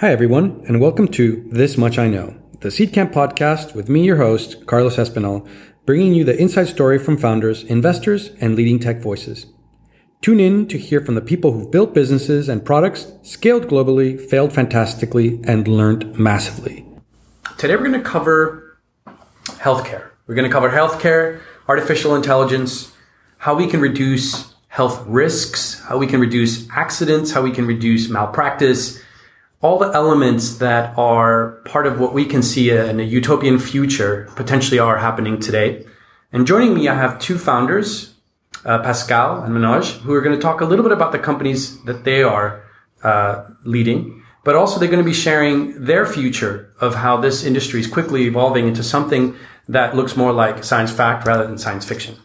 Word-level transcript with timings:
Hi, 0.00 0.12
everyone, 0.12 0.62
and 0.68 0.78
welcome 0.78 1.08
to 1.08 1.48
This 1.50 1.78
Much 1.78 1.98
I 1.98 2.06
Know, 2.06 2.36
the 2.60 2.68
Seedcamp 2.68 3.14
podcast 3.14 3.74
with 3.74 3.88
me, 3.88 4.04
your 4.04 4.18
host, 4.18 4.66
Carlos 4.66 4.96
Espinal, 4.96 5.48
bringing 5.86 6.12
you 6.12 6.22
the 6.22 6.38
inside 6.38 6.66
story 6.66 6.98
from 6.98 7.16
founders, 7.16 7.64
investors, 7.64 8.28
and 8.38 8.54
leading 8.54 8.78
tech 8.78 9.00
voices. 9.00 9.46
Tune 10.20 10.38
in 10.38 10.68
to 10.68 10.76
hear 10.76 11.00
from 11.00 11.14
the 11.14 11.22
people 11.22 11.52
who've 11.52 11.70
built 11.70 11.94
businesses 11.94 12.46
and 12.46 12.62
products, 12.62 13.10
scaled 13.22 13.68
globally, 13.68 14.20
failed 14.20 14.52
fantastically, 14.52 15.40
and 15.44 15.66
learned 15.66 16.18
massively. 16.18 16.84
Today, 17.56 17.74
we're 17.74 17.88
going 17.88 17.92
to 17.92 18.00
cover 18.02 18.78
healthcare. 19.46 20.10
We're 20.26 20.34
going 20.34 20.46
to 20.46 20.52
cover 20.52 20.68
healthcare, 20.68 21.40
artificial 21.68 22.14
intelligence, 22.14 22.92
how 23.38 23.54
we 23.54 23.66
can 23.66 23.80
reduce 23.80 24.54
health 24.68 25.02
risks, 25.06 25.80
how 25.84 25.96
we 25.96 26.06
can 26.06 26.20
reduce 26.20 26.68
accidents, 26.68 27.30
how 27.30 27.40
we 27.40 27.50
can 27.50 27.66
reduce 27.66 28.10
malpractice 28.10 29.02
all 29.62 29.78
the 29.78 29.90
elements 29.92 30.56
that 30.58 30.96
are 30.98 31.62
part 31.64 31.86
of 31.86 31.98
what 31.98 32.12
we 32.12 32.24
can 32.24 32.42
see 32.42 32.70
in 32.70 33.00
a 33.00 33.02
utopian 33.02 33.58
future 33.58 34.28
potentially 34.36 34.78
are 34.78 34.98
happening 34.98 35.40
today. 35.40 35.86
And 36.32 36.46
joining 36.46 36.74
me, 36.74 36.88
I 36.88 36.94
have 36.94 37.18
two 37.18 37.38
founders, 37.38 38.14
uh, 38.64 38.80
Pascal 38.82 39.42
and 39.42 39.54
Manoj, 39.54 40.00
who 40.00 40.12
are 40.12 40.20
going 40.20 40.36
to 40.36 40.42
talk 40.42 40.60
a 40.60 40.64
little 40.64 40.82
bit 40.82 40.92
about 40.92 41.12
the 41.12 41.18
companies 41.18 41.82
that 41.84 42.04
they 42.04 42.22
are 42.22 42.62
uh, 43.02 43.44
leading, 43.64 44.22
but 44.44 44.54
also 44.54 44.78
they're 44.78 44.90
going 44.90 45.02
to 45.02 45.08
be 45.08 45.14
sharing 45.14 45.84
their 45.84 46.04
future 46.04 46.74
of 46.80 46.96
how 46.96 47.16
this 47.16 47.44
industry 47.44 47.80
is 47.80 47.86
quickly 47.86 48.24
evolving 48.24 48.68
into 48.68 48.82
something 48.82 49.34
that 49.68 49.96
looks 49.96 50.16
more 50.16 50.32
like 50.32 50.62
science 50.64 50.92
fact 50.92 51.26
rather 51.26 51.46
than 51.46 51.58
science 51.58 51.84
fiction. 51.84 52.16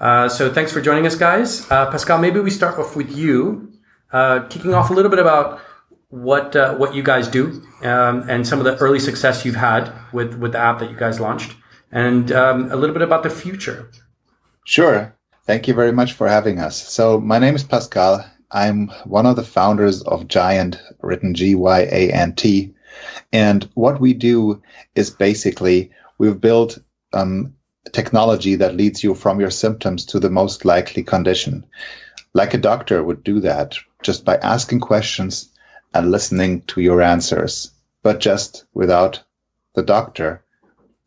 Uh, 0.00 0.28
so 0.28 0.52
thanks 0.52 0.72
for 0.72 0.80
joining 0.80 1.06
us, 1.06 1.16
guys. 1.16 1.70
Uh, 1.70 1.90
Pascal, 1.90 2.18
maybe 2.18 2.40
we 2.40 2.50
start 2.50 2.78
off 2.78 2.96
with 2.96 3.10
you, 3.14 3.72
uh, 4.12 4.40
kicking 4.48 4.74
off 4.74 4.90
a 4.90 4.92
little 4.92 5.10
bit 5.10 5.18
about 5.18 5.60
what 6.12 6.54
uh, 6.54 6.74
what 6.74 6.94
you 6.94 7.02
guys 7.02 7.26
do 7.26 7.62
um, 7.82 8.28
and 8.28 8.46
some 8.46 8.58
of 8.58 8.66
the 8.66 8.76
early 8.76 9.00
success 9.00 9.46
you've 9.46 9.56
had 9.56 9.90
with 10.12 10.34
with 10.34 10.52
the 10.52 10.58
app 10.58 10.78
that 10.80 10.90
you 10.90 10.96
guys 10.96 11.18
launched, 11.18 11.56
and 11.90 12.30
um, 12.30 12.70
a 12.70 12.76
little 12.76 12.92
bit 12.92 13.02
about 13.02 13.22
the 13.22 13.30
future. 13.30 13.90
Sure. 14.64 15.16
Thank 15.46 15.68
you 15.68 15.74
very 15.74 15.90
much 15.90 16.12
for 16.12 16.28
having 16.28 16.60
us. 16.60 16.76
So 16.76 17.18
my 17.18 17.38
name 17.38 17.56
is 17.56 17.64
Pascal. 17.64 18.24
I'm 18.50 18.88
one 19.04 19.24
of 19.24 19.36
the 19.36 19.42
founders 19.42 20.02
of 20.02 20.28
GYANT, 20.28 20.78
written 21.00 21.34
G 21.34 21.54
Y 21.54 21.80
A 21.80 22.12
N 22.12 22.34
T, 22.34 22.74
and 23.32 23.66
what 23.72 23.98
we 23.98 24.12
do 24.12 24.62
is 24.94 25.10
basically 25.10 25.92
we've 26.18 26.38
built 26.38 26.78
um, 27.14 27.54
technology 27.90 28.56
that 28.56 28.76
leads 28.76 29.02
you 29.02 29.14
from 29.14 29.40
your 29.40 29.50
symptoms 29.50 30.04
to 30.06 30.20
the 30.20 30.30
most 30.30 30.66
likely 30.66 31.04
condition. 31.04 31.64
Like 32.34 32.52
a 32.52 32.58
doctor 32.58 33.02
would 33.02 33.24
do 33.24 33.40
that 33.40 33.78
just 34.02 34.26
by 34.26 34.36
asking 34.36 34.80
questions 34.80 35.48
and 35.94 36.10
listening 36.10 36.62
to 36.62 36.80
your 36.80 37.02
answers, 37.02 37.72
but 38.02 38.20
just 38.20 38.64
without 38.74 39.22
the 39.74 39.82
doctor 39.82 40.44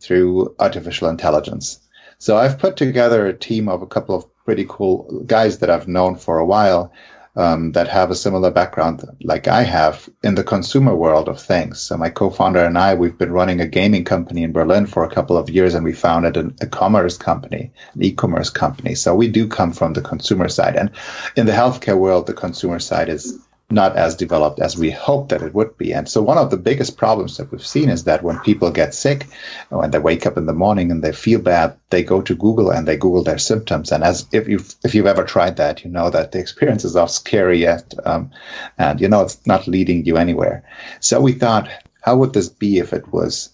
through 0.01 0.55
artificial 0.59 1.09
intelligence. 1.09 1.79
So 2.17 2.37
I've 2.37 2.59
put 2.59 2.77
together 2.77 3.25
a 3.25 3.37
team 3.37 3.67
of 3.67 3.81
a 3.81 3.87
couple 3.87 4.15
of 4.15 4.25
pretty 4.45 4.65
cool 4.67 5.23
guys 5.25 5.59
that 5.59 5.69
I've 5.69 5.87
known 5.87 6.15
for 6.15 6.37
a 6.37 6.45
while 6.45 6.93
um, 7.35 7.73
that 7.73 7.89
have 7.89 8.11
a 8.11 8.15
similar 8.15 8.49
background 8.49 9.03
like 9.21 9.47
I 9.47 9.63
have 9.63 10.07
in 10.23 10.35
the 10.35 10.43
consumer 10.43 10.95
world 10.95 11.27
of 11.27 11.41
things. 11.41 11.81
So 11.81 11.97
my 11.97 12.09
co-founder 12.09 12.63
and 12.63 12.77
I, 12.77 12.93
we've 12.95 13.17
been 13.17 13.31
running 13.31 13.59
a 13.59 13.67
gaming 13.67 14.05
company 14.05 14.43
in 14.43 14.53
Berlin 14.53 14.85
for 14.85 15.03
a 15.03 15.09
couple 15.09 15.37
of 15.37 15.49
years 15.49 15.73
and 15.73 15.83
we 15.83 15.93
founded 15.93 16.37
an, 16.37 16.55
e-commerce 16.63 17.17
company, 17.17 17.73
an 17.93 18.03
e-commerce 18.03 18.49
company. 18.49 18.95
So 18.95 19.15
we 19.15 19.27
do 19.27 19.47
come 19.47 19.73
from 19.73 19.93
the 19.93 20.01
consumer 20.01 20.47
side. 20.47 20.77
And 20.77 20.91
in 21.35 21.45
the 21.45 21.51
healthcare 21.51 21.97
world, 21.97 22.27
the 22.27 22.33
consumer 22.33 22.79
side 22.79 23.09
is 23.09 23.37
not 23.69 23.97
as 23.97 24.15
developed 24.15 24.59
as 24.59 24.77
we 24.77 24.91
hoped 24.91 25.29
that 25.29 25.41
it 25.41 25.53
would 25.53 25.75
be. 25.77 25.91
And 25.91 26.07
so 26.07 26.21
one 26.21 26.37
of 26.37 26.51
the 26.51 26.57
biggest 26.57 26.97
problems 26.97 27.37
that 27.37 27.51
we've 27.51 27.65
seen 27.65 27.89
is 27.89 28.03
that 28.03 28.21
when 28.21 28.39
people 28.39 28.69
get 28.69 28.93
sick, 28.93 29.27
when 29.69 29.89
they 29.89 29.97
wake 29.97 30.27
up 30.27 30.37
in 30.37 30.45
the 30.45 30.53
morning 30.53 30.91
and 30.91 31.03
they 31.03 31.11
feel 31.11 31.41
bad, 31.41 31.77
they 31.89 32.03
go 32.03 32.21
to 32.21 32.35
Google 32.35 32.69
and 32.69 32.87
they 32.87 32.95
Google 32.95 33.23
their 33.23 33.39
symptoms. 33.39 33.91
And 33.91 34.03
as 34.03 34.27
if 34.31 34.47
you've 34.47 34.75
if 34.83 34.93
you've 34.93 35.07
ever 35.07 35.23
tried 35.23 35.57
that, 35.57 35.83
you 35.83 35.89
know 35.89 36.11
that 36.11 36.31
the 36.31 36.39
experiences 36.39 36.95
are 36.95 37.07
scary 37.07 37.59
yet, 37.59 37.93
um, 38.05 38.31
and 38.77 39.01
you 39.01 39.09
know 39.09 39.21
it's 39.23 39.45
not 39.47 39.67
leading 39.67 40.05
you 40.05 40.17
anywhere. 40.17 40.63
So 40.99 41.19
we 41.19 41.33
thought, 41.33 41.69
how 42.01 42.17
would 42.17 42.33
this 42.33 42.49
be 42.49 42.77
if 42.77 42.93
it 42.93 43.11
was, 43.11 43.49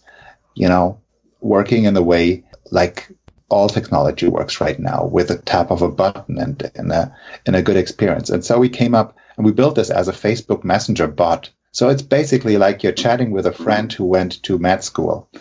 you 0.56 0.68
know, 0.68 1.00
working 1.40 1.86
in 1.86 1.94
the 1.94 2.04
way 2.04 2.44
like 2.70 3.08
all 3.52 3.68
technology 3.68 4.28
works 4.28 4.62
right 4.62 4.80
now 4.80 5.06
with 5.06 5.30
a 5.30 5.38
tap 5.38 5.72
of 5.72 5.82
a 5.82 5.90
button 5.90 6.38
and 6.38 6.72
in 6.76 6.92
a 6.92 7.16
in 7.46 7.56
a 7.56 7.62
good 7.62 7.78
experience. 7.78 8.30
And 8.30 8.44
so 8.44 8.60
we 8.60 8.70
came 8.70 8.96
up 8.96 9.18
and 9.42 9.46
we 9.48 9.54
built 9.54 9.74
this 9.74 9.90
as 9.90 10.08
a 10.08 10.14
Facebook 10.14 10.64
Messenger 10.64 11.08
bot. 11.08 11.50
So 11.72 11.90
it's 11.90 12.04
basically 12.04 12.58
like 12.58 12.84
you're 12.84 12.92
chatting 12.92 13.32
with 13.32 13.48
a 13.48 13.52
friend 13.52 13.92
who 13.92 14.06
went 14.06 14.44
to 14.44 14.60
med 14.60 14.84
school. 14.84 15.32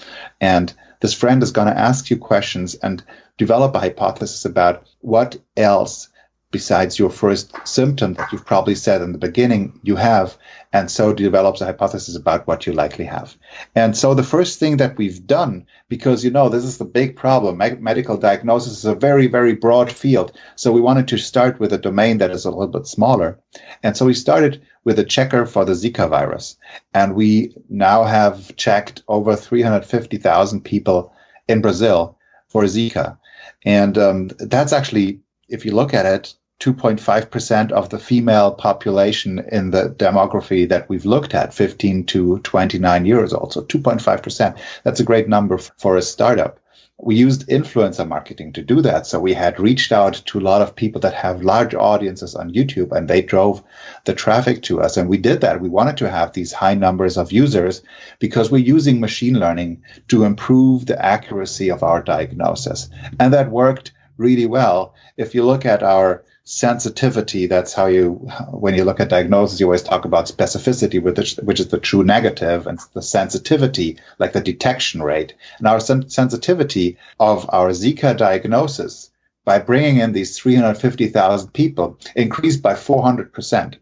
And 0.40 0.72
this 1.00 1.12
friend 1.12 1.42
is 1.42 1.50
going 1.52 1.66
to 1.66 1.78
ask 1.78 2.08
you 2.08 2.16
questions 2.16 2.76
and 2.76 3.04
develop 3.36 3.74
a 3.74 3.78
hypothesis 3.78 4.46
about 4.46 4.86
what 5.02 5.36
else 5.54 6.08
besides 6.50 6.98
your 6.98 7.10
first 7.10 7.54
symptom 7.64 8.14
that 8.14 8.32
you've 8.32 8.44
probably 8.44 8.74
said 8.74 9.02
in 9.02 9.12
the 9.12 9.18
beginning 9.18 9.78
you 9.84 9.94
have 9.94 10.36
and 10.72 10.90
so 10.90 11.12
develops 11.12 11.60
a 11.60 11.64
hypothesis 11.64 12.16
about 12.16 12.46
what 12.46 12.66
you 12.66 12.72
likely 12.72 13.04
have. 13.04 13.36
And 13.74 13.96
so 13.96 14.14
the 14.14 14.24
first 14.24 14.58
thing 14.58 14.78
that 14.78 14.96
we've 14.96 15.26
done 15.26 15.66
because 15.88 16.24
you 16.24 16.30
know 16.30 16.48
this 16.48 16.64
is 16.64 16.78
the 16.78 16.84
big 16.84 17.16
problem 17.16 17.58
medical 17.80 18.16
diagnosis 18.16 18.78
is 18.78 18.84
a 18.84 18.94
very 18.94 19.28
very 19.28 19.54
broad 19.54 19.92
field 19.92 20.36
so 20.56 20.72
we 20.72 20.80
wanted 20.80 21.08
to 21.08 21.18
start 21.18 21.60
with 21.60 21.72
a 21.72 21.78
domain 21.78 22.18
that 22.18 22.32
is 22.32 22.44
a 22.44 22.50
little 22.50 22.66
bit 22.66 22.86
smaller. 22.86 23.38
And 23.82 23.96
so 23.96 24.06
we 24.06 24.14
started 24.14 24.62
with 24.84 24.98
a 24.98 25.04
checker 25.04 25.46
for 25.46 25.64
the 25.64 25.72
zika 25.72 26.08
virus 26.08 26.56
and 26.92 27.14
we 27.14 27.54
now 27.68 28.02
have 28.02 28.56
checked 28.56 29.02
over 29.06 29.36
350,000 29.36 30.64
people 30.64 31.12
in 31.46 31.60
brazil 31.60 32.18
for 32.48 32.64
zika. 32.64 33.18
And 33.64 33.96
um, 33.98 34.30
that's 34.38 34.72
actually 34.72 35.20
if 35.48 35.64
you 35.64 35.72
look 35.72 35.94
at 35.94 36.06
it 36.06 36.34
2.5% 36.60 37.72
of 37.72 37.88
the 37.88 37.98
female 37.98 38.52
population 38.52 39.42
in 39.50 39.70
the 39.70 39.88
demography 39.88 40.68
that 40.68 40.88
we've 40.90 41.06
looked 41.06 41.34
at, 41.34 41.54
15 41.54 42.04
to 42.04 42.38
29 42.40 43.06
years 43.06 43.32
old. 43.32 43.54
So 43.54 43.62
2.5%. 43.62 44.58
That's 44.84 45.00
a 45.00 45.04
great 45.04 45.26
number 45.26 45.56
for 45.56 45.96
a 45.96 46.02
startup. 46.02 46.60
We 47.02 47.14
used 47.16 47.48
influencer 47.48 48.06
marketing 48.06 48.52
to 48.52 48.62
do 48.62 48.82
that. 48.82 49.06
So 49.06 49.18
we 49.18 49.32
had 49.32 49.58
reached 49.58 49.90
out 49.90 50.22
to 50.26 50.38
a 50.38 50.42
lot 50.42 50.60
of 50.60 50.76
people 50.76 51.00
that 51.00 51.14
have 51.14 51.42
large 51.42 51.74
audiences 51.74 52.34
on 52.34 52.52
YouTube 52.52 52.92
and 52.92 53.08
they 53.08 53.22
drove 53.22 53.64
the 54.04 54.12
traffic 54.12 54.62
to 54.64 54.82
us. 54.82 54.98
And 54.98 55.08
we 55.08 55.16
did 55.16 55.40
that. 55.40 55.62
We 55.62 55.70
wanted 55.70 55.96
to 55.98 56.10
have 56.10 56.34
these 56.34 56.52
high 56.52 56.74
numbers 56.74 57.16
of 57.16 57.32
users 57.32 57.80
because 58.18 58.50
we're 58.50 58.58
using 58.58 59.00
machine 59.00 59.40
learning 59.40 59.82
to 60.08 60.24
improve 60.24 60.84
the 60.84 61.02
accuracy 61.02 61.70
of 61.70 61.82
our 61.82 62.02
diagnosis. 62.02 62.90
And 63.18 63.32
that 63.32 63.50
worked 63.50 63.92
really 64.18 64.46
well. 64.46 64.94
If 65.16 65.34
you 65.34 65.46
look 65.46 65.64
at 65.64 65.82
our 65.82 66.22
sensitivity. 66.50 67.46
That's 67.46 67.72
how 67.72 67.86
you, 67.86 68.14
when 68.50 68.74
you 68.74 68.84
look 68.84 68.98
at 68.98 69.08
diagnosis, 69.08 69.60
you 69.60 69.66
always 69.66 69.84
talk 69.84 70.04
about 70.04 70.26
specificity, 70.26 71.00
which, 71.00 71.60
is 71.60 71.68
the 71.68 71.78
true 71.78 72.02
negative, 72.02 72.66
and 72.66 72.80
the 72.92 73.02
sensitivity, 73.02 73.98
like 74.18 74.32
the 74.32 74.40
detection 74.40 75.00
rate. 75.00 75.34
And 75.58 75.68
our 75.68 75.78
sen- 75.78 76.10
sensitivity 76.10 76.98
of 77.20 77.48
our 77.52 77.70
Zika 77.70 78.16
diagnosis 78.16 79.10
by 79.44 79.60
bringing 79.60 79.98
in 79.98 80.12
these 80.12 80.36
350,000 80.38 81.52
people 81.52 81.98
increased 82.16 82.62
by 82.62 82.74
400%. 82.74 83.76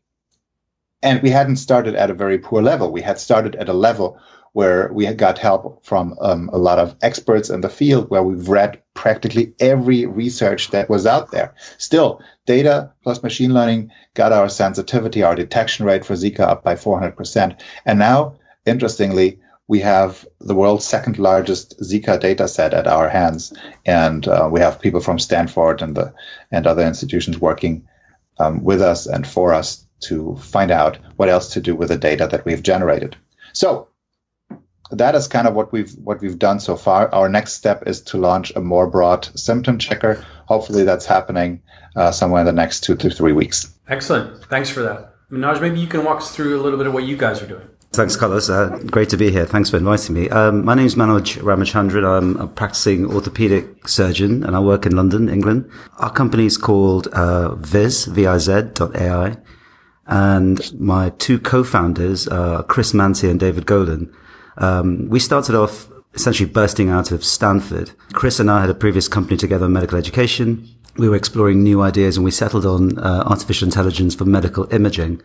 And 1.03 1.23
we 1.23 1.31
hadn't 1.31 1.56
started 1.56 1.95
at 1.95 2.11
a 2.11 2.15
very 2.15 2.39
poor 2.39 2.61
level. 2.61 2.93
We 2.93 3.00
had 3.00 3.19
started 3.19 3.56
at 3.56 3.71
a 3.71 3.73
level 3.73 4.21
where 4.53 4.93
we 4.93 5.06
had 5.06 5.17
got 5.17 5.39
help 5.39 5.85
from 5.87 6.17
um, 6.21 6.50
a 6.53 6.59
lot 6.59 6.79
of 6.79 6.97
experts 7.00 7.49
in 7.49 7.62
the 7.62 7.69
field, 7.69 8.11
where 8.11 8.23
we've 8.23 8.49
read 8.49 8.83
practically 8.99 9.53
every 9.61 10.07
research 10.07 10.73
that 10.73 10.91
was 10.91 11.07
out 11.07 11.31
there. 11.31 11.55
Still, 11.79 12.21
data 12.47 12.93
plus 13.05 13.23
machine 13.23 13.55
learning 13.55 13.93
got 14.15 14.33
our 14.33 14.49
sensitivity, 14.49 15.23
our 15.23 15.37
detection 15.37 15.87
rate 15.87 16.05
for 16.05 16.15
Zika 16.15 16.41
up 16.41 16.65
by 16.65 16.75
400%. 16.75 17.61
And 17.87 17.99
now, 18.01 18.35
interestingly, 18.67 19.39
we 19.69 19.79
have 19.81 20.27
the 20.41 20.56
world's 20.56 20.85
second 20.85 21.17
largest 21.17 21.79
Zika 21.81 22.19
data 22.19 22.49
set 22.49 22.75
at 22.75 22.89
our 22.89 23.09
hands. 23.09 23.53
And 23.87 24.27
uh, 24.27 24.49
we 24.50 24.59
have 24.59 24.81
people 24.81 25.01
from 25.01 25.21
Stanford 25.21 25.81
and, 25.81 25.97
the, 25.97 26.12
and 26.51 26.67
other 26.67 26.85
institutions 26.85 27.39
working 27.39 27.87
um, 28.41 28.65
with 28.65 28.83
us 28.83 29.06
and 29.06 29.25
for 29.25 29.55
us 29.55 29.87
to 30.09 30.35
find 30.39 30.73
out 30.73 30.99
what 31.15 31.29
else 31.29 31.53
to 31.53 31.61
do 31.61 31.77
with 31.77 31.91
the 31.91 31.97
data 31.97 32.27
that 32.27 32.44
we've 32.44 32.65
generated. 32.65 33.17
So 33.53 33.91
that 34.90 35.14
is 35.14 35.29
kind 35.29 35.46
of 35.46 35.55
what 35.55 35.73
we've 35.73 35.93
what 36.05 36.20
we've 36.20 36.38
done 36.38 36.61
so 36.61 36.76
far. 36.76 37.12
Our 37.14 37.29
next 37.29 37.55
step 37.55 37.85
is 37.87 38.00
to 38.02 38.19
launch 38.19 38.52
a 38.56 38.61
more 38.61 38.87
broad 38.87 39.29
symptom 39.38 39.79
checker. 39.79 40.25
Hopefully, 40.46 40.85
that's 40.85 41.06
happening 41.06 41.62
uh, 41.96 42.11
somewhere 42.11 42.40
in 42.40 42.46
the 42.46 42.52
next 42.52 42.81
two 42.85 42.96
to 42.96 43.11
three 43.11 43.32
weeks. 43.32 43.73
Excellent. 43.88 44.44
Thanks 44.46 44.70
for 44.70 44.82
that, 44.82 45.14
Manoj. 45.31 45.61
Maybe 45.61 45.81
you 45.81 45.87
can 45.87 46.05
walk 46.05 46.19
us 46.19 46.35
through 46.35 46.61
a 46.61 46.62
little 46.62 46.79
bit 46.79 46.87
of 46.87 46.94
what 46.94 47.05
you 47.05 47.17
guys 47.17 47.43
are 47.43 47.46
doing. 47.46 47.69
Thanks, 47.93 48.17
Carlos. 48.17 48.50
Uh, 48.50 48.79
great 48.87 49.08
to 49.08 49.17
be 49.17 49.31
here. 49.31 49.46
Thanks 49.46 49.70
for 49.70 49.79
inviting 49.79 50.14
me. 50.14 50.29
Um, 50.29 50.62
my 50.64 50.75
name 50.75 50.85
is 50.85 50.94
Manoj 50.94 51.38
Ramachandran. 51.38 52.05
I'm 52.06 52.37
a 52.37 52.46
practicing 52.46 53.06
orthopedic 53.06 53.88
surgeon 53.88 54.44
and 54.44 54.55
I 54.55 54.61
work 54.61 54.84
in 54.84 54.94
London, 54.94 55.31
England. 55.31 55.70
Our 55.96 56.11
company 56.12 56.44
is 56.44 56.58
called 56.58 57.06
uh, 57.08 57.55
Viz, 57.55 58.05
V-I-Z 58.05 58.73
dot 58.75 58.94
AI. 58.94 59.38
and 60.06 60.61
my 60.79 61.11
two 61.19 61.38
co-founders, 61.38 62.29
are 62.29 62.62
Chris 62.62 62.93
Mansi 62.93 63.31
and 63.31 63.41
David 63.41 63.64
Golan, 63.67 64.14
um, 64.58 65.08
we 65.08 65.19
started 65.19 65.55
off 65.55 65.88
essentially 66.14 66.49
bursting 66.49 66.90
out 66.90 67.10
of 67.10 67.25
Stanford. 67.25 67.93
Chris 68.12 68.40
and 68.40 68.50
I 68.50 68.60
had 68.60 68.70
a 68.70 68.75
previous 68.75 69.08
company 69.08 69.37
together, 69.37 69.69
medical 69.69 69.99
education. 69.99 70.69
We 70.96 71.08
were 71.08 71.16
exploring 71.16 71.62
new 71.62 71.81
ideas 71.81 72.16
and 72.16 72.25
we 72.25 72.32
settled 72.32 72.66
on 72.66 72.99
uh, 72.99 73.22
artificial 73.26 73.66
intelligence 73.66 74.14
for 74.14 74.25
medical 74.25 74.72
imaging. 74.72 75.22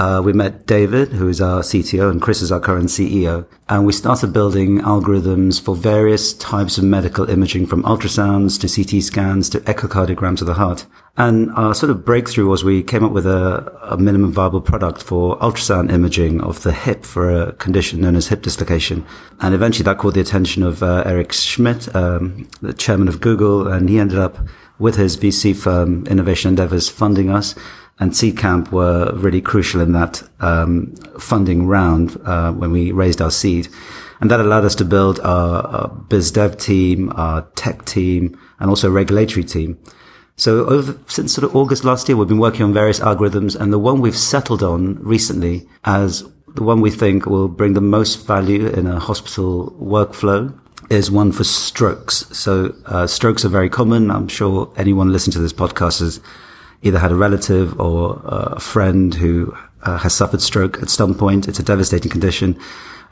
Uh, 0.00 0.18
we 0.18 0.32
met 0.32 0.64
David, 0.64 1.12
who 1.12 1.28
is 1.28 1.42
our 1.42 1.60
CTO, 1.60 2.10
and 2.10 2.22
Chris 2.22 2.40
is 2.40 2.50
our 2.50 2.58
current 2.58 2.86
CEO. 2.86 3.44
And 3.68 3.84
we 3.84 3.92
started 3.92 4.32
building 4.32 4.78
algorithms 4.80 5.60
for 5.60 5.76
various 5.76 6.32
types 6.32 6.78
of 6.78 6.84
medical 6.84 7.28
imaging 7.28 7.66
from 7.66 7.82
ultrasounds 7.82 8.58
to 8.60 8.66
CT 8.66 9.02
scans 9.02 9.50
to 9.50 9.60
echocardiograms 9.60 10.40
of 10.40 10.46
the 10.46 10.54
heart. 10.54 10.86
And 11.18 11.50
our 11.50 11.74
sort 11.74 11.90
of 11.90 12.02
breakthrough 12.02 12.46
was 12.46 12.64
we 12.64 12.82
came 12.82 13.04
up 13.04 13.12
with 13.12 13.26
a, 13.26 13.78
a 13.82 13.98
minimum 13.98 14.32
viable 14.32 14.62
product 14.62 15.02
for 15.02 15.38
ultrasound 15.40 15.92
imaging 15.92 16.40
of 16.40 16.62
the 16.62 16.72
hip 16.72 17.04
for 17.04 17.30
a 17.30 17.52
condition 17.52 18.00
known 18.00 18.16
as 18.16 18.28
hip 18.28 18.40
dislocation. 18.40 19.04
And 19.40 19.54
eventually 19.54 19.84
that 19.84 19.98
caught 19.98 20.14
the 20.14 20.20
attention 20.22 20.62
of 20.62 20.82
uh, 20.82 21.02
Eric 21.04 21.34
Schmidt, 21.34 21.94
um, 21.94 22.48
the 22.62 22.72
chairman 22.72 23.08
of 23.08 23.20
Google, 23.20 23.68
and 23.68 23.90
he 23.90 23.98
ended 23.98 24.18
up 24.18 24.38
with 24.78 24.96
his 24.96 25.18
VC 25.18 25.54
firm, 25.54 26.06
Innovation 26.06 26.48
Endeavors, 26.48 26.88
funding 26.88 27.28
us 27.28 27.54
and 28.00 28.12
Seedcamp 28.12 28.72
were 28.72 29.12
really 29.14 29.42
crucial 29.42 29.82
in 29.82 29.92
that 29.92 30.22
um, 30.40 30.94
funding 31.18 31.66
round 31.66 32.18
uh, 32.24 32.50
when 32.50 32.72
we 32.72 32.92
raised 32.92 33.20
our 33.20 33.30
seed. 33.30 33.68
And 34.20 34.30
that 34.30 34.40
allowed 34.40 34.64
us 34.64 34.74
to 34.76 34.84
build 34.84 35.20
our, 35.20 35.66
our 35.66 35.88
biz 35.88 36.32
dev 36.32 36.56
team, 36.56 37.12
our 37.14 37.42
tech 37.54 37.84
team, 37.84 38.38
and 38.58 38.70
also 38.70 38.90
regulatory 38.90 39.44
team. 39.44 39.78
So 40.36 40.64
over, 40.66 40.98
since 41.06 41.34
sort 41.34 41.44
of 41.44 41.54
August 41.54 41.84
last 41.84 42.08
year, 42.08 42.16
we've 42.16 42.28
been 42.28 42.38
working 42.38 42.62
on 42.62 42.72
various 42.72 43.00
algorithms 43.00 43.54
and 43.54 43.70
the 43.70 43.78
one 43.78 44.00
we've 44.00 44.16
settled 44.16 44.62
on 44.62 44.96
recently 45.02 45.68
as 45.84 46.24
the 46.54 46.62
one 46.62 46.80
we 46.80 46.90
think 46.90 47.26
will 47.26 47.48
bring 47.48 47.74
the 47.74 47.80
most 47.82 48.26
value 48.26 48.66
in 48.66 48.86
a 48.86 48.98
hospital 48.98 49.70
workflow 49.78 50.58
is 50.88 51.10
one 51.10 51.32
for 51.32 51.44
strokes. 51.44 52.26
So 52.36 52.74
uh, 52.86 53.06
strokes 53.06 53.44
are 53.44 53.50
very 53.50 53.68
common. 53.68 54.10
I'm 54.10 54.28
sure 54.28 54.72
anyone 54.76 55.12
listening 55.12 55.34
to 55.34 55.40
this 55.40 55.52
podcast 55.52 56.00
has 56.00 56.20
either 56.82 56.98
had 56.98 57.12
a 57.12 57.16
relative 57.16 57.78
or 57.78 58.20
a 58.24 58.60
friend 58.60 59.14
who 59.14 59.54
uh, 59.82 59.98
has 59.98 60.14
suffered 60.14 60.40
stroke 60.40 60.82
at 60.82 60.90
some 60.90 61.14
point. 61.14 61.48
It's 61.48 61.58
a 61.58 61.62
devastating 61.62 62.10
condition. 62.10 62.58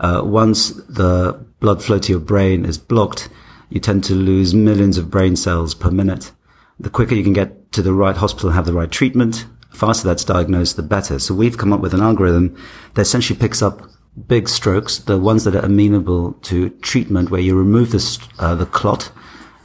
Uh, 0.00 0.23
once 0.25 0.70
the 0.70 1.44
blood 1.61 1.82
flow 1.82 1.99
to 1.99 2.12
your 2.12 2.20
brain 2.20 2.65
is 2.65 2.79
blocked, 2.79 3.29
you 3.69 3.81
tend 3.81 4.05
to 4.05 4.15
lose 4.15 4.55
millions 4.55 4.97
of 4.97 5.11
brain 5.11 5.37
cells 5.37 5.75
per 5.75 5.91
minute. 5.91 6.32
The 6.81 6.91
quicker 6.91 7.15
you 7.15 7.25
can 7.25 7.32
get 7.32 7.73
to 7.73 7.82
the 7.82 7.93
right 7.93 8.17
hospital 8.17 8.49
and 8.49 8.56
have 8.56 8.67
the 8.67 8.73
right 8.73 8.91
treatment, 8.91 9.47
faster 9.70 10.06
that's 10.06 10.25
diagnosed, 10.25 10.76
the 10.76 10.82
better. 10.82 11.19
So 11.19 11.35
we've 11.35 11.59
come 11.59 11.73
up 11.73 11.81
with 11.81 11.93
an 11.93 12.00
algorithm 12.00 12.56
that 12.94 13.03
essentially 13.03 13.38
picks 13.38 13.61
up 13.61 13.82
big 14.26 14.49
strokes, 14.49 14.99
the 14.99 15.19
ones 15.19 15.44
that 15.44 15.55
are 15.55 15.65
amenable 15.65 16.32
to 16.32 16.70
treatment, 16.81 17.31
where 17.31 17.41
you 17.41 17.56
remove 17.56 17.91
the, 17.91 18.29
uh, 18.38 18.55
the 18.55 18.67
clot 18.67 19.11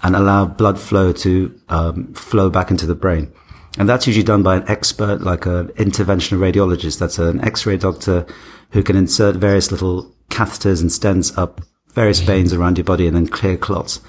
and 0.02 0.16
allow 0.16 0.46
blood 0.46 0.80
flow 0.80 1.14
to 1.14 1.60
um, 1.70 2.14
flow 2.14 2.50
back 2.50 2.70
into 2.70 2.86
the 2.86 2.96
brain. 2.96 3.32
And 3.78 3.90
that's 3.90 4.06
usually 4.06 4.24
done 4.24 4.44
by 4.44 4.58
an 4.58 4.68
expert, 4.68 5.22
like 5.22 5.46
an 5.46 5.70
interventional 5.70 6.38
radiologist. 6.38 7.00
That's 7.00 7.18
an 7.18 7.44
x-ray 7.44 7.78
doctor 7.78 8.26
who 8.72 8.84
can 8.84 8.96
insert 8.96 9.36
various 9.36 9.72
little 9.72 10.14
catheters 10.30 10.82
and 10.82 10.90
stents 10.90 11.36
up 11.38 11.62
various 11.94 12.20
mm-hmm. 12.20 12.28
veins 12.28 12.54
around 12.54 12.78
your 12.78 12.86
body 12.86 13.08
and 13.08 13.16
then 13.16 13.28
clear 13.28 13.58
clots. 13.58 14.00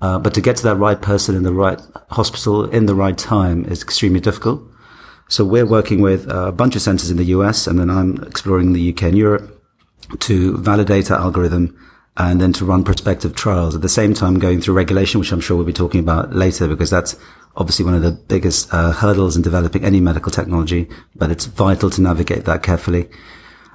Uh, 0.00 0.18
but 0.18 0.34
to 0.34 0.40
get 0.40 0.56
to 0.56 0.62
that 0.64 0.76
right 0.76 1.00
person 1.00 1.34
in 1.34 1.42
the 1.42 1.52
right 1.52 1.80
hospital 2.10 2.64
in 2.64 2.86
the 2.86 2.94
right 2.94 3.16
time 3.16 3.64
is 3.64 3.82
extremely 3.82 4.20
difficult. 4.20 4.62
So 5.28 5.44
we're 5.44 5.66
working 5.66 6.02
with 6.02 6.28
a 6.28 6.52
bunch 6.52 6.76
of 6.76 6.82
centers 6.82 7.10
in 7.10 7.16
the 7.16 7.24
US 7.36 7.66
and 7.66 7.78
then 7.78 7.90
I'm 7.90 8.22
exploring 8.24 8.72
the 8.72 8.92
UK 8.92 9.04
and 9.04 9.18
Europe 9.18 9.62
to 10.20 10.58
validate 10.58 11.10
our 11.10 11.18
algorithm 11.18 11.78
and 12.16 12.40
then 12.40 12.52
to 12.52 12.64
run 12.64 12.84
prospective 12.84 13.34
trials 13.34 13.74
at 13.74 13.80
the 13.80 13.88
same 13.88 14.14
time 14.14 14.38
going 14.38 14.60
through 14.60 14.74
regulation, 14.74 15.18
which 15.18 15.32
I'm 15.32 15.40
sure 15.40 15.56
we'll 15.56 15.66
be 15.66 15.72
talking 15.72 16.00
about 16.00 16.34
later 16.34 16.68
because 16.68 16.90
that's 16.90 17.16
obviously 17.56 17.84
one 17.84 17.94
of 17.94 18.02
the 18.02 18.12
biggest 18.12 18.72
uh, 18.72 18.92
hurdles 18.92 19.36
in 19.36 19.42
developing 19.42 19.84
any 19.84 20.00
medical 20.00 20.30
technology, 20.30 20.88
but 21.14 21.30
it's 21.30 21.46
vital 21.46 21.90
to 21.90 22.00
navigate 22.00 22.44
that 22.44 22.62
carefully. 22.62 23.08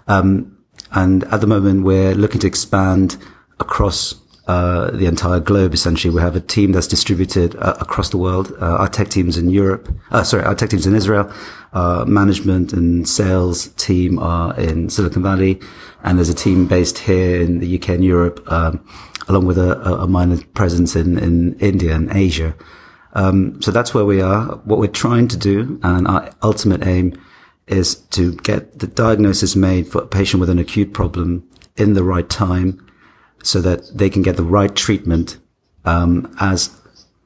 Um, 0.08 0.58
and 0.92 1.24
at 1.26 1.42
the 1.42 1.48
moment, 1.48 1.84
we're 1.84 2.16
looking 2.16 2.40
to 2.42 2.48
expand 2.48 3.18
across 3.60 4.16
uh, 4.48 4.90
the 4.92 5.06
entire 5.06 5.40
globe. 5.40 5.76
Essentially, 5.76 6.12
we 6.14 6.22
have 6.22 6.36
a 6.36 6.40
team 6.40 6.72
that's 6.72 6.88
distributed 6.88 7.56
uh, 7.58 7.76
across 7.80 8.10
the 8.10 8.18
world. 8.18 8.52
Uh, 8.60 8.78
our 8.78 8.88
tech 8.88 9.10
teams 9.10 9.38
in 9.38 9.50
Europe, 9.50 9.88
uh, 10.10 10.24
sorry, 10.24 10.44
our 10.44 10.56
tech 10.56 10.72
teams 10.72 10.88
in 10.88 10.96
Israel. 10.96 11.32
Our 11.74 12.06
management 12.08 12.74
and 12.74 13.08
sales 13.08 13.68
team 13.74 14.18
are 14.18 14.60
in 14.60 14.90
Silicon 14.90 15.22
Valley, 15.22 15.62
and 16.04 16.18
there's 16.18 16.30
a 16.30 16.34
team 16.34 16.66
based 16.66 16.98
here 16.98 17.40
in 17.40 17.60
the 17.60 17.76
UK 17.80 17.90
and 17.90 18.04
Europe, 18.04 18.42
um, 18.52 18.84
along 19.28 19.46
with 19.46 19.60
a, 19.60 19.80
a 20.02 20.08
minor 20.08 20.38
presence 20.56 20.96
in, 20.96 21.20
in 21.20 21.54
India 21.60 21.94
and 21.94 22.12
Asia. 22.12 22.56
Um, 23.14 23.62
so 23.62 23.72
that's 23.72 23.94
where 23.94 24.06
we 24.06 24.22
are. 24.22 24.46
What 24.66 24.80
we're 24.80 24.88
trying 24.88 25.28
to 25.30 25.38
do, 25.38 25.80
and 25.84 26.08
our 26.08 26.32
ultimate 26.44 26.86
aim, 26.86 27.20
is 27.68 27.96
to 27.96 28.36
get 28.38 28.80
the 28.80 28.88
diagnosis 28.88 29.56
made 29.56 29.88
for 29.88 30.02
a 30.02 30.08
patient 30.08 30.40
with 30.40 30.50
an 30.50 30.60
acute 30.60 30.94
problem 30.94 31.48
in 31.76 31.94
the 31.94 32.04
right 32.04 32.30
time, 32.30 32.86
so 33.42 33.62
that 33.62 33.98
they 33.98 34.10
can 34.10 34.22
get 34.22 34.36
the 34.36 34.44
right 34.44 34.76
treatment 34.76 35.38
um, 35.86 36.36
as 36.40 36.70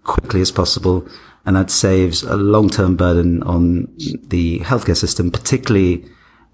quickly 0.03 0.41
as 0.41 0.51
possible, 0.51 1.07
and 1.45 1.55
that 1.55 1.71
saves 1.71 2.23
a 2.23 2.37
long-term 2.37 2.95
burden 2.95 3.41
on 3.43 3.87
the 4.27 4.59
healthcare 4.59 4.95
system, 4.95 5.31
particularly 5.31 6.05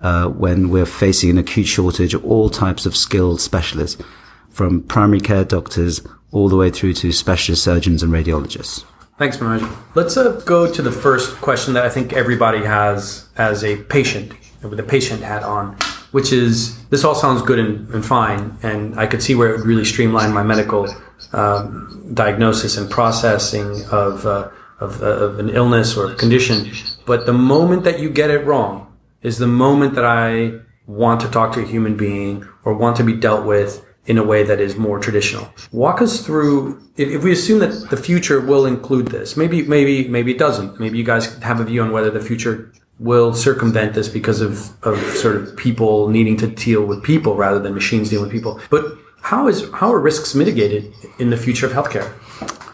uh, 0.01 0.27
when 0.27 0.69
we're 0.69 0.85
facing 0.85 1.29
an 1.31 1.37
acute 1.37 1.67
shortage 1.67 2.13
of 2.13 2.23
all 2.23 2.49
types 2.49 2.85
of 2.85 2.95
skilled 2.95 3.41
specialists, 3.41 4.01
from 4.49 4.81
primary 4.83 5.19
care 5.19 5.43
doctors 5.45 6.01
all 6.31 6.47
the 6.47 6.55
way 6.55 6.69
through 6.69 6.93
to 6.93 7.11
specialist 7.11 7.63
surgeons 7.63 8.01
and 8.01 8.13
radiologists. 8.13 8.85
Thanks, 9.19 9.35
Manoj. 9.35 9.69
Let's 9.95 10.15
uh, 10.15 10.41
go 10.45 10.71
to 10.71 10.81
the 10.81 10.93
first 10.93 11.41
question 11.41 11.73
that 11.73 11.83
I 11.83 11.89
think 11.89 12.13
everybody 12.13 12.59
has 12.59 13.27
as 13.35 13.65
a 13.65 13.75
patient, 13.75 14.31
with 14.63 14.79
a 14.79 14.83
patient 14.83 15.21
hat 15.21 15.43
on, 15.43 15.73
which 16.11 16.31
is 16.31 16.81
this 16.85 17.03
all 17.03 17.15
sounds 17.15 17.41
good 17.41 17.59
and, 17.59 17.89
and 17.89 18.05
fine, 18.05 18.57
and 18.63 18.97
I 18.97 19.07
could 19.07 19.21
see 19.21 19.35
where 19.35 19.49
it 19.49 19.57
would 19.57 19.65
really 19.65 19.83
streamline 19.83 20.31
my 20.31 20.41
medical 20.41 20.87
um, 21.33 22.11
diagnosis 22.13 22.77
and 22.77 22.89
processing 22.89 23.83
of, 23.91 24.25
uh, 24.25 24.51
of, 24.79 25.03
uh, 25.03 25.07
of 25.07 25.39
an 25.39 25.49
illness 25.49 25.97
or 25.97 26.13
condition. 26.13 26.71
But 27.05 27.25
the 27.25 27.33
moment 27.33 27.83
that 27.83 27.99
you 27.99 28.09
get 28.09 28.29
it 28.29 28.45
wrong 28.45 28.87
is 29.21 29.37
the 29.37 29.47
moment 29.47 29.95
that 29.95 30.05
I 30.05 30.61
want 30.87 31.19
to 31.19 31.27
talk 31.29 31.51
to 31.55 31.59
a 31.59 31.65
human 31.65 31.97
being 31.97 32.47
or 32.63 32.73
want 32.73 32.95
to 32.95 33.03
be 33.03 33.17
dealt 33.17 33.45
with 33.45 33.85
in 34.09 34.17
a 34.17 34.23
way 34.23 34.41
that 34.41 34.59
is 34.59 34.75
more 34.75 34.99
traditional. 34.99 35.47
Walk 35.71 36.01
us 36.01 36.25
through 36.25 36.81
if, 36.97 37.09
if, 37.09 37.23
we 37.23 37.31
assume 37.31 37.59
that 37.59 37.89
the 37.91 37.95
future 37.95 38.41
will 38.41 38.65
include 38.65 39.07
this. 39.09 39.37
Maybe 39.37 39.61
maybe 39.61 40.07
maybe 40.07 40.31
it 40.31 40.39
doesn't. 40.39 40.79
Maybe 40.79 40.97
you 40.97 41.05
guys 41.05 41.25
have 41.49 41.59
a 41.59 41.63
view 41.63 41.83
on 41.83 41.91
whether 41.91 42.09
the 42.09 42.19
future 42.19 42.73
will 42.97 43.33
circumvent 43.33 43.93
this 43.93 44.09
because 44.09 44.41
of, 44.41 44.53
of 44.83 44.99
sort 45.15 45.35
of 45.37 45.55
people 45.55 46.09
needing 46.09 46.35
to 46.37 46.47
deal 46.47 46.83
with 46.85 47.01
people 47.03 47.35
rather 47.35 47.59
than 47.59 47.73
machines 47.73 48.09
dealing 48.09 48.25
with 48.25 48.33
people. 48.33 48.59
But 48.71 48.83
how 49.21 49.47
is 49.47 49.69
how 49.73 49.93
are 49.93 49.99
risks 49.99 50.33
mitigated 50.33 50.91
in 51.19 51.29
the 51.29 51.37
future 51.37 51.67
of 51.67 51.71
healthcare? 51.71 52.09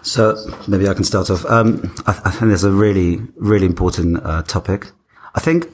So 0.04 0.36
maybe 0.68 0.88
I 0.88 0.94
can 0.94 1.04
start 1.04 1.30
off. 1.30 1.46
Um, 1.46 1.94
I, 2.08 2.12
I, 2.26 2.32
think 2.32 2.48
there's 2.52 2.64
a 2.64 2.72
really 2.72 3.20
really 3.36 3.66
important 3.66 4.24
uh, 4.24 4.44
topic. 4.44 4.88
I 5.34 5.42
think 5.42 5.68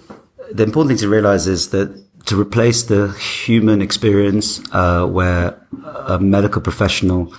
the 0.52 0.64
important 0.64 0.90
thing 0.90 1.02
to 1.06 1.10
realize 1.10 1.46
is 1.46 1.70
that 1.70 1.88
to 2.26 2.40
replace 2.40 2.84
the 2.84 3.12
human 3.14 3.82
experience 3.82 4.62
uh, 4.72 5.06
where 5.06 5.60
a 6.08 6.20
medical 6.20 6.62
professional 6.62 7.34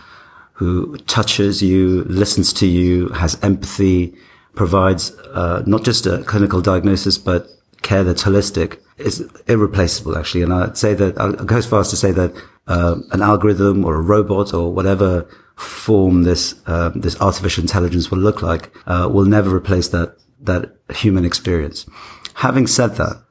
who 0.55 0.97
touches 0.99 1.63
you, 1.63 2.05
listens 2.05 2.53
to 2.53 2.67
you, 2.67 3.09
has 3.09 3.39
empathy, 3.43 4.15
provides 4.55 5.13
uh, 5.33 5.63
not 5.67 5.85
just 5.85 6.07
a 6.07 6.23
clinical 6.25 6.61
diagnosis 6.61 7.19
but 7.19 7.49
care 7.83 8.05
that's 8.05 8.23
holistic 8.23 8.79
is 8.99 9.29
irreplaceable 9.49 10.17
actually. 10.17 10.43
And 10.43 10.53
I'd 10.53 10.77
say 10.77 10.95
that 10.95 11.19
I'll 11.19 11.33
go 11.33 11.57
as 11.57 11.67
far 11.67 11.81
as 11.81 11.91
to 11.91 11.97
say 11.97 12.13
that 12.13 12.33
uh, 12.69 12.97
an 13.11 13.23
algorithm 13.23 13.85
or 13.85 13.97
a 13.97 14.01
robot 14.01 14.55
or 14.55 14.73
whatever 14.73 15.29
form 15.57 16.23
this 16.23 16.55
uh, 16.67 16.91
this 16.95 17.21
artificial 17.21 17.63
intelligence 17.63 18.11
will 18.11 18.19
look 18.19 18.43
like 18.43 18.71
uh, 18.87 19.09
will 19.13 19.25
never 19.25 19.55
replace 19.55 19.89
that 19.89 20.17
that 20.41 20.77
human 20.95 21.25
experience. 21.25 21.87
Having 22.35 22.67
said 22.67 22.97
that, 22.97 23.23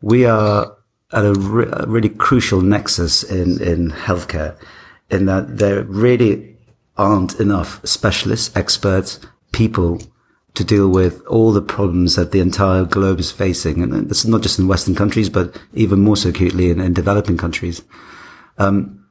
we 0.00 0.24
are 0.24 0.75
at 1.12 1.24
a, 1.24 1.32
re- 1.34 1.68
a 1.72 1.86
really 1.86 2.08
crucial 2.08 2.60
nexus 2.60 3.22
in, 3.22 3.60
in 3.62 3.90
healthcare 3.90 4.56
in 5.10 5.26
that 5.26 5.58
there 5.58 5.84
really 5.84 6.56
aren't 6.96 7.38
enough 7.38 7.84
specialists, 7.86 8.54
experts, 8.56 9.20
people 9.52 10.00
to 10.54 10.64
deal 10.64 10.88
with 10.88 11.24
all 11.26 11.52
the 11.52 11.62
problems 11.62 12.16
that 12.16 12.32
the 12.32 12.40
entire 12.40 12.84
globe 12.84 13.20
is 13.20 13.30
facing. 13.30 13.82
And 13.82 14.08
this 14.08 14.24
is 14.24 14.30
not 14.30 14.42
just 14.42 14.58
in 14.58 14.68
Western 14.68 14.94
countries, 14.94 15.28
but 15.28 15.60
even 15.74 16.00
more 16.00 16.16
so 16.16 16.30
acutely 16.30 16.70
in, 16.70 16.80
in 16.80 16.94
developing 16.94 17.36
countries. 17.36 17.82
Um, 18.58 19.06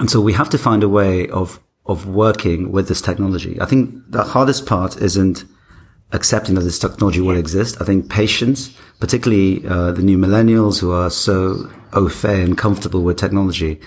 and 0.00 0.10
so 0.10 0.20
we 0.20 0.32
have 0.32 0.50
to 0.50 0.58
find 0.58 0.82
a 0.82 0.88
way 0.88 1.28
of, 1.28 1.60
of 1.86 2.08
working 2.08 2.72
with 2.72 2.88
this 2.88 3.00
technology. 3.00 3.60
I 3.60 3.66
think 3.66 3.94
the 4.08 4.24
hardest 4.24 4.66
part 4.66 5.00
isn't 5.00 5.44
accepting 6.12 6.54
that 6.56 6.62
this 6.62 6.78
technology 6.78 7.20
will 7.20 7.36
exist. 7.36 7.80
I 7.80 7.84
think 7.84 8.10
patients, 8.10 8.70
particularly 8.98 9.66
uh, 9.66 9.92
the 9.92 10.02
new 10.02 10.18
millennials 10.18 10.80
who 10.80 10.92
are 10.92 11.10
so 11.10 11.70
au 11.92 12.08
fait 12.08 12.44
and 12.44 12.56
comfortable 12.56 13.02
with 13.02 13.16
technology, 13.16 13.80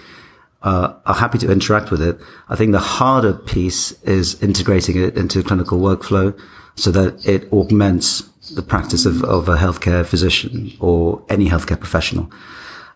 uh, 0.61 0.93
are 1.05 1.15
happy 1.15 1.37
to 1.39 1.51
interact 1.51 1.91
with 1.91 2.01
it. 2.01 2.19
I 2.49 2.55
think 2.55 2.71
the 2.71 2.79
harder 2.79 3.33
piece 3.33 3.91
is 4.03 4.41
integrating 4.41 4.97
it 4.97 5.17
into 5.17 5.43
clinical 5.43 5.79
workflow 5.79 6.37
so 6.75 6.91
that 6.91 7.25
it 7.25 7.51
augments 7.51 8.21
the 8.55 8.61
practice 8.61 9.05
of, 9.05 9.23
of 9.23 9.49
a 9.49 9.55
healthcare 9.55 10.05
physician 10.05 10.71
or 10.79 11.23
any 11.29 11.49
healthcare 11.49 11.79
professional. 11.79 12.31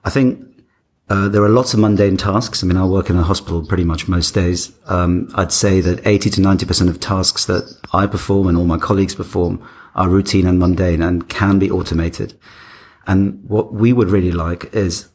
I 0.06 0.10
think 0.10 0.47
uh, 1.10 1.30
there 1.30 1.42
are 1.42 1.50
lots 1.50 1.74
of 1.74 1.80
mundane 1.80 2.18
tasks. 2.18 2.64
I 2.64 2.68
mean, 2.68 2.76
I 2.76 2.86
work 2.86 3.10
in 3.10 3.16
a 3.16 3.24
hospital 3.24 3.66
pretty 3.66 3.86
much 3.86 4.08
most 4.08 4.34
days. 4.34 4.74
Um, 4.88 5.30
I'd 5.36 5.54
say 5.54 5.80
that 5.80 6.06
80 6.06 6.30
to 6.32 6.42
90% 6.42 6.90
of 6.90 7.00
tasks 7.00 7.46
that 7.46 7.80
I 7.94 8.08
perform 8.08 8.48
and 8.48 8.58
all 8.58 8.66
my 8.66 8.78
colleagues 8.78 9.16
perform 9.16 9.66
are 9.96 10.10
routine 10.10 10.46
and 10.46 10.60
mundane 10.60 11.02
and 11.02 11.30
can 11.30 11.60
be 11.60 11.72
automated. 11.72 12.38
And 13.06 13.42
what 13.48 13.74
we 13.74 13.94
would 13.94 14.10
really 14.10 14.34
like 14.34 14.74
is 14.74 15.08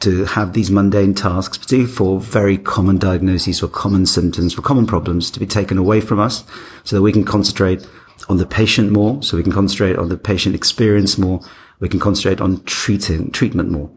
to 0.00 0.24
have 0.24 0.52
these 0.52 0.70
mundane 0.70 1.14
tasks, 1.14 1.58
particularly 1.58 1.90
for 1.90 2.20
very 2.20 2.56
common 2.56 2.96
diagnoses, 2.96 3.60
for 3.60 3.68
common 3.68 4.06
symptoms, 4.06 4.54
for 4.54 4.62
common 4.62 4.86
problems 4.86 5.30
to 5.32 5.40
be 5.40 5.46
taken 5.46 5.76
away 5.76 6.00
from 6.00 6.20
us 6.20 6.44
so 6.84 6.96
that 6.96 7.02
we 7.02 7.12
can 7.12 7.24
concentrate 7.24 7.86
on 8.28 8.36
the 8.36 8.46
patient 8.46 8.92
more, 8.92 9.20
so 9.22 9.36
we 9.36 9.42
can 9.42 9.52
concentrate 9.52 9.96
on 9.96 10.08
the 10.08 10.16
patient 10.16 10.54
experience 10.54 11.18
more, 11.18 11.40
we 11.80 11.88
can 11.88 11.98
concentrate 12.00 12.40
on 12.40 12.62
treating, 12.64 13.30
treatment 13.32 13.70
more. 13.70 13.90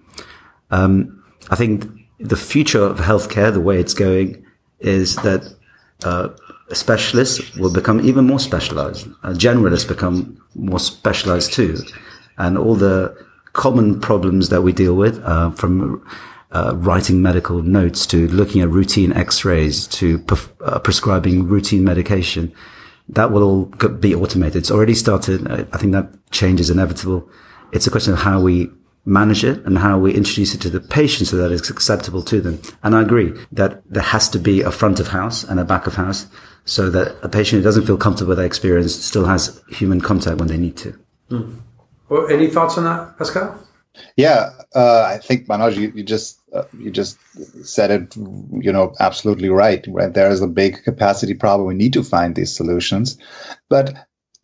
Um, 0.71 1.22
I 1.49 1.55
think 1.55 1.85
the 2.19 2.35
future 2.35 2.83
of 2.83 2.99
healthcare, 2.99 3.51
the 3.53 3.61
way 3.61 3.79
it's 3.79 3.93
going, 3.93 4.45
is 4.79 5.15
that 5.17 5.53
uh, 6.03 6.29
specialists 6.71 7.55
will 7.55 7.71
become 7.71 8.01
even 8.01 8.25
more 8.25 8.39
specialized. 8.39 9.07
Uh, 9.23 9.29
generalists 9.29 9.87
become 9.87 10.41
more 10.55 10.79
specialized 10.79 11.53
too, 11.53 11.77
and 12.37 12.57
all 12.57 12.75
the 12.75 13.15
common 13.53 13.99
problems 13.99 14.49
that 14.49 14.61
we 14.61 14.71
deal 14.71 14.95
with, 14.95 15.23
uh, 15.23 15.51
from 15.51 16.05
uh, 16.51 16.75
writing 16.75 17.21
medical 17.21 17.61
notes 17.61 18.05
to 18.07 18.27
looking 18.27 18.61
at 18.61 18.69
routine 18.69 19.11
X-rays 19.13 19.87
to 19.87 20.23
uh, 20.61 20.79
prescribing 20.79 21.47
routine 21.47 21.83
medication, 21.83 22.53
that 23.09 23.31
will 23.31 23.43
all 23.43 23.65
be 23.99 24.15
automated. 24.15 24.57
It's 24.57 24.71
already 24.71 24.93
started. 24.93 25.47
I 25.47 25.77
think 25.77 25.91
that 25.91 26.09
change 26.31 26.59
is 26.59 26.69
inevitable. 26.69 27.29
It's 27.71 27.87
a 27.87 27.91
question 27.91 28.13
of 28.13 28.19
how 28.19 28.39
we 28.39 28.69
manage 29.05 29.43
it 29.43 29.63
and 29.65 29.77
how 29.77 29.99
we 29.99 30.13
introduce 30.13 30.53
it 30.53 30.61
to 30.61 30.69
the 30.69 30.79
patient 30.79 31.27
so 31.27 31.35
that 31.37 31.51
it's 31.51 31.69
acceptable 31.69 32.21
to 32.23 32.39
them. 32.39 32.61
And 32.83 32.95
I 32.95 33.01
agree 33.01 33.33
that 33.51 33.81
there 33.89 34.03
has 34.03 34.29
to 34.29 34.39
be 34.39 34.61
a 34.61 34.71
front 34.71 34.99
of 34.99 35.09
house 35.09 35.43
and 35.43 35.59
a 35.59 35.65
back 35.65 35.87
of 35.87 35.95
house 35.95 36.27
so 36.65 36.89
that 36.89 37.17
a 37.21 37.29
patient 37.29 37.59
who 37.59 37.63
doesn't 37.63 37.85
feel 37.85 37.97
comfortable 37.97 38.29
with 38.29 38.37
their 38.37 38.47
experience 38.47 38.95
still 38.95 39.25
has 39.25 39.61
human 39.69 39.99
contact 39.99 40.39
when 40.39 40.47
they 40.47 40.57
need 40.57 40.77
to. 40.77 40.97
Mm. 41.29 41.59
Well, 42.09 42.27
any 42.29 42.47
thoughts 42.47 42.77
on 42.77 42.85
that, 42.85 43.17
Pascal? 43.17 43.59
Yeah, 44.15 44.51
uh, 44.75 45.03
I 45.03 45.17
think 45.19 45.47
Manoj, 45.47 45.75
you, 45.75 45.91
you 45.95 46.03
just 46.03 46.39
uh, 46.53 46.63
you 46.77 46.89
just 46.89 47.17
said 47.63 47.91
it, 47.91 48.15
you 48.15 48.71
know, 48.71 48.93
absolutely 48.99 49.49
right. 49.49 49.85
Right, 49.87 50.13
there 50.13 50.31
is 50.31 50.41
a 50.41 50.47
big 50.47 50.83
capacity 50.83 51.35
problem. 51.35 51.67
We 51.67 51.75
need 51.75 51.93
to 51.93 52.03
find 52.03 52.35
these 52.35 52.55
solutions, 52.55 53.17
but 53.69 53.93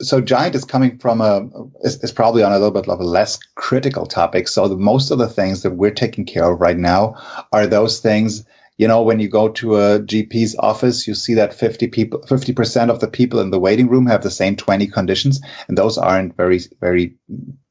so 0.02 0.22
GYANT 0.22 0.56
is 0.56 0.66
coming 0.66 0.98
from 0.98 1.22
a 1.22 1.50
is, 1.84 2.02
is, 2.04 2.12
probably 2.12 2.44
on 2.44 2.52
a 2.52 2.56
little 2.56 2.72
bit 2.72 2.88
of 2.88 3.00
a 3.00 3.04
less 3.04 3.38
critical 3.56 4.06
topic. 4.06 4.48
So 4.48 4.68
the, 4.68 4.78
most 4.78 5.12
of 5.12 5.18
the 5.18 5.28
things 5.28 5.64
that 5.64 5.72
we're 5.72 5.92
taking 5.92 6.26
care 6.26 6.50
of 6.50 6.62
right 6.62 6.78
now 6.78 7.16
are 7.52 7.68
those 7.68 8.00
things. 8.00 8.46
You 8.78 8.88
know, 8.88 9.02
when 9.04 9.20
you 9.20 9.28
go 9.28 9.50
to 9.50 9.76
a 9.76 10.00
GP's 10.00 10.56
office, 10.58 11.06
you 11.06 11.14
see 11.14 11.34
that 11.34 11.54
50 11.54 11.88
people, 11.88 12.22
50% 12.22 12.90
of 12.90 13.02
the 13.02 13.10
people 13.10 13.42
in 13.42 13.52
the 13.52 13.60
waiting 13.60 13.90
room 13.90 14.06
have 14.06 14.24
the 14.24 14.32
same 14.32 14.56
20 14.56 14.88
conditions. 14.88 15.42
And 15.68 15.78
those 15.78 15.98
aren't 15.98 16.38
very, 16.38 16.62
very 16.80 17.16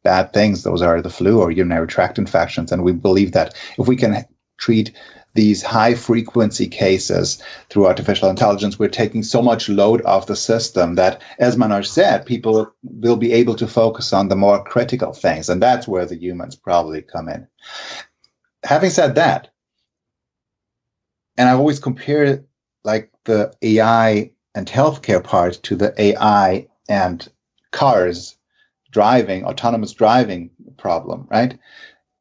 bad 0.05 0.35
things. 0.35 0.65
Those 0.65 0.83
are 0.83 1.01
the 1.01 1.09
flu 1.09 1.41
or 1.41 1.51
urinary 1.51 1.87
tract 1.87 2.19
infections. 2.19 2.73
And 2.73 2.85
we 2.85 2.93
believe 2.93 3.33
that 3.33 3.57
if 3.79 3.89
we 3.89 3.97
can 3.97 4.27
treat 4.59 4.93
these 5.35 5.63
high 5.63 5.95
frequency 5.95 6.67
cases 6.67 7.43
through 7.69 7.87
artificial 7.87 8.29
intelligence, 8.29 8.79
we're 8.79 8.89
taking 8.89 9.23
so 9.23 9.43
much 9.43 9.69
load 9.69 10.05
off 10.05 10.27
the 10.27 10.37
system 10.37 10.97
that, 10.97 11.23
as 11.39 11.57
Manoj 11.57 11.87
said, 11.87 12.27
people 12.27 12.73
will 12.83 13.17
be 13.17 13.33
able 13.33 13.55
to 13.57 13.69
focus 13.69 14.13
on 14.13 14.29
the 14.29 14.37
more 14.37 14.65
critical 14.65 15.13
things. 15.13 15.49
And 15.49 15.63
that's 15.63 15.87
where 15.87 16.07
the 16.07 16.17
humans 16.17 16.57
probably 16.57 17.03
come 17.03 17.29
in. 17.29 17.47
Having 18.65 18.91
said 18.91 19.15
that, 19.17 19.51
and 21.37 21.49
I 21.49 21.53
always 21.53 21.79
compare 21.79 22.45
like 22.83 23.13
the 23.25 23.55
AI 23.63 24.33
and 24.55 24.67
healthcare 24.67 25.23
part 25.23 25.63
to 25.65 25.77
the 25.77 25.95
AI 26.01 26.67
and 26.89 27.29
cars 27.71 28.37
driving, 28.91 29.45
autonomous 29.45 29.93
driving 29.93 30.51
problem, 30.77 31.29
right? 31.31 31.59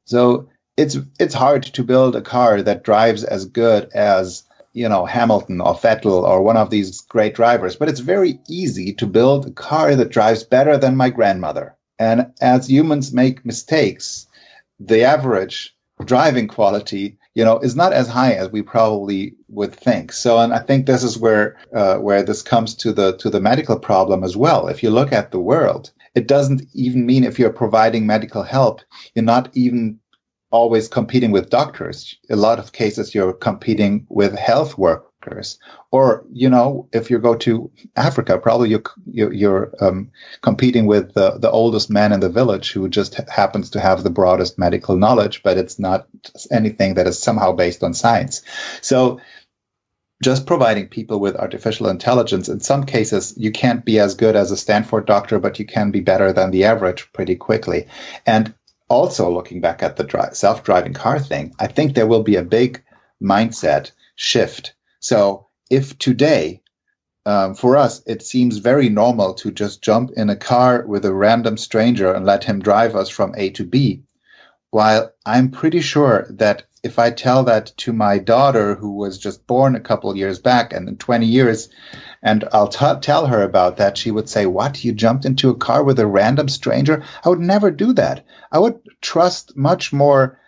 So 0.05 0.49
it's 0.77 0.95
it's 1.19 1.33
hard 1.33 1.63
to 1.63 1.83
build 1.83 2.15
a 2.15 2.21
car 2.21 2.61
that 2.61 2.83
drives 2.83 3.23
as 3.23 3.45
good 3.45 3.89
as 3.93 4.43
you 4.73 4.87
know 4.87 5.05
Hamilton 5.05 5.59
or 5.59 5.75
Vettel 5.75 6.23
or 6.23 6.43
one 6.43 6.57
of 6.57 6.69
these 6.69 7.01
great 7.01 7.35
drivers, 7.35 7.75
but 7.75 7.89
it's 7.89 7.99
very 7.99 8.39
easy 8.47 8.93
to 8.93 9.07
build 9.07 9.47
a 9.47 9.51
car 9.51 9.95
that 9.95 10.09
drives 10.09 10.43
better 10.43 10.77
than 10.77 10.95
my 10.95 11.09
grandmother. 11.09 11.75
And 11.99 12.33
as 12.39 12.69
humans 12.69 13.11
make 13.11 13.43
mistakes, 13.43 14.27
the 14.79 15.03
average 15.03 15.75
driving 16.05 16.47
quality, 16.47 17.17
you 17.33 17.43
know, 17.43 17.57
is 17.57 17.75
not 17.75 17.91
as 17.91 18.07
high 18.07 18.33
as 18.33 18.51
we 18.51 18.61
probably 18.61 19.33
would 19.49 19.73
think. 19.73 20.11
So, 20.11 20.37
and 20.37 20.53
I 20.53 20.59
think 20.59 20.85
this 20.85 21.03
is 21.03 21.17
where 21.17 21.57
uh, 21.73 21.97
where 21.97 22.21
this 22.21 22.43
comes 22.43 22.75
to 22.75 22.93
the 22.93 23.17
to 23.17 23.31
the 23.31 23.41
medical 23.41 23.79
problem 23.79 24.23
as 24.23 24.37
well. 24.37 24.67
If 24.67 24.83
you 24.83 24.91
look 24.91 25.11
at 25.11 25.31
the 25.31 25.39
world, 25.39 25.91
it 26.13 26.27
doesn't 26.27 26.67
even 26.75 27.07
mean 27.07 27.23
if 27.23 27.39
you're 27.39 27.49
providing 27.49 28.05
medical 28.05 28.43
help, 28.43 28.81
you're 29.15 29.25
not 29.25 29.49
even 29.55 29.99
always 30.49 30.87
competing 30.87 31.31
with 31.31 31.49
doctors. 31.49 32.15
A 32.29 32.35
lot 32.35 32.59
of 32.59 32.71
cases 32.71 33.13
you're 33.13 33.33
competing 33.33 34.05
with 34.09 34.37
health 34.37 34.77
workers. 34.77 35.59
Or, 35.91 36.25
you 36.31 36.49
know, 36.49 36.87
if 36.93 37.09
you 37.09 37.19
go 37.19 37.35
to 37.35 37.69
Africa, 37.95 38.37
probably 38.37 38.69
you're, 38.69 39.33
you're, 39.33 39.73
um, 39.81 40.11
competing 40.41 40.85
with 40.85 41.13
the, 41.13 41.37
the 41.37 41.51
oldest 41.51 41.89
man 41.89 42.13
in 42.13 42.21
the 42.21 42.29
village 42.29 42.71
who 42.71 42.87
just 42.87 43.15
happens 43.29 43.71
to 43.71 43.81
have 43.81 44.03
the 44.03 44.09
broadest 44.09 44.57
medical 44.57 44.95
knowledge, 44.95 45.43
but 45.43 45.57
it's 45.57 45.79
not 45.79 46.07
anything 46.49 46.93
that 46.93 47.07
is 47.07 47.19
somehow 47.19 47.51
based 47.51 47.83
on 47.83 47.93
science. 47.93 48.41
So 48.81 49.19
just 50.23 50.47
providing 50.47 50.87
people 50.87 51.19
with 51.19 51.35
artificial 51.35 51.89
intelligence, 51.89 52.49
in 52.49 52.59
some 52.59 52.85
cases, 52.85 53.33
you 53.37 53.51
can't 53.51 53.85
be 53.85 53.99
as 53.99 54.15
good 54.15 54.35
as 54.35 54.51
a 54.51 54.57
Stanford 54.57 55.05
doctor, 55.05 55.39
but 55.39 55.59
you 55.59 55.65
can 55.65 55.91
be 55.91 55.99
better 55.99 56.33
than 56.33 56.51
the 56.51 56.63
average 56.63 57.11
pretty 57.13 57.35
quickly. 57.35 57.87
And 58.25 58.53
also 58.89 59.31
looking 59.31 59.61
back 59.61 59.83
at 59.83 59.97
the 59.97 60.03
dri- 60.03 60.33
self-driving 60.33 60.93
car 60.93 61.19
thing, 61.19 61.53
I 61.59 61.67
think 61.67 61.93
there 61.93 62.07
will 62.07 62.23
be 62.23 62.35
a 62.35 62.43
big 62.43 62.83
mindset 63.21 63.91
shift. 64.15 64.73
So 64.99 65.47
if 65.69 65.97
today, 65.97 66.61
um, 67.25 67.55
for 67.55 67.75
us, 67.75 68.01
it 68.05 68.21
seems 68.23 68.57
very 68.57 68.89
normal 68.89 69.33
to 69.35 69.51
just 69.51 69.81
jump 69.81 70.11
in 70.15 70.29
a 70.29 70.35
car 70.35 70.85
with 70.87 71.05
a 71.05 71.13
random 71.13 71.57
stranger 71.57 72.13
and 72.13 72.25
let 72.25 72.43
him 72.43 72.61
drive 72.61 72.95
us 72.95 73.09
from 73.09 73.35
A 73.35 73.49
to 73.51 73.65
B, 73.65 74.03
while 74.69 75.11
I'm 75.25 75.51
pretty 75.51 75.81
sure 75.81 76.27
that 76.29 76.63
if 76.87 76.97
I 76.97 77.11
tell 77.11 77.43
that 77.43 77.67
to 77.77 77.93
my 77.93 78.17
daughter 78.17 78.73
who 78.75 78.93
was 78.93 79.19
just 79.19 79.45
born 79.45 79.75
a 79.75 79.79
couple 79.79 80.15
years 80.17 80.39
back 80.39 80.73
and 80.73 80.87
in 80.89 80.97
20 80.97 81.25
years, 81.25 81.69
and 82.23 82.47
I'll 82.53 82.69
t- 82.69 83.01
tell 83.01 83.27
her 83.27 83.43
about 83.43 83.77
that, 83.77 83.97
she 83.97 84.09
would 84.09 84.29
say, 84.29 84.45
What? 84.45 84.83
You 84.83 84.93
jumped 84.93 85.25
into 85.25 85.49
a 85.49 85.55
car 85.55 85.83
with 85.83 85.99
a 85.99 86.07
random 86.07 86.47
stranger? 86.47 87.03
I 87.23 87.29
would 87.29 87.39
never 87.41 87.71
do 87.71 87.93
that. 87.93 88.25
I 88.51 88.59
would 88.59 88.79
trust 89.01 89.55
much 89.55 89.93
more 89.93 90.39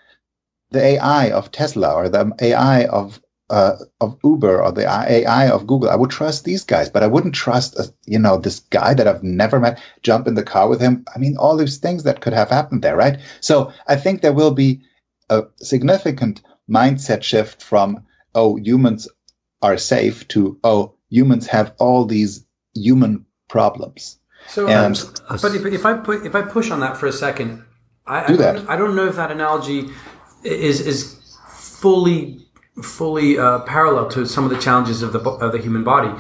the 0.72 0.82
AI 0.82 1.32
of 1.32 1.52
Tesla 1.52 1.94
or 1.94 2.10
the 2.10 2.32
AI 2.40 2.86
of 2.86 3.22
uh, 3.50 3.78
of 4.00 4.18
Uber 4.24 4.62
or 4.64 4.72
the 4.72 4.88
AI 4.88 5.50
of 5.50 5.66
Google. 5.68 5.90
I 5.90 5.96
would 5.96 6.12
trust 6.12 6.46
these 6.46 6.64
guys, 6.64 6.90
but 6.90 7.02
I 7.02 7.08
wouldn't 7.08 7.34
trust, 7.34 7.76
a, 7.80 7.84
uh, 7.84 7.88
you 8.06 8.20
know, 8.20 8.38
this 8.38 8.60
guy 8.60 8.94
that 8.94 9.08
I've 9.08 9.24
never 9.24 9.60
met. 9.60 9.82
Jump 10.04 10.28
in 10.28 10.36
the 10.36 10.44
car 10.44 10.70
with 10.70 10.80
him. 10.80 11.04
I 11.14 11.18
mean, 11.18 11.36
all 11.36 11.58
these 11.58 11.78
things 11.78 12.04
that 12.04 12.22
could 12.22 12.34
have 12.34 12.50
happened 12.50 12.84
there, 12.84 12.96
right? 12.96 13.20
So 13.42 13.74
I 13.88 13.96
think 13.96 14.22
there 14.22 14.34
will 14.34 14.52
be 14.52 14.82
a 15.30 15.44
significant 15.58 16.42
mindset 16.70 17.24
shift 17.24 17.64
from 17.64 18.06
oh 18.36 18.56
humans 18.58 19.08
are 19.62 19.78
safe 19.78 20.28
to 20.30 20.60
oh 20.64 20.96
humans 21.10 21.48
have 21.48 21.74
all 21.80 22.06
these 22.06 22.46
human 22.74 23.26
problems. 23.48 24.20
So, 24.48 24.68
and, 24.68 24.98
um, 25.28 25.40
but 25.42 25.56
if, 25.56 25.66
if 25.66 25.86
I 25.86 25.94
put 25.96 26.26
if 26.26 26.36
I 26.36 26.42
push 26.42 26.72
on 26.72 26.80
that 26.80 26.98
for 26.98 27.08
a 27.08 27.12
second, 27.12 27.64
I, 28.06 28.28
do 28.28 28.34
I, 28.34 28.38
don't, 28.38 28.70
I 28.70 28.76
don't 28.78 28.96
know 28.96 29.08
if 29.08 29.16
that 29.18 29.32
analogy 29.32 29.90
is 30.44 30.80
is 30.80 31.38
fully 31.48 32.46
fully 32.82 33.38
uh, 33.38 33.60
parallel 33.60 34.10
to 34.10 34.26
some 34.26 34.46
of 34.46 34.50
the 34.50 34.58
challenges 34.58 35.02
of 35.04 35.14
the 35.14 35.20
of 35.20 35.52
the 35.52 35.60
human 35.60 35.84
body. 35.84 36.12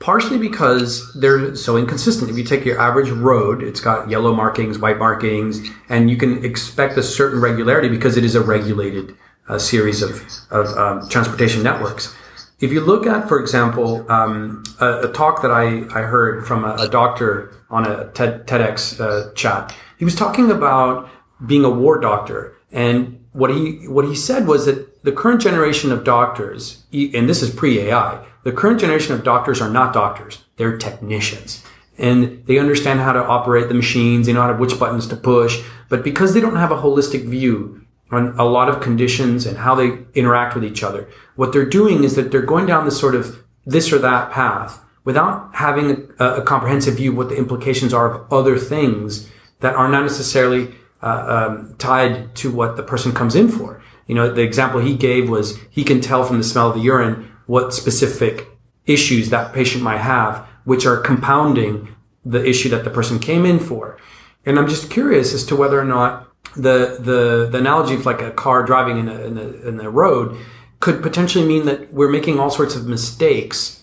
Partially 0.00 0.38
because 0.38 1.12
they're 1.14 1.56
so 1.56 1.76
inconsistent. 1.76 2.30
If 2.30 2.38
you 2.38 2.44
take 2.44 2.64
your 2.64 2.80
average 2.80 3.10
road, 3.10 3.62
it's 3.62 3.80
got 3.80 4.08
yellow 4.08 4.32
markings, 4.32 4.78
white 4.78 4.98
markings, 4.98 5.68
and 5.88 6.08
you 6.08 6.16
can 6.16 6.44
expect 6.44 6.96
a 6.96 7.02
certain 7.02 7.40
regularity 7.40 7.88
because 7.88 8.16
it 8.16 8.24
is 8.24 8.36
a 8.36 8.40
regulated 8.40 9.16
uh, 9.48 9.58
series 9.58 10.02
of, 10.02 10.22
of 10.50 10.66
um, 10.76 11.08
transportation 11.08 11.62
networks. 11.62 12.14
If 12.60 12.72
you 12.72 12.80
look 12.80 13.06
at, 13.06 13.28
for 13.28 13.40
example, 13.40 14.10
um, 14.10 14.62
a, 14.80 15.08
a, 15.08 15.12
talk 15.12 15.42
that 15.42 15.50
I, 15.50 15.78
I 15.96 16.02
heard 16.02 16.46
from 16.46 16.64
a, 16.64 16.74
a, 16.74 16.88
doctor 16.88 17.52
on 17.70 17.86
a 17.86 18.10
TED, 18.12 18.46
TEDx 18.46 19.00
uh, 19.00 19.32
chat. 19.34 19.74
He 19.98 20.04
was 20.04 20.14
talking 20.14 20.50
about 20.50 21.08
being 21.46 21.64
a 21.64 21.70
war 21.70 21.98
doctor, 22.00 22.56
and 22.72 23.24
what 23.32 23.50
he 23.50 23.86
what 23.88 24.04
he 24.04 24.16
said 24.16 24.46
was 24.46 24.66
that 24.66 24.97
the 25.08 25.16
current 25.16 25.40
generation 25.40 25.90
of 25.90 26.04
doctors, 26.04 26.84
and 26.92 27.26
this 27.26 27.42
is 27.42 27.48
pre 27.48 27.80
AI, 27.80 28.22
the 28.44 28.52
current 28.52 28.78
generation 28.78 29.14
of 29.14 29.24
doctors 29.24 29.62
are 29.62 29.70
not 29.70 29.94
doctors; 29.94 30.44
they're 30.56 30.76
technicians 30.76 31.64
and 31.98 32.44
they 32.46 32.58
understand 32.58 33.00
how 33.00 33.12
to 33.12 33.24
operate 33.24 33.68
the 33.68 33.74
machines, 33.74 34.26
they 34.26 34.32
know 34.32 34.42
how 34.42 34.52
to, 34.52 34.58
which 34.58 34.78
buttons 34.78 35.06
to 35.08 35.16
push. 35.16 35.62
But 35.88 36.04
because 36.04 36.32
they 36.32 36.40
don't 36.40 36.56
have 36.56 36.70
a 36.70 36.76
holistic 36.76 37.24
view 37.24 37.84
on 38.10 38.38
a 38.38 38.44
lot 38.44 38.68
of 38.68 38.80
conditions 38.80 39.44
and 39.46 39.58
how 39.58 39.74
they 39.74 39.98
interact 40.14 40.54
with 40.54 40.64
each 40.64 40.82
other, 40.82 41.08
what 41.36 41.52
they're 41.52 41.66
doing 41.66 42.04
is 42.04 42.14
that 42.14 42.30
they're 42.30 42.42
going 42.42 42.66
down 42.66 42.84
this 42.84 42.98
sort 42.98 43.14
of 43.14 43.44
this 43.66 43.92
or 43.92 43.98
that 43.98 44.30
path 44.30 44.82
without 45.04 45.50
having 45.54 46.08
a, 46.18 46.24
a 46.24 46.42
comprehensive 46.42 46.96
view 46.96 47.12
what 47.12 47.28
the 47.28 47.36
implications 47.36 47.92
are 47.92 48.10
of 48.12 48.32
other 48.32 48.56
things 48.56 49.28
that 49.60 49.74
are 49.74 49.88
not 49.88 50.02
necessarily 50.02 50.72
uh, 51.02 51.48
um, 51.50 51.74
tied 51.78 52.34
to 52.36 52.50
what 52.50 52.76
the 52.76 52.82
person 52.82 53.12
comes 53.12 53.34
in 53.34 53.48
for. 53.48 53.82
You 54.08 54.16
know, 54.16 54.32
the 54.32 54.42
example 54.42 54.80
he 54.80 54.96
gave 54.96 55.28
was 55.28 55.56
he 55.70 55.84
can 55.84 56.00
tell 56.00 56.24
from 56.24 56.38
the 56.38 56.44
smell 56.44 56.70
of 56.70 56.74
the 56.74 56.80
urine 56.80 57.30
what 57.46 57.72
specific 57.72 58.48
issues 58.86 59.30
that 59.30 59.54
patient 59.54 59.84
might 59.84 59.98
have 59.98 60.46
which 60.64 60.84
are 60.84 60.98
compounding 60.98 61.88
the 62.26 62.44
issue 62.44 62.68
that 62.68 62.84
the 62.84 62.90
person 62.90 63.18
came 63.18 63.46
in 63.46 63.58
for. 63.58 63.96
And 64.44 64.58
I'm 64.58 64.68
just 64.68 64.90
curious 64.90 65.32
as 65.32 65.46
to 65.46 65.56
whether 65.56 65.80
or 65.80 65.84
not 65.84 66.28
the 66.56 66.98
the, 67.00 67.48
the 67.50 67.58
analogy 67.58 67.94
of 67.94 68.04
like 68.04 68.20
a 68.20 68.30
car 68.30 68.64
driving 68.64 68.98
in 68.98 69.08
a, 69.08 69.20
in 69.22 69.38
a, 69.38 69.48
in 69.68 69.80
a 69.80 69.90
road 69.90 70.36
could 70.80 71.02
potentially 71.02 71.46
mean 71.46 71.64
that 71.66 71.92
we're 71.92 72.10
making 72.10 72.38
all 72.38 72.50
sorts 72.50 72.76
of 72.76 72.86
mistakes 72.86 73.82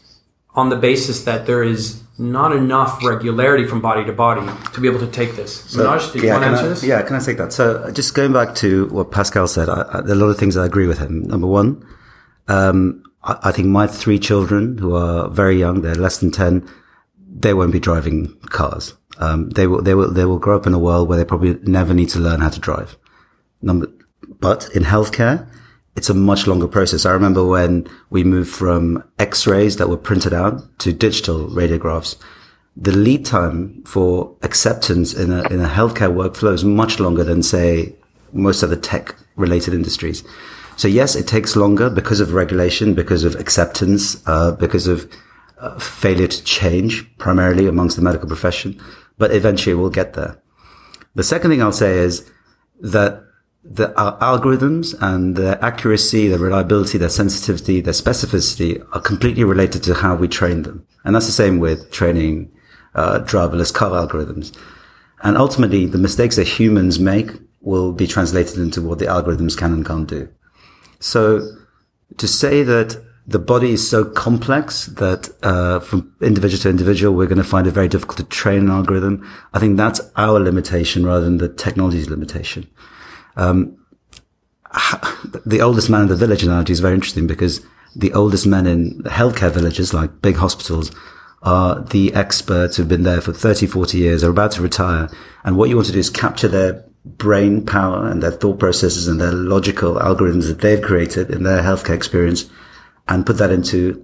on 0.53 0.69
the 0.69 0.75
basis 0.75 1.23
that 1.23 1.45
there 1.45 1.63
is 1.63 2.03
not 2.17 2.55
enough 2.55 3.03
regularity 3.03 3.65
from 3.67 3.81
body 3.81 4.05
to 4.05 4.13
body 4.13 4.41
to 4.73 4.81
be 4.81 4.87
able 4.87 4.99
to 4.99 5.07
take 5.07 5.35
this. 5.35 5.61
So, 5.63 5.97
did 6.13 6.15
yeah, 6.15 6.21
you 6.23 6.29
want 6.29 6.43
to 6.43 6.49
answer 6.49 6.65
I, 6.65 6.67
this? 6.69 6.83
Yeah, 6.83 7.01
can 7.01 7.15
I 7.15 7.19
take 7.19 7.37
that? 7.37 7.51
So 7.51 7.91
just 7.91 8.13
going 8.13 8.31
back 8.31 8.55
to 8.55 8.87
what 8.87 9.11
Pascal 9.11 9.47
said, 9.47 9.67
I, 9.67 9.85
I, 9.91 10.01
there 10.01 10.11
are 10.11 10.19
a 10.19 10.21
lot 10.21 10.27
of 10.27 10.37
things 10.37 10.55
I 10.55 10.65
agree 10.65 10.87
with 10.87 10.99
him. 10.99 11.23
Number 11.23 11.47
one, 11.47 11.85
um, 12.47 13.03
I, 13.23 13.51
think 13.51 13.67
my 13.67 13.87
three 13.87 14.19
children 14.19 14.77
who 14.77 14.95
are 14.95 15.29
very 15.29 15.57
young, 15.57 15.81
they're 15.81 15.95
less 15.95 16.19
than 16.19 16.31
10, 16.31 16.69
they 17.17 17.53
won't 17.53 17.73
be 17.73 17.79
driving 17.79 18.37
cars. 18.49 18.93
Um, 19.17 19.49
they 19.49 19.67
will, 19.67 19.81
they 19.81 19.95
will, 19.95 20.11
they 20.11 20.25
will 20.25 20.39
grow 20.39 20.55
up 20.55 20.67
in 20.67 20.73
a 20.73 20.79
world 20.79 21.09
where 21.09 21.17
they 21.17 21.25
probably 21.25 21.55
never 21.63 21.93
need 21.93 22.09
to 22.09 22.19
learn 22.19 22.41
how 22.41 22.49
to 22.49 22.59
drive. 22.59 22.97
Number, 23.61 23.87
but 24.39 24.69
in 24.75 24.83
healthcare, 24.83 25.49
it's 25.95 26.09
a 26.09 26.13
much 26.13 26.45
longer 26.47 26.67
process. 26.67 27.05
I 27.05 27.11
remember 27.11 27.45
when 27.45 27.87
we 28.09 28.23
moved 28.23 28.51
from 28.51 29.03
x-rays 29.17 29.77
that 29.77 29.89
were 29.89 29.97
printed 29.97 30.33
out 30.33 30.61
to 30.79 30.91
digital 30.91 31.47
radiographs, 31.47 32.17
the 32.75 32.91
lead 32.91 33.25
time 33.25 33.83
for 33.85 34.35
acceptance 34.41 35.13
in 35.13 35.31
a, 35.31 35.43
in 35.43 35.61
a 35.61 35.69
healthcare 35.69 36.13
workflow 36.13 36.53
is 36.53 36.65
much 36.65 36.99
longer 36.99 37.23
than 37.23 37.41
say 37.41 37.95
most 38.33 38.63
of 38.63 38.69
the 38.69 38.75
tech 38.75 39.15
related 39.37 39.73
industries. 39.73 40.23
So 40.75 40.89
yes, 40.89 41.15
it 41.15 41.27
takes 41.27 41.55
longer 41.55 41.89
because 41.89 42.19
of 42.19 42.33
regulation, 42.33 42.93
because 42.93 43.23
of 43.23 43.35
acceptance, 43.35 44.21
uh, 44.27 44.51
because 44.53 44.87
of 44.87 45.09
uh, 45.59 45.79
failure 45.79 46.27
to 46.27 46.43
change 46.43 47.17
primarily 47.17 47.67
amongst 47.67 47.95
the 47.95 48.01
medical 48.01 48.27
profession, 48.27 48.81
but 49.17 49.31
eventually 49.31 49.73
we'll 49.73 49.89
get 49.89 50.13
there. 50.13 50.41
The 51.15 51.23
second 51.23 51.51
thing 51.51 51.61
I'll 51.61 51.71
say 51.71 51.99
is 51.99 52.29
that 52.81 53.23
the 53.67 53.87
algorithms 53.97 54.95
and 55.01 55.35
their 55.35 55.63
accuracy, 55.63 56.27
their 56.27 56.37
reliability, 56.37 56.99
their 56.99 57.09
sensitivity, 57.09 57.81
their 57.81 57.93
specificity 57.93 58.85
are 58.93 59.01
completely 59.01 59.43
related 59.43 59.81
to 59.83 59.95
how 59.95 60.15
we 60.15 60.27
train 60.27 60.61
them. 60.61 60.85
And 61.03 61.15
that's 61.15 61.25
the 61.25 61.31
same 61.31 61.59
with 61.59 61.91
training 61.91 62.51
uh, 62.93 63.19
driverless 63.21 63.73
car 63.73 63.89
algorithms. 63.89 64.55
And 65.23 65.35
ultimately, 65.35 65.87
the 65.87 65.97
mistakes 65.97 66.35
that 66.35 66.47
humans 66.47 66.99
make 66.99 67.31
will 67.61 67.91
be 67.91 68.05
translated 68.05 68.59
into 68.59 68.81
what 68.83 68.99
the 68.99 69.05
algorithms 69.05 69.57
can 69.57 69.73
and 69.73 69.85
can't 69.85 70.07
do. 70.07 70.29
So 70.99 71.49
to 72.17 72.27
say 72.27 72.61
that 72.61 73.03
the 73.27 73.39
body 73.39 73.71
is 73.71 73.89
so 73.89 74.05
complex 74.05 74.85
that 74.85 75.29
uh, 75.41 75.79
from 75.79 76.13
individual 76.21 76.61
to 76.61 76.69
individual, 76.69 77.15
we're 77.15 77.25
going 77.25 77.39
to 77.39 77.43
find 77.43 77.65
it 77.65 77.71
very 77.71 77.87
difficult 77.87 78.17
to 78.17 78.23
train 78.25 78.59
an 78.59 78.69
algorithm. 78.69 79.27
I 79.53 79.59
think 79.59 79.77
that's 79.77 79.99
our 80.15 80.39
limitation 80.39 81.03
rather 81.03 81.25
than 81.25 81.39
the 81.39 81.49
technology's 81.49 82.07
limitation. 82.07 82.69
Um, 83.35 83.77
the 85.45 85.61
oldest 85.61 85.89
man 85.89 86.03
in 86.03 86.07
the 86.07 86.15
village 86.15 86.43
analogy 86.43 86.73
is 86.73 86.79
very 86.79 86.95
interesting 86.95 87.27
because 87.27 87.65
the 87.95 88.13
oldest 88.13 88.45
men 88.45 88.67
in 88.67 89.01
healthcare 89.03 89.51
villages, 89.51 89.93
like 89.93 90.21
big 90.21 90.35
hospitals, 90.35 90.91
are 91.41 91.81
the 91.81 92.13
experts 92.13 92.75
who've 92.75 92.87
been 92.87 93.03
there 93.03 93.21
for 93.21 93.31
30, 93.31 93.67
40 93.67 93.97
years, 93.97 94.23
are 94.23 94.31
about 94.31 94.51
to 94.53 94.61
retire. 94.61 95.09
And 95.43 95.57
what 95.57 95.69
you 95.69 95.75
want 95.75 95.87
to 95.87 95.93
do 95.93 95.99
is 95.99 96.09
capture 96.09 96.47
their 96.47 96.83
brain 97.05 97.63
power 97.65 98.07
and 98.07 98.21
their 98.21 98.31
thought 98.31 98.59
processes 98.59 99.07
and 99.07 99.21
their 99.21 99.31
logical 99.31 99.95
algorithms 99.95 100.47
that 100.47 100.61
they've 100.61 100.81
created 100.81 101.29
in 101.29 101.43
their 101.43 101.61
healthcare 101.61 101.95
experience 101.95 102.49
and 103.07 103.25
put 103.25 103.37
that 103.37 103.51
into 103.51 104.03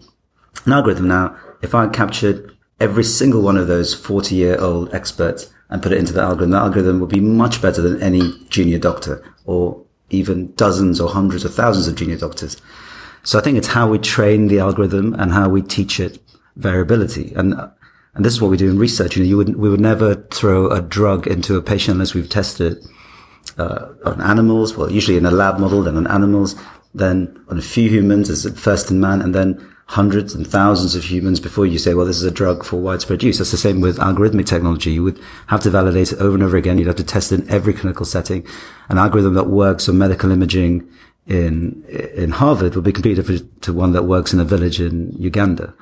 an 0.66 0.74
algorithm. 0.74 1.08
Now, 1.08 1.36
if 1.64 1.74
I 1.74 1.88
captured 1.88 2.56
every 2.80 3.04
single 3.04 3.42
one 3.42 3.58
of 3.58 3.68
those 3.68 3.94
40 3.94 4.36
year 4.36 4.60
old 4.60 4.94
experts 4.94 5.52
and 5.72 5.82
put 5.82 5.94
it 5.94 5.98
into 5.98 6.14
the 6.14 6.22
algorithm, 6.22 6.52
the 6.52 6.58
algorithm 6.58 7.00
would 7.00 7.10
be 7.10 7.22
much 7.22 7.62
better 7.62 7.82
than 7.82 8.02
any 8.02 8.22
junior 8.50 8.78
doctor 8.78 9.24
or 9.46 9.84
even 10.10 10.54
dozens 10.56 11.00
or 11.00 11.10
hundreds 11.10 11.46
or 11.46 11.50
thousands 11.50 11.88
of 11.88 11.96
junior 11.96 12.18
doctors. 12.18 12.58
So 13.24 13.40
I 13.40 13.42
think 13.42 13.58
it's 13.58 13.68
how 13.68 13.90
we 13.90 13.98
train 13.98 14.48
the 14.48 14.60
algorithm 14.60 15.14
and 15.14 15.32
how 15.32 15.50
we 15.50 15.62
teach 15.62 16.00
it 16.00 16.20
variability. 16.58 17.34
And 17.36 17.56
and 18.14 18.26
this 18.26 18.34
is 18.34 18.42
what 18.42 18.52
we 18.52 18.58
do 18.58 18.70
in 18.70 18.78
research. 18.78 19.16
You 19.16 19.24
know, 19.24 19.30
you 19.30 19.38
would, 19.38 19.56
we 19.56 19.70
would 19.70 19.80
never 19.80 20.16
throw 20.16 20.70
a 20.70 20.82
drug 20.82 21.28
into 21.28 21.56
a 21.56 21.62
patient 21.62 21.94
unless 21.94 22.14
we've 22.14 22.28
tested 22.28 22.74
it 22.74 22.86
uh, 23.58 23.88
on 24.04 24.22
animals. 24.22 24.76
Well, 24.76 24.92
usually 24.92 25.18
in 25.18 25.26
a 25.26 25.32
lab 25.32 25.60
model, 25.60 25.82
then 25.82 25.96
on 25.96 26.08
animals, 26.08 26.56
then 26.94 27.42
on 27.48 27.58
a 27.58 27.62
few 27.62 27.90
humans 27.90 28.30
as 28.30 28.46
first 28.60 28.92
in 28.92 29.00
man, 29.00 29.22
and 29.22 29.34
then 29.34 29.71
hundreds 29.92 30.34
and 30.34 30.48
thousands 30.48 30.96
of 30.96 31.04
humans 31.04 31.42
before 31.42 31.66
you 31.66 31.78
say, 31.78 31.94
well, 31.94 32.06
this 32.06 32.16
is 32.16 32.24
a 32.24 32.32
drug 32.32 32.64
for 32.64 32.78
widespread 32.78 33.22
use. 33.22 33.38
That's 33.40 33.52
the 33.52 33.58
same 33.58 33.82
with 33.82 33.98
algorithmic 33.98 34.46
technology. 34.46 34.92
You 34.92 35.04
would 35.04 35.20
have 35.48 35.60
to 35.64 35.70
validate 35.70 36.14
it 36.14 36.20
over 36.20 36.34
and 36.34 36.44
over 36.44 36.56
again. 36.56 36.78
You'd 36.78 36.88
have 36.88 36.96
to 36.96 37.04
test 37.04 37.34
it 37.34 37.42
in 37.42 37.50
every 37.50 37.74
clinical 37.74 38.06
setting. 38.06 38.48
An 38.88 38.98
algorithm 38.98 39.34
that 39.34 39.48
works 39.48 39.90
on 39.90 39.98
medical 39.98 40.32
imaging 40.32 40.90
in, 41.28 41.84
in 42.16 42.32
Harvard 42.32 42.74
will 42.74 42.82
be 42.82 42.94
completely 42.94 43.22
different 43.22 43.62
to 43.64 43.74
one 43.74 43.92
that 43.92 44.04
works 44.04 44.32
in 44.32 44.40
a 44.40 44.46
village 44.46 44.80
in 44.80 45.12
Uganda. 45.20 45.74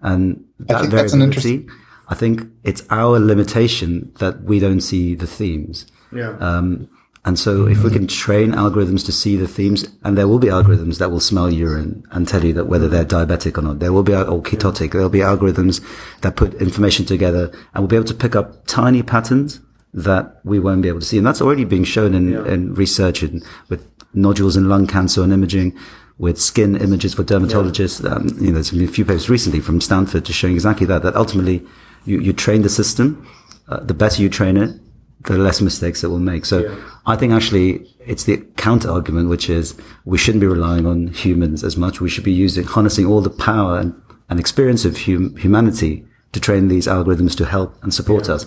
And 0.00 0.44
that 0.60 0.84
I 0.84 0.86
variability, 0.86 1.66
I 2.06 2.14
think 2.14 2.42
it's 2.62 2.84
our 2.88 3.18
limitation 3.18 4.12
that 4.20 4.44
we 4.44 4.60
don't 4.60 4.80
see 4.80 5.16
the 5.16 5.26
themes. 5.26 5.86
Yeah. 6.12 6.36
Um, 6.38 6.88
and 7.26 7.36
so 7.36 7.66
if 7.66 7.82
we 7.82 7.90
can 7.90 8.06
train 8.06 8.52
algorithms 8.52 9.04
to 9.06 9.12
see 9.12 9.34
the 9.34 9.48
themes, 9.48 9.84
and 10.04 10.16
there 10.16 10.28
will 10.28 10.38
be 10.38 10.46
algorithms 10.46 10.98
that 10.98 11.10
will 11.10 11.18
smell 11.18 11.52
urine 11.52 12.04
and 12.12 12.28
tell 12.28 12.44
you 12.44 12.52
that 12.52 12.66
whether 12.66 12.88
they're 12.88 13.04
diabetic 13.04 13.58
or 13.58 13.62
not. 13.62 13.80
There 13.80 13.92
will 13.92 14.04
be, 14.04 14.14
or 14.14 14.40
ketotic. 14.40 14.92
There'll 14.92 15.08
be 15.08 15.18
algorithms 15.18 15.84
that 16.20 16.36
put 16.36 16.54
information 16.54 17.04
together 17.04 17.50
and 17.74 17.82
will 17.82 17.88
be 17.88 17.96
able 17.96 18.06
to 18.06 18.14
pick 18.14 18.36
up 18.36 18.64
tiny 18.66 19.02
patterns 19.02 19.60
that 19.92 20.40
we 20.44 20.60
won't 20.60 20.82
be 20.82 20.88
able 20.88 21.00
to 21.00 21.06
see. 21.06 21.18
And 21.18 21.26
that's 21.26 21.42
already 21.42 21.64
being 21.64 21.82
shown 21.82 22.14
in, 22.14 22.30
yeah. 22.30 22.46
in 22.46 22.74
research 22.74 23.24
in, 23.24 23.42
with 23.68 23.90
nodules 24.14 24.56
in 24.56 24.68
lung 24.68 24.86
cancer 24.86 25.20
and 25.24 25.32
imaging 25.32 25.76
with 26.18 26.40
skin 26.40 26.76
images 26.76 27.14
for 27.14 27.24
dermatologists. 27.24 28.04
Yeah. 28.04 28.14
Um, 28.14 28.28
you 28.40 28.48
know, 28.48 28.52
there's 28.52 28.70
been 28.70 28.84
a 28.84 28.86
few 28.86 29.04
papers 29.04 29.28
recently 29.28 29.58
from 29.58 29.80
Stanford 29.80 30.26
just 30.26 30.38
showing 30.38 30.54
exactly 30.54 30.86
that, 30.86 31.02
that 31.02 31.16
ultimately 31.16 31.66
you, 32.04 32.20
you 32.20 32.32
train 32.32 32.62
the 32.62 32.68
system. 32.68 33.26
Uh, 33.68 33.80
the 33.80 33.94
better 33.94 34.22
you 34.22 34.28
train 34.28 34.56
it, 34.56 34.78
the 35.26 35.38
less 35.38 35.60
mistakes 35.60 36.02
it 36.02 36.08
will 36.08 36.18
make. 36.18 36.44
So 36.44 36.60
yeah. 36.60 36.76
I 37.06 37.16
think 37.16 37.32
actually 37.32 37.86
it's 38.00 38.24
the 38.24 38.38
counter 38.56 38.90
argument, 38.90 39.28
which 39.28 39.50
is 39.50 39.74
we 40.04 40.18
shouldn't 40.18 40.40
be 40.40 40.46
relying 40.46 40.86
on 40.86 41.08
humans 41.08 41.62
as 41.62 41.76
much. 41.76 42.00
We 42.00 42.08
should 42.08 42.24
be 42.24 42.32
using, 42.32 42.64
harnessing 42.64 43.06
all 43.06 43.20
the 43.20 43.30
power 43.30 43.78
and, 43.78 44.00
and 44.28 44.40
experience 44.40 44.84
of 44.84 44.96
hum, 45.04 45.36
humanity 45.36 46.06
to 46.32 46.40
train 46.40 46.68
these 46.68 46.86
algorithms 46.86 47.36
to 47.36 47.44
help 47.44 47.82
and 47.82 47.92
support 47.92 48.28
yeah. 48.28 48.34
us. 48.34 48.46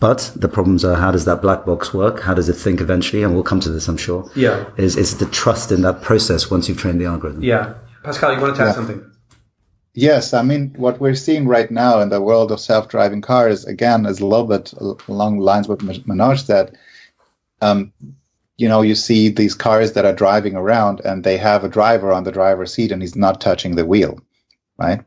But 0.00 0.32
the 0.34 0.48
problems 0.48 0.84
are 0.84 0.96
how 0.96 1.12
does 1.12 1.26
that 1.26 1.42
black 1.42 1.64
box 1.64 1.94
work? 1.94 2.20
How 2.22 2.34
does 2.34 2.48
it 2.48 2.54
think 2.54 2.80
eventually? 2.80 3.22
And 3.22 3.34
we'll 3.34 3.44
come 3.44 3.60
to 3.60 3.70
this, 3.70 3.86
I'm 3.86 3.96
sure. 3.96 4.28
Yeah. 4.34 4.68
Is, 4.76 4.96
is 4.96 5.18
the 5.18 5.26
trust 5.26 5.70
in 5.70 5.82
that 5.82 6.02
process 6.02 6.50
once 6.50 6.68
you've 6.68 6.78
trained 6.78 7.00
the 7.00 7.04
algorithm? 7.06 7.44
Yeah. 7.44 7.74
Pascal, 8.02 8.34
you 8.34 8.40
want 8.40 8.56
to 8.56 8.62
add 8.62 8.66
yeah. 8.66 8.72
something? 8.72 9.11
Yes, 9.94 10.32
I 10.32 10.42
mean, 10.42 10.72
what 10.76 11.00
we're 11.00 11.14
seeing 11.14 11.46
right 11.46 11.70
now 11.70 12.00
in 12.00 12.08
the 12.08 12.20
world 12.20 12.50
of 12.50 12.60
self 12.60 12.88
driving 12.88 13.20
cars, 13.20 13.66
again, 13.66 14.06
is 14.06 14.20
a 14.20 14.26
little 14.26 14.46
bit 14.46 14.72
along 15.08 15.38
the 15.38 15.44
lines 15.44 15.68
what 15.68 15.80
Manoj 15.80 16.44
said. 16.44 16.78
Um, 17.60 17.92
you 18.56 18.68
know, 18.68 18.82
you 18.82 18.94
see 18.94 19.28
these 19.28 19.54
cars 19.54 19.92
that 19.92 20.04
are 20.04 20.14
driving 20.14 20.56
around 20.56 21.00
and 21.00 21.22
they 21.22 21.36
have 21.36 21.64
a 21.64 21.68
driver 21.68 22.12
on 22.12 22.24
the 22.24 22.32
driver's 22.32 22.72
seat 22.72 22.92
and 22.92 23.02
he's 23.02 23.16
not 23.16 23.40
touching 23.40 23.76
the 23.76 23.84
wheel, 23.84 24.18
right? 24.78 25.04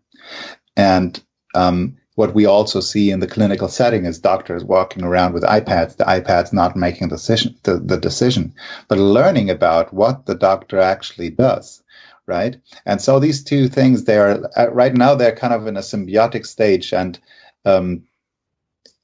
And 0.78 1.22
um, 1.56 1.98
what 2.16 2.36
we 2.36 2.46
also 2.46 2.80
see 2.80 3.12
in 3.12 3.20
the 3.20 3.28
clinical 3.28 3.68
setting 3.68 4.06
is 4.06 4.20
doctors 4.20 4.64
walking 4.64 5.04
around 5.04 5.34
with 5.34 5.44
iPads, 5.44 5.98
the 5.98 6.06
iPad's 6.06 6.54
not 6.54 6.76
making 6.76 7.10
decision, 7.10 7.56
the, 7.64 7.78
the 7.78 7.98
decision, 7.98 8.54
but 8.88 8.98
learning 8.98 9.50
about 9.50 9.94
what 9.94 10.26
the 10.26 10.36
doctor 10.36 10.80
actually 10.80 11.30
does, 11.30 11.84
right? 12.28 12.58
And 12.86 13.02
so 13.02 13.20
these 13.20 13.44
two 13.44 13.68
things, 13.68 14.04
they 14.04 14.18
are 14.18 14.50
uh, 14.56 14.72
right 14.72 14.94
now 14.94 15.16
they're 15.16 15.36
kind 15.36 15.54
of 15.54 15.68
in 15.68 15.78
a 15.78 15.82
symbiotic 15.82 16.46
stage, 16.46 16.94
and 16.94 17.20
um, 17.66 18.04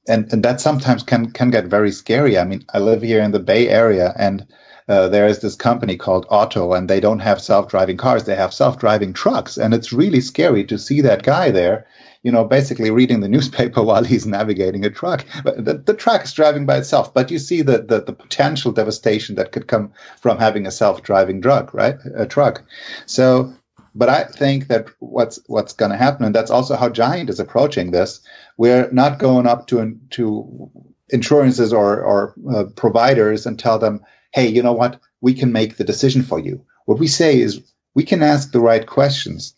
and 0.08 0.32
and 0.32 0.42
that 0.44 0.60
sometimes 0.60 1.02
can 1.02 1.30
can 1.30 1.50
get 1.50 1.66
very 1.66 1.92
scary. 1.92 2.38
I 2.38 2.44
mean, 2.44 2.64
I 2.72 2.78
live 2.78 3.02
here 3.02 3.22
in 3.22 3.32
the 3.32 3.40
Bay 3.40 3.68
Area, 3.68 4.12
and 4.16 4.46
uh, 4.88 5.08
there 5.08 5.26
is 5.26 5.40
this 5.40 5.56
company 5.56 5.96
called 5.96 6.26
Otto, 6.30 6.72
and 6.72 6.88
they 6.88 7.00
don't 7.00 7.20
have 7.20 7.40
self-driving 7.40 7.96
cars; 7.96 8.24
they 8.24 8.34
have 8.34 8.52
self-driving 8.52 9.12
trucks, 9.12 9.56
and 9.56 9.74
it's 9.74 9.92
really 9.92 10.20
scary 10.20 10.64
to 10.64 10.78
see 10.78 11.00
that 11.02 11.22
guy 11.22 11.50
there. 11.50 11.86
You 12.22 12.30
know, 12.30 12.44
basically 12.44 12.90
reading 12.90 13.20
the 13.20 13.28
newspaper 13.36 13.82
while 13.82 14.04
he's 14.04 14.26
navigating 14.26 14.84
a 14.84 14.90
truck. 14.90 15.24
But 15.44 15.64
the, 15.64 15.74
the 15.74 15.94
truck 15.94 16.24
is 16.24 16.32
driving 16.32 16.66
by 16.66 16.78
itself, 16.78 17.12
but 17.12 17.30
you 17.30 17.38
see 17.38 17.62
the, 17.62 17.78
the, 17.82 18.02
the 18.02 18.12
potential 18.12 18.72
devastation 18.72 19.34
that 19.36 19.52
could 19.52 19.66
come 19.66 19.92
from 20.20 20.38
having 20.38 20.66
a 20.66 20.70
self-driving 20.70 21.40
drug, 21.40 21.74
right? 21.74 21.96
A 22.14 22.26
truck. 22.26 22.62
So 23.06 23.54
but 23.94 24.08
I 24.08 24.24
think 24.24 24.68
that 24.68 24.88
what's 25.00 25.40
what's 25.46 25.72
going 25.72 25.90
to 25.90 25.96
happen, 25.96 26.24
and 26.24 26.34
that's 26.34 26.50
also 26.50 26.76
how 26.76 26.88
GYANT 26.88 27.28
is 27.28 27.40
approaching 27.40 27.90
this. 27.90 28.20
We're 28.56 28.90
not 28.90 29.18
going 29.18 29.46
up 29.46 29.66
to 29.68 29.98
to 30.10 30.70
insurances 31.10 31.72
or 31.72 32.00
or 32.00 32.34
uh, 32.50 32.64
providers 32.74 33.44
and 33.46 33.58
tell 33.58 33.78
them, 33.78 34.00
"Hey, 34.32 34.48
you 34.48 34.62
know 34.62 34.72
what? 34.72 35.00
We 35.20 35.34
can 35.34 35.52
make 35.52 35.76
the 35.76 35.84
decision 35.84 36.22
for 36.22 36.38
you." 36.38 36.62
What 36.86 36.98
we 36.98 37.08
say 37.08 37.40
is, 37.40 37.60
we 37.94 38.04
can 38.04 38.22
ask 38.22 38.50
the 38.50 38.60
right 38.60 38.86
questions 38.86 39.54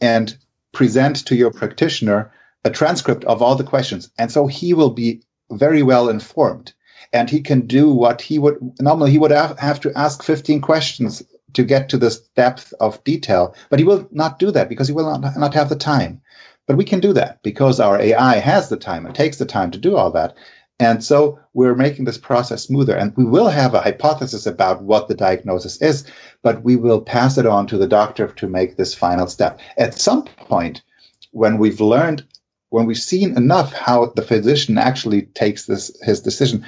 and 0.00 0.36
present 0.72 1.26
to 1.26 1.36
your 1.36 1.50
practitioner 1.52 2.32
a 2.64 2.70
transcript 2.70 3.24
of 3.24 3.42
all 3.42 3.56
the 3.56 3.64
questions, 3.64 4.10
and 4.18 4.32
so 4.32 4.46
he 4.46 4.74
will 4.74 4.90
be 4.90 5.22
very 5.50 5.82
well 5.82 6.08
informed 6.08 6.72
and 7.12 7.30
he 7.30 7.40
can 7.40 7.60
do 7.66 7.90
what 7.90 8.20
he 8.20 8.38
would 8.38 8.58
normally 8.80 9.10
he 9.10 9.18
would 9.18 9.30
have 9.30 9.80
to 9.80 9.92
ask 9.96 10.22
15 10.22 10.60
questions 10.60 11.22
to 11.52 11.62
get 11.62 11.88
to 11.88 11.96
this 11.96 12.18
depth 12.36 12.74
of 12.80 13.02
detail. 13.04 13.54
But 13.70 13.78
he 13.78 13.84
will 13.84 14.08
not 14.10 14.38
do 14.38 14.50
that 14.50 14.68
because 14.68 14.88
he 14.88 14.94
will 14.94 15.18
not, 15.18 15.36
not 15.38 15.54
have 15.54 15.68
the 15.68 15.76
time. 15.76 16.20
But 16.66 16.76
we 16.76 16.84
can 16.84 17.00
do 17.00 17.12
that 17.12 17.42
because 17.42 17.78
our 17.78 18.00
AI 18.00 18.36
has 18.36 18.68
the 18.68 18.76
time 18.76 19.06
and 19.06 19.14
takes 19.14 19.36
the 19.36 19.46
time 19.46 19.70
to 19.70 19.78
do 19.78 19.96
all 19.96 20.10
that. 20.12 20.36
And 20.80 21.04
so 21.04 21.38
we're 21.52 21.76
making 21.76 22.04
this 22.04 22.18
process 22.18 22.64
smoother. 22.64 22.96
And 22.96 23.16
we 23.16 23.24
will 23.24 23.48
have 23.48 23.74
a 23.74 23.80
hypothesis 23.80 24.46
about 24.46 24.82
what 24.82 25.06
the 25.06 25.14
diagnosis 25.14 25.80
is, 25.80 26.04
but 26.42 26.64
we 26.64 26.76
will 26.76 27.00
pass 27.00 27.38
it 27.38 27.46
on 27.46 27.68
to 27.68 27.78
the 27.78 27.86
doctor 27.86 28.26
to 28.28 28.48
make 28.48 28.76
this 28.76 28.94
final 28.94 29.28
step. 29.28 29.60
At 29.78 29.94
some 29.94 30.24
point, 30.24 30.82
when 31.30 31.58
we've 31.58 31.80
learned, 31.80 32.26
when 32.70 32.86
we've 32.86 32.96
seen 32.96 33.36
enough 33.36 33.72
how 33.72 34.06
the 34.06 34.22
physician 34.22 34.78
actually 34.78 35.22
takes 35.22 35.66
this 35.66 35.96
his 36.02 36.22
decision, 36.22 36.66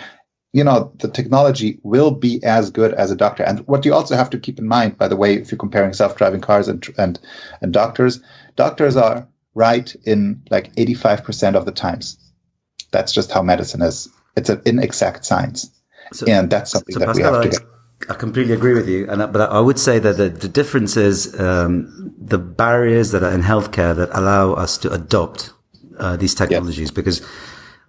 you 0.53 0.62
know, 0.62 0.92
the 0.97 1.09
technology 1.09 1.81
will 1.83 2.12
be 2.12 2.42
as 2.45 2.71
good 2.71 2.95
as 2.95 3.11
a 3.11 3.16
doctor. 3.16 3.42
And 3.42 3.61
what 3.66 3.85
you 3.85 3.92
also 3.92 4.14
have 4.14 4.31
to 4.31 4.38
keep 4.38 4.61
in 4.61 4.69
mind, 4.69 4.97
by 4.97 5.09
the 5.09 5.16
way, 5.16 5.35
if 5.35 5.51
you're 5.51 5.59
comparing 5.59 5.92
self-driving 5.92 6.42
cars 6.42 6.69
and 6.69 6.87
and 6.97 7.19
and 7.61 7.73
doctors, 7.73 8.21
doctors 8.55 8.97
are 8.97 9.27
right 9.55 9.95
in 10.05 10.42
like 10.49 10.75
85% 10.77 11.57
of 11.57 11.64
the 11.64 11.73
times. 11.73 12.19
That's 12.90 13.12
just 13.12 13.31
how 13.31 13.42
medicine 13.42 13.83
is. 13.83 14.09
It's 14.37 14.49
an 14.49 14.62
inexact 14.64 15.25
science, 15.25 15.70
so, 16.12 16.27
and 16.27 16.51
that's 16.51 16.70
something 16.70 16.92
so 16.92 17.01
that 17.01 17.07
Pascal, 17.07 17.33
we 17.33 17.37
have 17.37 17.53
to 17.53 17.59
get. 17.59 18.11
I 18.11 18.14
completely 18.14 18.53
agree 18.53 18.75
with 18.75 18.88
you, 18.88 19.09
and 19.09 19.33
but 19.33 19.51
I 19.51 19.61
would 19.61 19.79
say 19.79 19.99
that 19.99 20.16
the, 20.18 20.29
the 20.29 20.49
difference 20.49 20.96
is 20.96 21.38
um, 21.40 22.14
the 22.18 22.38
barriers 22.38 23.11
that 23.12 23.22
are 23.22 23.33
in 23.33 23.42
healthcare 23.42 23.96
that 23.96 24.11
allow 24.12 24.53
us 24.53 24.77
to 24.79 24.92
adopt 24.92 25.53
uh, 25.99 26.16
these 26.16 26.35
technologies 26.35 26.90
because 26.90 27.27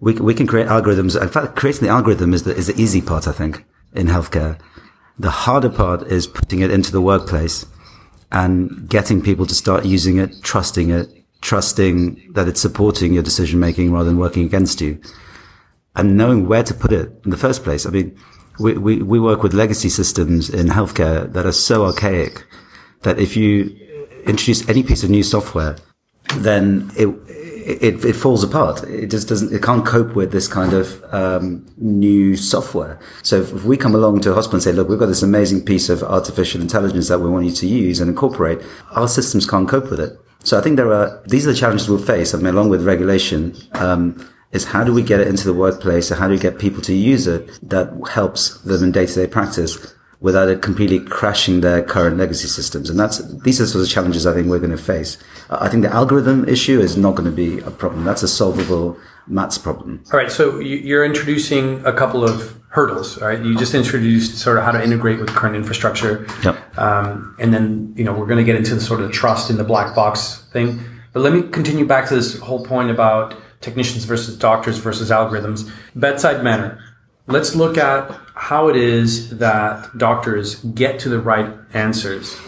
we, 0.00 0.14
we 0.14 0.34
can 0.34 0.46
create 0.46 0.68
algorithms. 0.68 1.20
In 1.20 1.28
fact, 1.28 1.56
creating 1.56 1.86
the 1.86 1.92
algorithm 1.92 2.32
is 2.34 2.44
the, 2.44 2.54
is 2.54 2.68
the 2.68 2.80
easy 2.80 3.00
part, 3.00 3.26
I 3.26 3.32
think, 3.32 3.64
in 3.94 4.06
healthcare. 4.06 4.58
The 5.18 5.30
harder 5.30 5.70
part 5.70 6.06
is 6.06 6.26
putting 6.26 6.60
it 6.60 6.70
into 6.70 6.92
the 6.92 7.00
workplace 7.00 7.66
and 8.30 8.88
getting 8.88 9.22
people 9.22 9.46
to 9.46 9.54
start 9.54 9.84
using 9.84 10.18
it, 10.18 10.42
trusting 10.42 10.90
it, 10.90 11.17
trusting 11.40 12.32
that 12.34 12.48
it's 12.48 12.60
supporting 12.60 13.12
your 13.14 13.22
decision 13.22 13.60
making 13.60 13.92
rather 13.92 14.08
than 14.08 14.18
working 14.18 14.44
against 14.44 14.80
you 14.80 15.00
and 15.94 16.16
knowing 16.16 16.48
where 16.48 16.62
to 16.62 16.74
put 16.74 16.92
it 16.92 17.12
in 17.24 17.30
the 17.30 17.36
first 17.36 17.64
place. 17.64 17.86
I 17.86 17.90
mean, 17.90 18.16
we, 18.58 18.74
we, 18.74 19.02
we 19.02 19.20
work 19.20 19.42
with 19.42 19.54
legacy 19.54 19.88
systems 19.88 20.50
in 20.50 20.68
healthcare 20.68 21.32
that 21.32 21.46
are 21.46 21.52
so 21.52 21.84
archaic 21.84 22.44
that 23.02 23.18
if 23.18 23.36
you 23.36 23.76
introduce 24.26 24.68
any 24.68 24.82
piece 24.82 25.04
of 25.04 25.10
new 25.10 25.22
software, 25.22 25.76
then 26.36 26.90
it, 26.96 27.08
it, 27.68 28.04
it 28.04 28.12
falls 28.14 28.42
apart. 28.42 28.82
It 28.84 29.10
just 29.10 29.28
doesn't, 29.28 29.52
it 29.52 29.62
can't 29.62 29.84
cope 29.86 30.14
with 30.14 30.32
this 30.32 30.48
kind 30.48 30.72
of 30.72 31.02
um, 31.12 31.66
new 31.76 32.36
software. 32.36 32.98
So 33.22 33.40
if, 33.40 33.52
if, 33.52 33.64
we 33.64 33.76
come 33.76 33.94
along 33.94 34.20
to 34.20 34.32
a 34.32 34.34
hospital 34.34 34.56
and 34.56 34.62
say, 34.62 34.72
look, 34.72 34.88
we've 34.88 34.98
got 34.98 35.06
this 35.06 35.22
amazing 35.22 35.64
piece 35.64 35.88
of 35.88 36.02
artificial 36.02 36.60
intelligence 36.60 37.08
that 37.08 37.20
we 37.20 37.30
want 37.30 37.46
you 37.46 37.52
to 37.52 37.66
use 37.66 38.00
and 38.00 38.08
incorporate, 38.08 38.60
our 38.92 39.08
systems 39.08 39.48
can't 39.48 39.68
cope 39.68 39.90
with 39.90 40.00
it. 40.00 40.18
So 40.44 40.58
I 40.58 40.62
think 40.62 40.76
there 40.76 40.92
are, 40.92 41.22
these 41.26 41.46
are 41.46 41.52
the 41.52 41.58
challenges 41.58 41.88
we'll 41.88 41.98
face. 41.98 42.34
I 42.34 42.38
mean, 42.38 42.54
along 42.54 42.70
with 42.70 42.84
regulation, 42.84 43.56
um, 43.72 44.26
is 44.52 44.64
how 44.64 44.82
do 44.82 44.92
we 44.92 45.02
get 45.02 45.20
it 45.20 45.28
into 45.28 45.44
the 45.44 45.52
workplace 45.52 46.10
and 46.10 46.18
how 46.18 46.26
do 46.26 46.32
we 46.32 46.38
get 46.38 46.58
people 46.58 46.80
to 46.82 46.94
use 46.94 47.26
it 47.26 47.58
that 47.62 47.92
helps 48.10 48.58
them 48.60 48.82
in 48.82 48.92
day 48.92 49.06
to 49.06 49.14
day 49.14 49.26
practice 49.26 49.94
without 50.20 50.48
it 50.48 50.62
completely 50.62 50.98
crashing 51.00 51.60
their 51.60 51.82
current 51.82 52.16
legacy 52.16 52.48
systems. 52.48 52.90
And 52.90 52.98
that's, 52.98 53.18
these 53.42 53.60
are 53.60 53.66
sort 53.66 53.84
of 53.84 53.90
challenges 53.90 54.26
I 54.26 54.34
think 54.34 54.48
we're 54.48 54.58
going 54.58 54.72
to 54.72 54.76
face. 54.76 55.16
I 55.48 55.68
think 55.68 55.84
the 55.84 55.92
algorithm 55.92 56.48
issue 56.48 56.80
is 56.80 56.96
not 56.96 57.14
going 57.14 57.30
to 57.30 57.36
be 57.36 57.60
a 57.60 57.70
problem. 57.70 58.04
That's 58.04 58.22
a 58.22 58.28
solvable 58.28 58.98
maths 59.28 59.58
problem. 59.58 60.02
All 60.12 60.18
right. 60.18 60.32
So 60.32 60.58
you're 60.58 61.04
introducing 61.04 61.84
a 61.84 61.92
couple 61.92 62.24
of 62.24 62.57
hurdles, 62.68 63.20
right? 63.20 63.40
You 63.42 63.56
just 63.56 63.74
introduced 63.74 64.38
sort 64.38 64.58
of 64.58 64.64
how 64.64 64.72
to 64.72 64.82
integrate 64.82 65.18
with 65.20 65.30
current 65.30 65.56
infrastructure. 65.56 66.26
Yep. 66.44 66.78
Um, 66.78 67.34
and 67.38 67.52
then, 67.52 67.94
you 67.96 68.04
know, 68.04 68.12
we're 68.12 68.26
going 68.26 68.38
to 68.38 68.44
get 68.44 68.56
into 68.56 68.74
the 68.74 68.80
sort 68.80 69.00
of 69.00 69.10
trust 69.10 69.50
in 69.50 69.56
the 69.56 69.64
black 69.64 69.94
box 69.94 70.44
thing. 70.52 70.80
But 71.12 71.20
let 71.20 71.32
me 71.32 71.42
continue 71.42 71.86
back 71.86 72.08
to 72.08 72.14
this 72.14 72.38
whole 72.38 72.64
point 72.64 72.90
about 72.90 73.34
technicians 73.60 74.04
versus 74.04 74.36
doctors 74.36 74.78
versus 74.78 75.10
algorithms. 75.10 75.70
Bedside 75.94 76.44
manner. 76.44 76.78
Let's 77.26 77.54
look 77.54 77.76
at 77.76 78.10
how 78.34 78.68
it 78.68 78.76
is 78.76 79.36
that 79.38 79.96
doctors 79.98 80.56
get 80.56 80.98
to 81.00 81.08
the 81.08 81.20
right 81.20 81.52
answers. 81.74 82.38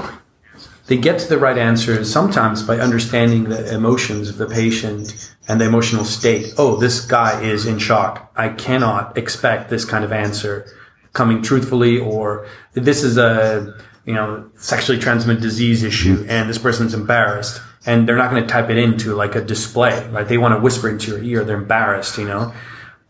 They 0.90 0.96
get 0.96 1.20
to 1.20 1.29
the 1.29 1.38
right 1.38 1.57
answers 1.57 2.12
sometimes 2.12 2.64
by 2.64 2.81
understanding 2.81 3.44
the 3.44 3.72
emotions 3.72 4.29
of 4.29 4.38
the 4.38 4.46
patient 4.48 5.33
and 5.46 5.61
the 5.61 5.64
emotional 5.64 6.05
state. 6.05 6.53
Oh, 6.59 6.74
this 6.74 7.07
guy 7.07 7.40
is 7.40 7.64
in 7.64 7.79
shock. 7.79 8.33
I 8.35 8.48
cannot 8.48 9.16
expect 9.16 9.70
this 9.70 9.85
kind 9.85 10.05
of 10.05 10.11
answer 10.11 10.66
coming 11.12 11.42
truthfully 11.42 12.00
or 12.00 12.48
this 12.72 13.05
is 13.05 13.18
a, 13.18 13.72
you 14.05 14.14
know, 14.14 14.50
sexually 14.57 14.98
transmitted 14.98 15.40
disease 15.40 15.85
issue 15.85 16.26
and 16.29 16.50
this 16.50 16.59
person's 16.59 16.92
embarrassed 16.92 17.62
and 17.87 18.09
they're 18.09 18.16
not 18.16 18.33
going 18.33 18.42
to 18.42 18.48
type 18.48 18.68
it 18.68 18.76
into 18.76 19.14
like 19.14 19.37
a 19.37 19.44
display, 19.44 20.09
right? 20.09 20.26
They 20.26 20.38
want 20.38 20.57
to 20.57 20.61
whisper 20.61 20.88
into 20.88 21.12
your 21.12 21.22
ear. 21.22 21.44
They're 21.44 21.59
embarrassed, 21.59 22.18
you 22.18 22.24
know? 22.24 22.53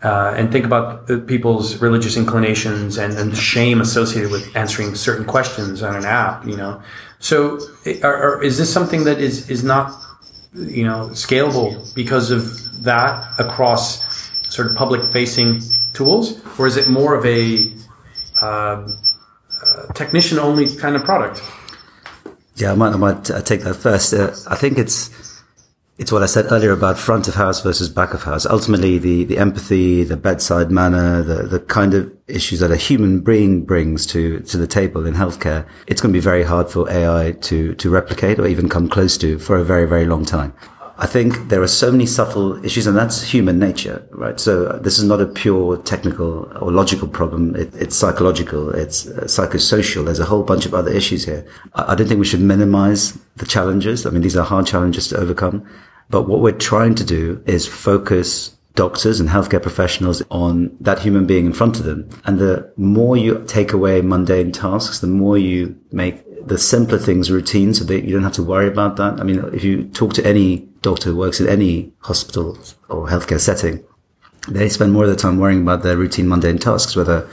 uh, 0.02 0.32
and 0.36 0.50
think 0.50 0.64
about 0.64 1.06
people's 1.26 1.80
religious 1.80 2.16
inclinations 2.16 2.96
and, 2.96 3.12
and 3.18 3.36
shame 3.36 3.80
associated 3.80 4.30
with 4.30 4.54
answering 4.56 4.94
certain 4.94 5.26
questions 5.26 5.82
on 5.82 5.94
an 5.94 6.04
app, 6.04 6.46
you 6.46 6.56
know. 6.56 6.82
So, 7.20 7.60
are, 8.02 8.16
are, 8.16 8.42
is 8.42 8.58
this 8.58 8.72
something 8.72 9.04
that 9.04 9.20
is 9.20 9.48
is 9.50 9.62
not, 9.62 9.92
you 10.54 10.84
know, 10.84 11.10
scalable 11.12 11.94
because 11.94 12.30
of 12.30 12.82
that 12.82 13.38
across 13.38 14.02
sort 14.48 14.70
of 14.70 14.76
public 14.76 15.04
facing 15.12 15.60
tools, 15.92 16.40
or 16.58 16.66
is 16.66 16.76
it 16.76 16.88
more 16.88 17.14
of 17.14 17.24
a 17.26 17.70
uh, 18.40 18.46
uh, 18.46 19.86
technician 19.94 20.38
only 20.38 20.74
kind 20.76 20.96
of 20.96 21.04
product? 21.04 21.42
Yeah, 22.56 22.72
I 22.72 22.74
might, 22.74 22.92
I 22.92 22.96
might 22.96 23.30
uh, 23.30 23.42
take 23.42 23.62
that 23.62 23.74
first. 23.74 24.12
Uh, 24.12 24.34
I 24.48 24.56
think 24.56 24.78
it's 24.78 25.10
it's 26.00 26.10
what 26.10 26.22
I 26.22 26.26
said 26.26 26.50
earlier 26.50 26.72
about 26.72 26.98
front 26.98 27.28
of 27.28 27.34
house 27.34 27.60
versus 27.60 27.90
back 27.90 28.14
of 28.14 28.22
house. 28.22 28.46
Ultimately, 28.46 28.96
the, 28.96 29.24
the 29.24 29.36
empathy, 29.36 30.02
the 30.02 30.16
bedside 30.16 30.70
manner, 30.70 31.22
the, 31.22 31.42
the 31.42 31.60
kind 31.60 31.92
of 31.92 32.10
issues 32.26 32.60
that 32.60 32.70
a 32.70 32.76
human 32.76 33.20
being 33.20 33.66
brings 33.66 34.06
to, 34.06 34.40
to 34.40 34.56
the 34.56 34.66
table 34.66 35.04
in 35.06 35.12
healthcare, 35.12 35.68
it's 35.86 36.00
going 36.00 36.10
to 36.10 36.16
be 36.16 36.22
very 36.22 36.42
hard 36.42 36.70
for 36.70 36.90
AI 36.90 37.32
to, 37.42 37.74
to 37.74 37.90
replicate 37.90 38.38
or 38.38 38.46
even 38.46 38.66
come 38.66 38.88
close 38.88 39.18
to 39.18 39.38
for 39.38 39.58
a 39.58 39.62
very, 39.62 39.86
very 39.86 40.06
long 40.06 40.24
time. 40.24 40.54
I 40.96 41.06
think 41.06 41.48
there 41.48 41.60
are 41.62 41.68
so 41.68 41.92
many 41.92 42.06
subtle 42.06 42.64
issues 42.64 42.86
and 42.86 42.96
that's 42.96 43.22
human 43.22 43.58
nature, 43.58 44.06
right? 44.10 44.40
So 44.40 44.66
uh, 44.66 44.78
this 44.78 44.98
is 44.98 45.04
not 45.04 45.20
a 45.20 45.26
pure 45.26 45.76
technical 45.82 46.50
or 46.62 46.72
logical 46.72 47.08
problem. 47.08 47.56
It, 47.56 47.74
it's 47.74 47.96
psychological. 47.96 48.70
It's 48.70 49.06
uh, 49.06 49.24
psychosocial. 49.24 50.06
There's 50.06 50.18
a 50.18 50.26
whole 50.26 50.44
bunch 50.44 50.64
of 50.64 50.72
other 50.72 50.90
issues 50.90 51.26
here. 51.26 51.46
I, 51.74 51.92
I 51.92 51.94
don't 51.94 52.06
think 52.06 52.20
we 52.20 52.26
should 52.26 52.40
minimize 52.40 53.18
the 53.36 53.46
challenges. 53.46 54.06
I 54.06 54.10
mean, 54.10 54.22
these 54.22 54.36
are 54.36 54.44
hard 54.44 54.66
challenges 54.66 55.08
to 55.08 55.18
overcome. 55.18 55.66
But 56.10 56.22
what 56.22 56.40
we're 56.40 56.52
trying 56.52 56.96
to 56.96 57.04
do 57.04 57.42
is 57.46 57.66
focus 57.66 58.56
doctors 58.74 59.20
and 59.20 59.28
healthcare 59.28 59.62
professionals 59.62 60.22
on 60.30 60.76
that 60.80 61.00
human 61.00 61.26
being 61.26 61.46
in 61.46 61.52
front 61.52 61.78
of 61.78 61.84
them. 61.84 62.08
And 62.24 62.38
the 62.38 62.72
more 62.76 63.16
you 63.16 63.44
take 63.46 63.72
away 63.72 64.00
mundane 64.00 64.52
tasks, 64.52 65.00
the 65.00 65.06
more 65.06 65.38
you 65.38 65.78
make 65.92 66.24
the 66.46 66.58
simpler 66.58 66.98
things 66.98 67.30
routine 67.30 67.74
so 67.74 67.84
that 67.84 68.04
you 68.04 68.12
don't 68.12 68.22
have 68.22 68.32
to 68.32 68.42
worry 68.42 68.68
about 68.68 68.96
that. 68.96 69.20
I 69.20 69.24
mean, 69.24 69.38
if 69.52 69.64
you 69.64 69.84
talk 69.84 70.14
to 70.14 70.26
any 70.26 70.68
doctor 70.82 71.10
who 71.10 71.16
works 71.16 71.40
in 71.40 71.48
any 71.48 71.92
hospital 72.00 72.58
or 72.88 73.06
healthcare 73.06 73.40
setting, 73.40 73.84
they 74.48 74.68
spend 74.68 74.92
more 74.92 75.04
of 75.04 75.10
their 75.10 75.16
time 75.16 75.38
worrying 75.38 75.62
about 75.62 75.82
their 75.82 75.96
routine 75.96 76.28
mundane 76.28 76.58
tasks, 76.58 76.96
whether 76.96 77.28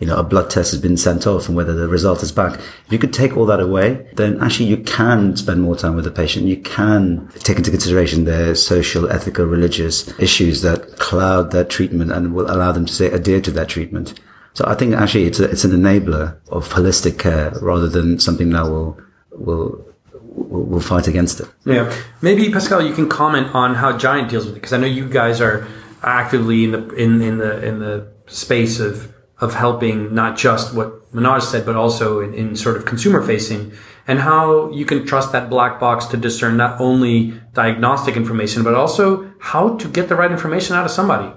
you 0.00 0.06
know, 0.06 0.16
a 0.16 0.24
blood 0.24 0.48
test 0.48 0.72
has 0.72 0.80
been 0.80 0.96
sent 0.96 1.26
off 1.26 1.46
and 1.46 1.56
whether 1.56 1.74
the 1.74 1.86
result 1.86 2.22
is 2.22 2.32
back. 2.32 2.58
If 2.58 2.92
you 2.92 2.98
could 2.98 3.12
take 3.12 3.36
all 3.36 3.44
that 3.46 3.60
away, 3.60 4.08
then 4.14 4.42
actually 4.42 4.66
you 4.66 4.78
can 4.78 5.36
spend 5.36 5.60
more 5.60 5.76
time 5.76 5.94
with 5.94 6.04
the 6.06 6.10
patient. 6.10 6.46
You 6.46 6.56
can 6.56 7.28
take 7.40 7.58
into 7.58 7.70
consideration 7.70 8.24
their 8.24 8.54
social, 8.54 9.10
ethical, 9.10 9.44
religious 9.44 10.08
issues 10.18 10.62
that 10.62 10.96
cloud 10.96 11.52
their 11.52 11.64
treatment 11.64 12.12
and 12.12 12.34
will 12.34 12.50
allow 12.50 12.72
them 12.72 12.86
to 12.86 12.92
say 12.92 13.06
adhere 13.10 13.42
to 13.42 13.50
that 13.52 13.68
treatment. 13.68 14.18
So 14.54 14.64
I 14.66 14.74
think 14.74 14.94
actually 14.94 15.24
it's 15.24 15.38
a, 15.38 15.50
it's 15.50 15.64
an 15.64 15.72
enabler 15.72 16.38
of 16.48 16.70
holistic 16.70 17.18
care 17.18 17.50
rather 17.60 17.88
than 17.88 18.18
something 18.18 18.50
that 18.50 18.64
will 18.64 18.98
will 19.32 19.84
will 20.32 20.80
fight 20.80 21.08
against 21.08 21.40
it. 21.40 21.48
Yeah, 21.64 21.94
maybe 22.22 22.50
Pascal, 22.50 22.82
you 22.82 22.94
can 22.94 23.08
comment 23.08 23.54
on 23.54 23.74
how 23.74 23.96
GYANT 23.96 24.30
deals 24.30 24.46
with 24.46 24.54
it 24.54 24.60
because 24.60 24.72
I 24.72 24.78
know 24.78 24.86
you 24.86 25.08
guys 25.08 25.40
are 25.40 25.68
actively 26.02 26.64
in 26.64 26.72
the 26.72 26.88
in, 26.94 27.20
in 27.20 27.38
the 27.38 27.64
in 27.64 27.78
the 27.78 28.12
space 28.26 28.80
of 28.80 29.12
of 29.40 29.54
helping 29.54 30.14
not 30.14 30.36
just 30.36 30.74
what 30.74 31.12
Manoj 31.12 31.42
said, 31.42 31.64
but 31.64 31.76
also 31.76 32.20
in, 32.20 32.34
in 32.34 32.56
sort 32.56 32.76
of 32.76 32.84
consumer 32.84 33.22
facing 33.22 33.72
and 34.06 34.18
how 34.18 34.70
you 34.70 34.84
can 34.84 35.06
trust 35.06 35.32
that 35.32 35.48
black 35.48 35.78
box 35.78 36.06
to 36.06 36.16
discern 36.16 36.56
not 36.56 36.80
only 36.80 37.32
diagnostic 37.52 38.16
information, 38.16 38.62
but 38.64 38.74
also 38.74 39.32
how 39.38 39.76
to 39.76 39.88
get 39.88 40.08
the 40.08 40.16
right 40.16 40.32
information 40.32 40.74
out 40.74 40.84
of 40.84 40.90
somebody. 40.90 41.32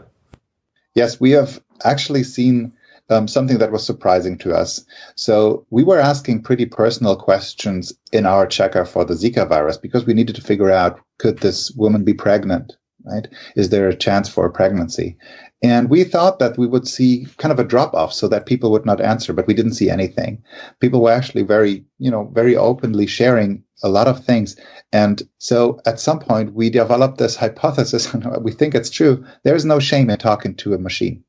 Yes, 0.95 1.19
we 1.19 1.31
have 1.31 1.61
actually 1.83 2.23
seen 2.23 2.73
um, 3.09 3.27
something 3.27 3.57
that 3.59 3.71
was 3.71 3.85
surprising 3.85 4.37
to 4.39 4.53
us. 4.53 4.85
So 5.15 5.65
we 5.69 5.83
were 5.83 5.99
asking 5.99 6.43
pretty 6.43 6.65
personal 6.65 7.15
questions 7.15 7.93
in 8.11 8.25
our 8.25 8.47
checker 8.47 8.85
for 8.85 9.05
the 9.05 9.13
Zika 9.13 9.47
virus 9.47 9.77
because 9.77 10.05
we 10.05 10.13
needed 10.13 10.35
to 10.35 10.41
figure 10.41 10.71
out 10.71 10.99
could 11.19 11.39
this 11.39 11.71
woman 11.71 12.03
be 12.03 12.13
pregnant? 12.13 12.73
Right? 13.03 13.27
Is 13.55 13.69
there 13.69 13.89
a 13.89 13.95
chance 13.95 14.29
for 14.29 14.45
a 14.45 14.51
pregnancy? 14.51 15.17
And 15.63 15.89
we 15.89 16.03
thought 16.03 16.39
that 16.39 16.57
we 16.57 16.67
would 16.67 16.87
see 16.89 17.25
kind 17.37 17.53
of 17.53 17.57
a 17.57 17.63
drop 17.63 17.93
off 17.93 18.13
so 18.13 18.27
that 18.27 18.45
people 18.45 18.69
would 18.71 18.85
not 18.85 18.99
answer, 18.99 19.31
but 19.31 19.47
we 19.47 19.53
didn't 19.53 19.75
see 19.75 19.89
anything. 19.89 20.43
People 20.81 21.01
were 21.01 21.11
actually 21.11 21.43
very, 21.43 21.85
you 21.99 22.11
know, 22.11 22.29
very 22.33 22.57
openly 22.57 23.07
sharing 23.07 23.63
a 23.81 23.87
lot 23.87 24.09
of 24.09 24.25
things. 24.25 24.57
And 24.91 25.23
so 25.37 25.79
at 25.85 26.01
some 26.01 26.19
point 26.19 26.53
we 26.53 26.69
developed 26.69 27.17
this 27.17 27.37
hypothesis 27.37 28.13
and 28.13 28.25
we 28.43 28.51
think 28.51 28.75
it's 28.75 28.89
true. 28.89 29.25
There's 29.43 29.63
no 29.63 29.79
shame 29.79 30.09
in 30.09 30.17
talking 30.19 30.55
to 30.55 30.73
a 30.73 30.77
machine. 30.77 31.23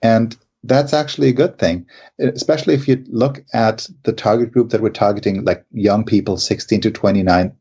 And 0.00 0.34
that's 0.64 0.94
actually 0.94 1.28
a 1.28 1.32
good 1.32 1.58
thing, 1.58 1.86
especially 2.18 2.74
if 2.74 2.88
you 2.88 3.04
look 3.08 3.44
at 3.52 3.86
the 4.04 4.12
target 4.12 4.50
group 4.50 4.70
that 4.70 4.80
we're 4.80 4.90
targeting, 4.90 5.44
like 5.44 5.64
young 5.72 6.04
people, 6.04 6.38
16 6.38 6.80
to 6.80 6.90
29. 6.90 7.52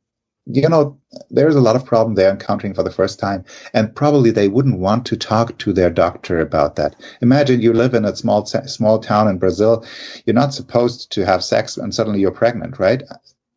You 0.49 0.69
know, 0.69 0.97
there's 1.29 1.55
a 1.55 1.62
lot 1.62 1.75
of 1.75 1.86
problem 1.86 2.15
they're 2.15 2.31
encountering 2.31 2.73
for 2.73 2.83
the 2.83 2.91
first 2.91 3.19
time, 3.19 3.43
and 3.73 3.93
probably 3.93 4.31
they 4.31 4.47
wouldn't 4.47 4.79
want 4.79 5.05
to 5.07 5.17
talk 5.17 5.57
to 5.60 5.73
their 5.73 5.89
doctor 5.89 6.39
about 6.39 6.77
that. 6.77 6.95
Imagine 7.21 7.62
you 7.62 7.73
live 7.73 7.93
in 7.93 8.05
a 8.05 8.15
small 8.15 8.45
small 8.45 8.99
town 8.99 9.27
in 9.27 9.39
Brazil. 9.39 9.86
You're 10.25 10.33
not 10.33 10.53
supposed 10.53 11.12
to 11.12 11.25
have 11.25 11.43
sex, 11.43 11.77
and 11.77 11.93
suddenly 11.93 12.21
you're 12.21 12.31
pregnant, 12.31 12.79
right? 12.79 13.03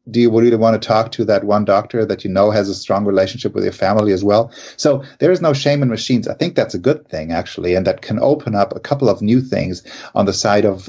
Do 0.09 0.21
you 0.21 0.31
really 0.31 0.57
want 0.57 0.81
to 0.81 0.89
talk 0.89 1.13
to 1.13 1.25
that 1.27 1.45
one 1.45 1.65
doctor 1.65 2.05
that 2.05 2.25
you 2.25 2.31
know 2.31 2.51
has 2.51 2.69
a 2.69 2.75
strong 2.75 3.05
relationship 3.05 3.55
with 3.55 3.65
your 3.65 3.73
family 3.73 4.13
as 4.13 4.25
well? 4.25 4.51
So 4.77 5.05
there 5.19 5.31
is 5.31 5.41
no 5.41 5.53
shame 5.53 5.83
in 5.83 5.89
machines. 5.89 6.27
I 6.27 6.35
think 6.35 6.55
that's 6.55 6.75
a 6.75 6.79
good 6.79 7.09
thing, 7.09 7.33
actually, 7.33 7.75
and 7.75 7.87
that 7.87 8.01
can 8.01 8.19
open 8.21 8.55
up 8.55 8.75
a 8.75 8.81
couple 8.81 9.09
of 9.09 9.23
new 9.23 9.41
things 9.41 9.83
on 10.15 10.27
the 10.27 10.33
side 10.33 10.65
of 10.65 10.89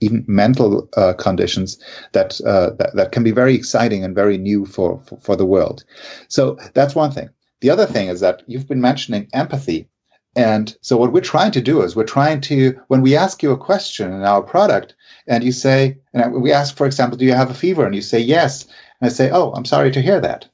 even 0.00 0.24
mental 0.26 0.88
uh, 0.96 1.12
conditions 1.14 1.78
that, 2.12 2.40
uh, 2.40 2.70
that, 2.78 2.90
that 2.94 3.12
can 3.12 3.22
be 3.22 3.30
very 3.30 3.54
exciting 3.54 4.04
and 4.04 4.14
very 4.14 4.38
new 4.38 4.66
for, 4.66 5.00
for, 5.06 5.18
for 5.20 5.36
the 5.36 5.46
world. 5.46 5.84
So 6.28 6.58
that's 6.74 6.94
one 6.94 7.12
thing. 7.12 7.30
The 7.60 7.70
other 7.70 7.86
thing 7.86 8.08
is 8.08 8.20
that 8.20 8.42
you've 8.46 8.68
been 8.68 8.80
mentioning 8.80 9.28
empathy. 9.32 9.88
And 10.34 10.74
so 10.80 10.96
what 10.96 11.12
we're 11.12 11.20
trying 11.20 11.52
to 11.52 11.60
do 11.60 11.82
is 11.82 11.94
we're 11.94 12.04
trying 12.04 12.40
to, 12.42 12.80
when 12.88 13.02
we 13.02 13.16
ask 13.16 13.42
you 13.42 13.52
a 13.52 13.58
question 13.58 14.12
in 14.12 14.22
our 14.22 14.42
product, 14.42 14.94
and 15.26 15.44
you 15.44 15.52
say, 15.52 15.98
and 16.12 16.42
we 16.42 16.52
ask, 16.52 16.76
for 16.76 16.86
example, 16.86 17.18
do 17.18 17.24
you 17.24 17.34
have 17.34 17.50
a 17.50 17.54
fever? 17.54 17.84
And 17.84 17.94
you 17.94 18.02
say 18.02 18.20
yes. 18.20 18.64
And 19.00 19.08
I 19.08 19.08
say, 19.08 19.30
oh, 19.30 19.52
I'm 19.52 19.64
sorry 19.64 19.90
to 19.92 20.02
hear 20.02 20.20
that. 20.20 20.48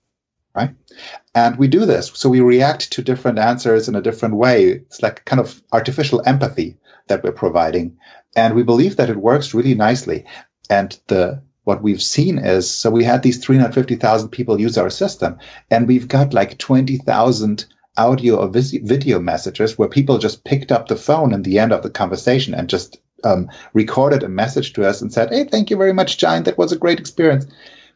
Right. 0.55 0.75
And 1.35 1.57
we 1.57 1.69
do 1.69 1.87
this. 1.87 2.11
So 2.15 2.29
we 2.29 2.41
react 2.41 2.93
to 2.93 3.03
different 3.03 3.39
answers 3.39 3.89
in 3.89 3.95
a 3.95 4.03
different 4.03 4.35
way. 4.35 4.65
It's 4.65 5.03
like 5.03 5.25
kind 5.25 5.41
of 5.41 5.63
artificial 5.73 6.23
empathy 6.27 6.77
that 7.07 7.23
we're 7.23 7.33
providing. 7.33 7.99
And 8.35 8.55
we 8.55 8.63
believe 8.63 8.97
that 8.97 9.11
it 9.11 9.17
works 9.17 9.55
really 9.55 9.75
nicely. 9.75 10.25
And 10.69 10.99
the, 11.07 11.43
what 11.65 11.83
we've 11.83 12.03
seen 12.03 12.39
is, 12.39 12.71
so 12.71 12.91
we 12.91 13.05
had 13.05 13.23
these 13.23 13.45
350,000 13.45 14.31
people 14.31 14.61
use 14.61 14.79
our 14.79 14.91
system 14.91 15.39
and 15.71 15.87
we've 15.87 16.09
got 16.09 16.35
like 16.35 16.59
20,000 16.59 17.67
audio 17.97 18.37
or 18.37 18.49
video 18.49 19.19
messages 19.19 19.77
where 19.77 19.89
people 19.89 20.19
just 20.19 20.45
picked 20.45 20.73
up 20.73 20.89
the 20.89 20.97
phone 20.97 21.35
in 21.35 21.43
the 21.43 21.59
end 21.59 21.73
of 21.73 21.83
the 21.83 21.91
conversation 21.91 22.55
and 22.55 22.69
just 22.69 22.99
um, 23.25 23.51
recorded 23.73 24.23
a 24.23 24.29
message 24.29 24.73
to 24.75 24.87
us 24.87 25.01
and 25.03 25.13
said, 25.13 25.31
Hey, 25.31 25.45
thank 25.45 25.71
you 25.71 25.77
very 25.77 25.93
much, 25.93 26.19
GYANT. 26.19 26.45
That 26.45 26.59
was 26.59 26.73
a 26.73 26.79
great 26.79 27.01
experience. 27.01 27.47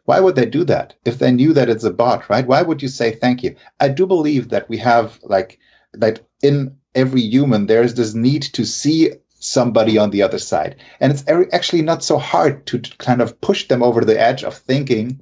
Why 0.05 0.19
would 0.19 0.35
they 0.35 0.47
do 0.47 0.65
that 0.65 0.95
if 1.05 1.19
they 1.19 1.31
knew 1.31 1.53
that 1.53 1.69
it's 1.69 1.85
a 1.85 1.93
bot, 1.93 2.29
right? 2.29 2.47
Why 2.47 2.63
would 2.63 2.83
you 2.83 2.89
say 2.89 3.13
thank 3.13 3.43
you? 3.43 3.57
I 3.79 3.89
do 3.89 4.07
believe 4.07 4.49
that 4.49 4.69
we 4.69 4.79
have 4.79 5.19
like 5.23 5.59
that 5.95 6.21
in 6.43 6.77
every 6.95 7.23
human, 7.23 7.67
there's 7.67 7.95
this 7.95 8.15
need 8.15 8.43
to 8.43 8.65
see 8.65 9.13
somebody 9.31 9.99
on 9.99 10.11
the 10.11 10.23
other 10.23 10.39
side. 10.39 10.77
And 11.01 11.13
it's 11.13 11.25
actually 11.53 11.83
not 11.83 12.05
so 12.05 12.19
hard 12.19 12.67
to 12.67 12.81
kind 12.99 13.21
of 13.21 13.41
push 13.41 13.69
them 13.69 13.83
over 13.83 14.05
the 14.05 14.21
edge 14.21 14.45
of 14.45 14.55
thinking, 14.57 15.21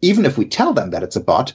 even 0.00 0.24
if 0.24 0.36
we 0.36 0.46
tell 0.46 0.72
them 0.72 0.90
that 0.90 1.02
it's 1.02 1.16
a 1.16 1.20
bot, 1.20 1.52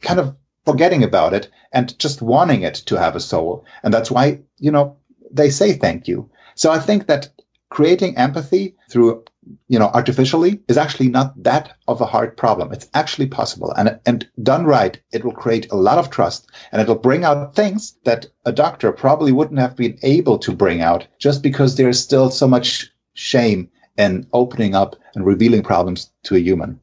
kind 0.00 0.20
of 0.20 0.36
forgetting 0.64 1.04
about 1.04 1.34
it 1.34 1.50
and 1.72 1.98
just 1.98 2.22
wanting 2.22 2.62
it 2.62 2.74
to 2.74 2.98
have 2.98 3.16
a 3.16 3.20
soul. 3.20 3.64
And 3.82 3.92
that's 3.92 4.10
why, 4.10 4.40
you 4.58 4.70
know, 4.70 4.96
they 5.30 5.50
say 5.50 5.74
thank 5.74 6.08
you. 6.08 6.30
So 6.60 6.70
I 6.70 6.78
think 6.78 7.06
that 7.06 7.30
creating 7.70 8.18
empathy 8.18 8.76
through 8.90 9.24
you 9.68 9.78
know 9.78 9.86
artificially 9.94 10.60
is 10.68 10.76
actually 10.76 11.08
not 11.08 11.42
that 11.42 11.72
of 11.88 12.02
a 12.02 12.04
hard 12.14 12.36
problem. 12.36 12.70
It's 12.70 12.86
actually 12.92 13.28
possible. 13.28 13.72
And 13.72 13.98
and 14.04 14.28
done 14.42 14.66
right 14.66 15.00
it 15.10 15.24
will 15.24 15.32
create 15.32 15.72
a 15.72 15.76
lot 15.76 15.96
of 15.96 16.10
trust 16.10 16.50
and 16.70 16.82
it'll 16.82 17.06
bring 17.08 17.24
out 17.24 17.56
things 17.56 17.96
that 18.04 18.26
a 18.44 18.52
doctor 18.52 18.92
probably 18.92 19.32
wouldn't 19.32 19.58
have 19.58 19.74
been 19.74 19.98
able 20.02 20.38
to 20.40 20.52
bring 20.52 20.82
out 20.82 21.06
just 21.18 21.42
because 21.42 21.76
there's 21.76 21.98
still 21.98 22.28
so 22.28 22.46
much 22.46 22.92
shame 23.14 23.70
in 23.96 24.26
opening 24.34 24.74
up 24.74 24.96
and 25.14 25.24
revealing 25.24 25.62
problems 25.62 26.10
to 26.24 26.36
a 26.36 26.40
human. 26.40 26.78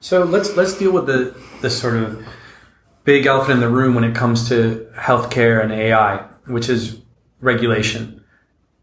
So 0.00 0.24
let's 0.24 0.56
let's 0.56 0.76
deal 0.76 0.90
with 0.90 1.06
the 1.06 1.36
the 1.60 1.70
sort 1.70 1.94
of 1.94 2.26
big 3.04 3.26
elephant 3.26 3.54
in 3.54 3.60
the 3.60 3.68
room 3.68 3.94
when 3.94 4.02
it 4.02 4.16
comes 4.16 4.48
to 4.48 4.88
healthcare 4.96 5.62
and 5.62 5.70
AI 5.70 6.26
which 6.46 6.68
is 6.68 7.00
regulation 7.40 8.21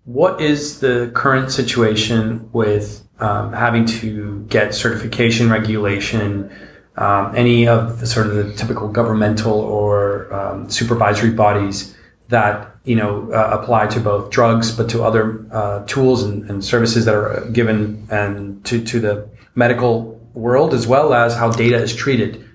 what 0.06 0.42
is 0.42 0.80
the 0.80 1.12
current 1.14 1.52
situation 1.52 2.50
with 2.52 3.08
um, 3.20 3.54
having 3.54 3.86
to 3.86 4.46
get 4.50 4.74
certification 4.74 5.50
regulation, 5.50 6.52
um, 6.96 7.36
any 7.36 7.68
of 7.68 8.00
the 8.00 8.08
sort 8.08 8.28
of 8.28 8.36
the 8.36 8.54
typical 8.54 8.88
governmental 8.88 9.60
or 9.60 10.34
um, 10.34 10.70
supervisory 10.70 11.32
bodies 11.32 11.96
that 12.30 12.76
you 12.84 12.96
know 12.96 13.32
uh, 13.32 13.58
apply 13.60 13.88
to 13.88 14.00
both 14.00 14.30
drugs 14.30 14.72
but 14.72 14.90
to 14.90 15.04
other 15.04 15.46
uh, 15.52 15.84
tools 15.86 16.24
and, 16.24 16.50
and, 16.50 16.64
services 16.64 17.06
that 17.06 17.16
are 17.16 17.50
given 17.52 18.08
and 18.10 18.64
to, 18.66 18.84
to 18.84 19.00
the 19.00 19.30
medical 19.56 20.20
world 20.34 20.74
as 20.74 20.88
well 20.88 21.14
as 21.14 21.36
how 21.36 21.50
data 21.50 21.78
is 21.78 21.96
treated. 21.96 22.46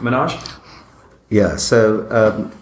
Manoj? 0.00 0.60
Yeah, 1.30 1.56
so 1.56 2.06
um, 2.10 2.52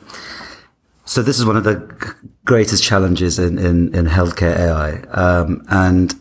so 1.11 1.23
this 1.23 1.41
is 1.41 1.45
one 1.45 1.57
of 1.57 1.65
the 1.65 2.15
greatest 2.45 2.85
challenges 2.85 3.37
in, 3.41 3.59
in, 3.59 3.93
in 3.93 4.07
healthcare 4.07 4.57
AI. 4.57 5.01
Um, 5.11 5.65
and 5.69 6.15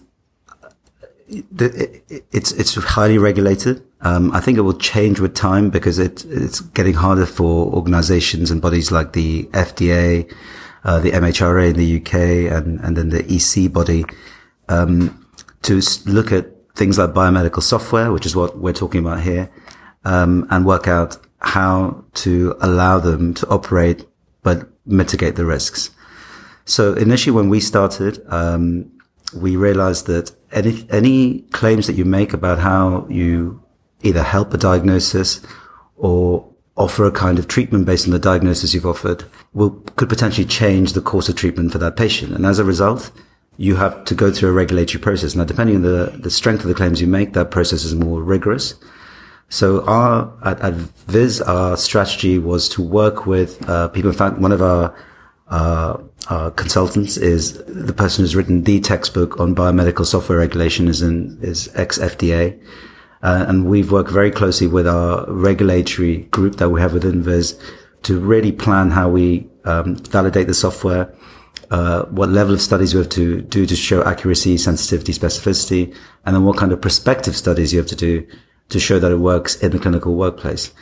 the, 1.51 2.01
it, 2.09 2.25
it's, 2.31 2.51
it's 2.53 2.73
highly 2.73 3.19
regulated. 3.19 3.83
Um, 4.01 4.31
I 4.31 4.39
think 4.39 4.57
it 4.57 4.61
will 4.61 4.79
change 4.79 5.19
with 5.19 5.35
time 5.35 5.69
because 5.69 5.99
it, 5.99 6.25
it's 6.25 6.61
getting 6.61 6.95
harder 6.95 7.27
for 7.27 7.71
organizations 7.71 8.49
and 8.49 8.63
bodies 8.63 8.91
like 8.91 9.13
the 9.13 9.43
FDA, 9.51 10.33
uh, 10.83 10.99
the 10.99 11.11
MHRA 11.11 11.69
in 11.69 11.75
the 11.75 11.97
UK 12.01 12.51
and, 12.51 12.79
and 12.79 12.97
then 12.97 13.09
the 13.09 13.23
EC 13.31 13.71
body, 13.71 14.05
um, 14.69 15.23
to 15.61 15.81
look 16.07 16.31
at 16.31 16.47
things 16.73 16.97
like 16.97 17.11
biomedical 17.11 17.61
software, 17.61 18.11
which 18.11 18.25
is 18.25 18.35
what 18.35 18.57
we're 18.57 18.73
talking 18.73 19.01
about 19.01 19.21
here, 19.21 19.51
um, 20.03 20.47
and 20.49 20.65
work 20.65 20.87
out 20.87 21.19
how 21.41 22.03
to 22.15 22.55
allow 22.59 22.97
them 22.97 23.35
to 23.35 23.47
operate, 23.49 24.07
but 24.41 24.67
mitigate 24.89 25.35
the 25.35 25.45
risks. 25.45 25.91
So 26.65 26.93
initially, 26.93 27.35
when 27.35 27.49
we 27.49 27.59
started, 27.59 28.21
um, 28.27 28.91
we 29.33 29.55
realized 29.55 30.07
that 30.07 30.31
any 30.51 30.87
any 30.89 31.41
claims 31.51 31.87
that 31.87 31.95
you 31.95 32.05
make 32.05 32.33
about 32.33 32.59
how 32.59 33.07
you 33.09 33.63
either 34.01 34.23
help 34.23 34.53
a 34.53 34.57
diagnosis 34.57 35.41
or 35.97 36.47
offer 36.75 37.05
a 37.05 37.11
kind 37.11 37.37
of 37.37 37.47
treatment 37.47 37.85
based 37.85 38.07
on 38.07 38.11
the 38.11 38.19
diagnosis 38.19 38.73
you've 38.73 38.85
offered 38.85 39.25
will 39.53 39.71
could 39.95 40.09
potentially 40.09 40.45
change 40.45 40.93
the 40.93 41.01
course 41.01 41.29
of 41.29 41.35
treatment 41.35 41.71
for 41.71 41.77
that 41.77 41.95
patient. 41.95 42.33
And 42.33 42.45
as 42.45 42.59
a 42.59 42.63
result, 42.63 43.11
you 43.57 43.75
have 43.75 44.05
to 44.05 44.15
go 44.15 44.31
through 44.31 44.49
a 44.49 44.53
regulatory 44.53 45.01
process. 45.01 45.35
Now, 45.35 45.43
depending 45.43 45.75
on 45.75 45.81
the, 45.81 46.17
the 46.17 46.31
strength 46.31 46.61
of 46.61 46.69
the 46.69 46.73
claims 46.73 47.01
you 47.01 47.07
make, 47.07 47.33
that 47.33 47.51
process 47.51 47.83
is 47.83 47.93
more 47.93 48.23
rigorous. 48.23 48.75
So 49.49 49.83
our, 49.85 50.31
at, 50.45 50.61
at 50.61 50.73
Viz, 50.73 51.41
our 51.41 51.75
strategy 51.75 52.37
was 52.37 52.69
to 52.69 52.83
work 52.83 53.25
with, 53.25 53.67
uh, 53.67 53.87
people. 53.89 54.11
In 54.11 54.15
fact, 54.15 54.37
one 54.37 54.51
of 54.51 54.61
our 54.61 54.95
uh, 55.49 55.97
uh, 56.27 56.51
consultants 56.51 57.17
is 57.17 57.63
the 57.65 57.93
person 57.93 58.23
who's 58.23 58.35
written 58.35 58.63
the 58.63 58.79
textbook 58.79 59.39
on 59.39 59.55
biomedical 59.55 60.05
software 60.05 60.37
regulation 60.37 60.87
is 60.87 61.01
in, 61.01 61.39
is 61.41 61.69
ex 61.75 61.97
FDA. 61.97 62.61
Uh, 63.23 63.45
and 63.47 63.65
we've 63.65 63.91
worked 63.91 64.11
very 64.11 64.31
closely 64.31 64.67
with 64.67 64.87
our 64.87 65.25
regulatory 65.27 66.19
group 66.31 66.57
that 66.57 66.69
we 66.69 66.79
have 66.79 66.93
within 66.93 67.23
Viz 67.23 67.59
to 68.03 68.19
really 68.19 68.51
plan 68.51 68.91
how 68.91 69.09
we 69.09 69.49
um, 69.65 69.95
validate 69.95 70.47
the 70.47 70.53
software, 70.53 71.13
uh, 71.71 72.03
what 72.05 72.29
level 72.29 72.53
of 72.53 72.61
studies 72.61 72.93
you 72.93 72.99
have 72.99 73.09
to 73.09 73.41
do 73.41 73.65
to 73.65 73.75
show 73.75 74.03
accuracy, 74.03 74.57
sensitivity, 74.57 75.11
specificity, 75.11 75.93
and 76.25 76.35
then 76.35 76.45
what 76.45 76.55
kind 76.55 76.71
of 76.71 76.79
prospective 76.79 77.35
studies 77.35 77.73
you 77.73 77.79
have 77.79 77.89
to 77.89 77.95
do 77.95 78.25
to 78.69 78.79
show 78.79 78.99
that 78.99 79.11
it 79.11 79.17
works 79.17 79.55
in 79.55 79.71
the 79.71 79.79
clinical 79.79 80.15
workplace. 80.15 80.73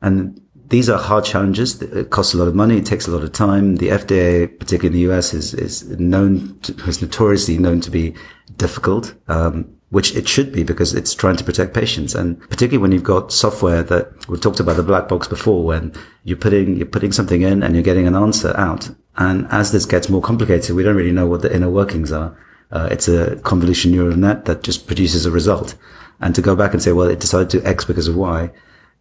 And 0.00 0.40
these 0.68 0.88
are 0.88 0.98
hard 0.98 1.24
challenges. 1.24 1.80
It 1.82 2.10
costs 2.10 2.34
a 2.34 2.38
lot 2.38 2.48
of 2.48 2.54
money. 2.54 2.78
It 2.78 2.86
takes 2.86 3.06
a 3.06 3.10
lot 3.10 3.22
of 3.22 3.32
time. 3.32 3.76
The 3.76 3.88
FDA, 3.88 4.58
particularly 4.58 4.86
in 4.88 5.08
the 5.08 5.14
US, 5.14 5.34
is, 5.34 5.54
is 5.54 5.88
known, 5.98 6.58
to, 6.60 6.72
is 6.88 7.02
notoriously 7.02 7.58
known 7.58 7.80
to 7.82 7.90
be 7.90 8.14
difficult. 8.56 9.14
Um, 9.28 9.74
which 9.94 10.12
it 10.16 10.26
should 10.26 10.50
be 10.50 10.64
because 10.64 10.92
it's 10.92 11.14
trying 11.14 11.36
to 11.36 11.44
protect 11.44 11.72
patients. 11.72 12.16
And 12.16 12.40
particularly 12.50 12.78
when 12.78 12.90
you've 12.90 13.04
got 13.04 13.30
software 13.30 13.80
that 13.84 14.28
we've 14.28 14.40
talked 14.40 14.58
about 14.58 14.74
the 14.74 14.82
black 14.82 15.06
box 15.06 15.28
before, 15.28 15.64
when 15.64 15.92
you're 16.24 16.36
putting, 16.36 16.76
you're 16.76 16.84
putting 16.84 17.12
something 17.12 17.42
in 17.42 17.62
and 17.62 17.74
you're 17.74 17.84
getting 17.84 18.08
an 18.08 18.16
answer 18.16 18.52
out. 18.56 18.90
And 19.16 19.46
as 19.52 19.70
this 19.70 19.86
gets 19.86 20.08
more 20.08 20.20
complicated, 20.20 20.74
we 20.74 20.82
don't 20.82 20.96
really 20.96 21.12
know 21.12 21.28
what 21.28 21.42
the 21.42 21.54
inner 21.54 21.70
workings 21.70 22.10
are. 22.10 22.36
Uh, 22.72 22.88
it's 22.90 23.06
a 23.06 23.36
convolution 23.42 23.92
neural 23.92 24.16
net 24.16 24.46
that 24.46 24.64
just 24.64 24.88
produces 24.88 25.26
a 25.26 25.30
result. 25.30 25.76
And 26.20 26.34
to 26.34 26.42
go 26.42 26.56
back 26.56 26.72
and 26.72 26.82
say, 26.82 26.92
well, 26.92 27.08
it 27.08 27.20
decided 27.20 27.50
to 27.50 27.68
X 27.68 27.84
because 27.84 28.08
of 28.08 28.16
Y, 28.16 28.50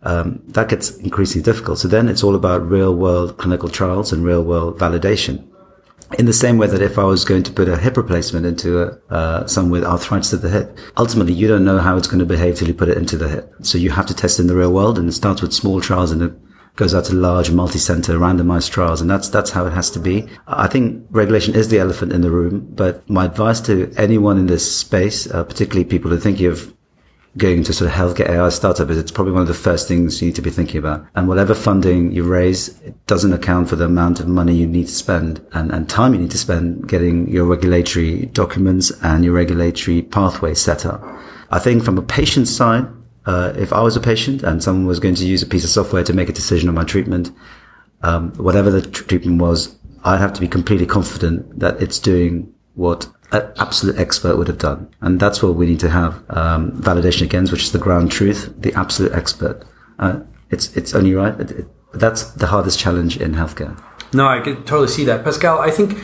um, 0.01 0.41
that 0.47 0.69
gets 0.69 0.97
increasingly 0.97 1.43
difficult. 1.43 1.79
So 1.79 1.87
then 1.87 2.09
it's 2.09 2.23
all 2.23 2.35
about 2.35 2.67
real 2.69 2.93
world 2.95 3.37
clinical 3.37 3.69
trials 3.69 4.11
and 4.11 4.23
real 4.23 4.43
world 4.43 4.77
validation 4.77 5.47
in 6.19 6.25
the 6.25 6.33
same 6.33 6.57
way 6.57 6.67
that 6.67 6.81
if 6.81 6.97
I 6.97 7.03
was 7.03 7.25
going 7.25 7.43
to 7.43 7.51
put 7.51 7.67
a 7.67 7.77
hip 7.77 7.97
replacement 7.97 8.45
into 8.45 8.81
a, 8.81 9.13
uh, 9.13 9.47
someone 9.47 9.71
with 9.71 9.83
arthritis 9.83 10.33
of 10.33 10.41
the 10.41 10.49
hip, 10.49 10.77
ultimately 10.97 11.33
you 11.33 11.47
don't 11.47 11.65
know 11.65 11.79
how 11.79 11.97
it's 11.97 12.07
going 12.07 12.19
to 12.19 12.25
behave 12.25 12.57
till 12.57 12.67
you 12.67 12.73
put 12.73 12.89
it 12.89 12.97
into 12.97 13.17
the 13.17 13.29
hip. 13.29 13.53
So 13.61 13.77
you 13.77 13.89
have 13.91 14.05
to 14.07 14.13
test 14.13 14.39
in 14.39 14.47
the 14.47 14.55
real 14.55 14.71
world 14.71 14.99
and 14.99 15.09
it 15.09 15.13
starts 15.13 15.41
with 15.41 15.53
small 15.53 15.81
trials 15.81 16.11
and 16.11 16.21
it 16.21 16.33
goes 16.75 16.95
out 16.95 17.05
to 17.05 17.13
large 17.13 17.51
multi-center 17.51 18.17
randomized 18.17 18.71
trials. 18.71 19.01
And 19.01 19.09
that's, 19.09 19.29
that's 19.29 19.51
how 19.51 19.65
it 19.65 19.73
has 19.73 19.89
to 19.91 19.99
be. 19.99 20.27
I 20.47 20.67
think 20.67 21.05
regulation 21.09 21.55
is 21.55 21.69
the 21.69 21.79
elephant 21.79 22.11
in 22.11 22.21
the 22.21 22.31
room, 22.31 22.67
but 22.71 23.07
my 23.09 23.25
advice 23.25 23.61
to 23.61 23.91
anyone 23.97 24.37
in 24.37 24.47
this 24.47 24.75
space, 24.75 25.29
uh, 25.31 25.43
particularly 25.43 25.85
people 25.85 26.11
who 26.11 26.17
think 26.17 26.41
of 26.41 26.73
going 27.37 27.57
into 27.57 27.73
sort 27.73 27.89
of 27.89 27.97
healthcare 27.97 28.29
AI 28.29 28.49
startup 28.49 28.89
is 28.89 28.97
it's 28.97 29.11
probably 29.11 29.33
one 29.33 29.41
of 29.41 29.47
the 29.47 29.53
first 29.53 29.87
things 29.87 30.21
you 30.21 30.27
need 30.27 30.35
to 30.35 30.41
be 30.41 30.51
thinking 30.51 30.77
about. 30.77 31.05
And 31.15 31.27
whatever 31.27 31.55
funding 31.55 32.11
you 32.11 32.23
raise, 32.23 32.79
it 32.81 33.07
doesn't 33.07 33.33
account 33.33 33.69
for 33.69 33.75
the 33.75 33.85
amount 33.85 34.19
of 34.19 34.27
money 34.27 34.53
you 34.53 34.67
need 34.67 34.87
to 34.87 34.93
spend 34.93 35.43
and, 35.53 35.71
and 35.71 35.89
time 35.89 36.13
you 36.13 36.19
need 36.19 36.31
to 36.31 36.37
spend 36.37 36.87
getting 36.87 37.27
your 37.27 37.45
regulatory 37.45 38.27
documents 38.27 38.91
and 39.01 39.25
your 39.25 39.33
regulatory 39.33 40.03
pathway 40.03 40.53
set 40.53 40.85
up. 40.85 41.03
I 41.49 41.59
think 41.59 41.83
from 41.83 41.97
a 41.97 42.03
patient 42.03 42.47
side, 42.47 42.87
uh, 43.25 43.53
if 43.55 43.73
I 43.73 43.81
was 43.81 43.95
a 43.95 44.01
patient 44.01 44.43
and 44.43 44.61
someone 44.61 44.85
was 44.85 44.99
going 44.99 45.15
to 45.15 45.25
use 45.25 45.41
a 45.41 45.47
piece 45.47 45.63
of 45.63 45.69
software 45.69 46.03
to 46.03 46.13
make 46.13 46.29
a 46.29 46.33
decision 46.33 46.69
on 46.69 46.75
my 46.75 46.83
treatment, 46.83 47.31
um, 48.03 48.33
whatever 48.33 48.69
the 48.69 48.81
treatment 48.81 49.41
was, 49.41 49.75
I'd 50.03 50.19
have 50.19 50.33
to 50.33 50.41
be 50.41 50.47
completely 50.47 50.85
confident 50.85 51.59
that 51.59 51.81
it's 51.81 51.97
doing 51.97 52.53
what 52.75 53.07
an 53.31 53.51
absolute 53.57 53.97
expert 53.97 54.37
would 54.37 54.47
have 54.47 54.57
done. 54.57 54.89
And 55.01 55.19
that's 55.19 55.41
what 55.41 55.55
we 55.55 55.65
need 55.65 55.79
to 55.81 55.89
have 55.89 56.23
um, 56.29 56.71
validation 56.73 57.23
against, 57.23 57.51
which 57.51 57.63
is 57.63 57.71
the 57.71 57.79
ground 57.79 58.11
truth, 58.11 58.53
the 58.57 58.73
absolute 58.73 59.13
expert. 59.13 59.63
Uh, 59.99 60.21
it's 60.49 60.75
it's 60.77 60.93
only 60.93 61.13
right. 61.13 61.39
It, 61.39 61.51
it, 61.51 61.67
that's 61.93 62.23
the 62.31 62.47
hardest 62.47 62.79
challenge 62.79 63.17
in 63.17 63.33
healthcare. 63.33 63.81
No, 64.13 64.27
I 64.27 64.41
could 64.41 64.67
totally 64.67 64.87
see 64.87 65.05
that. 65.05 65.23
Pascal, 65.23 65.59
I 65.59 65.71
think 65.71 65.97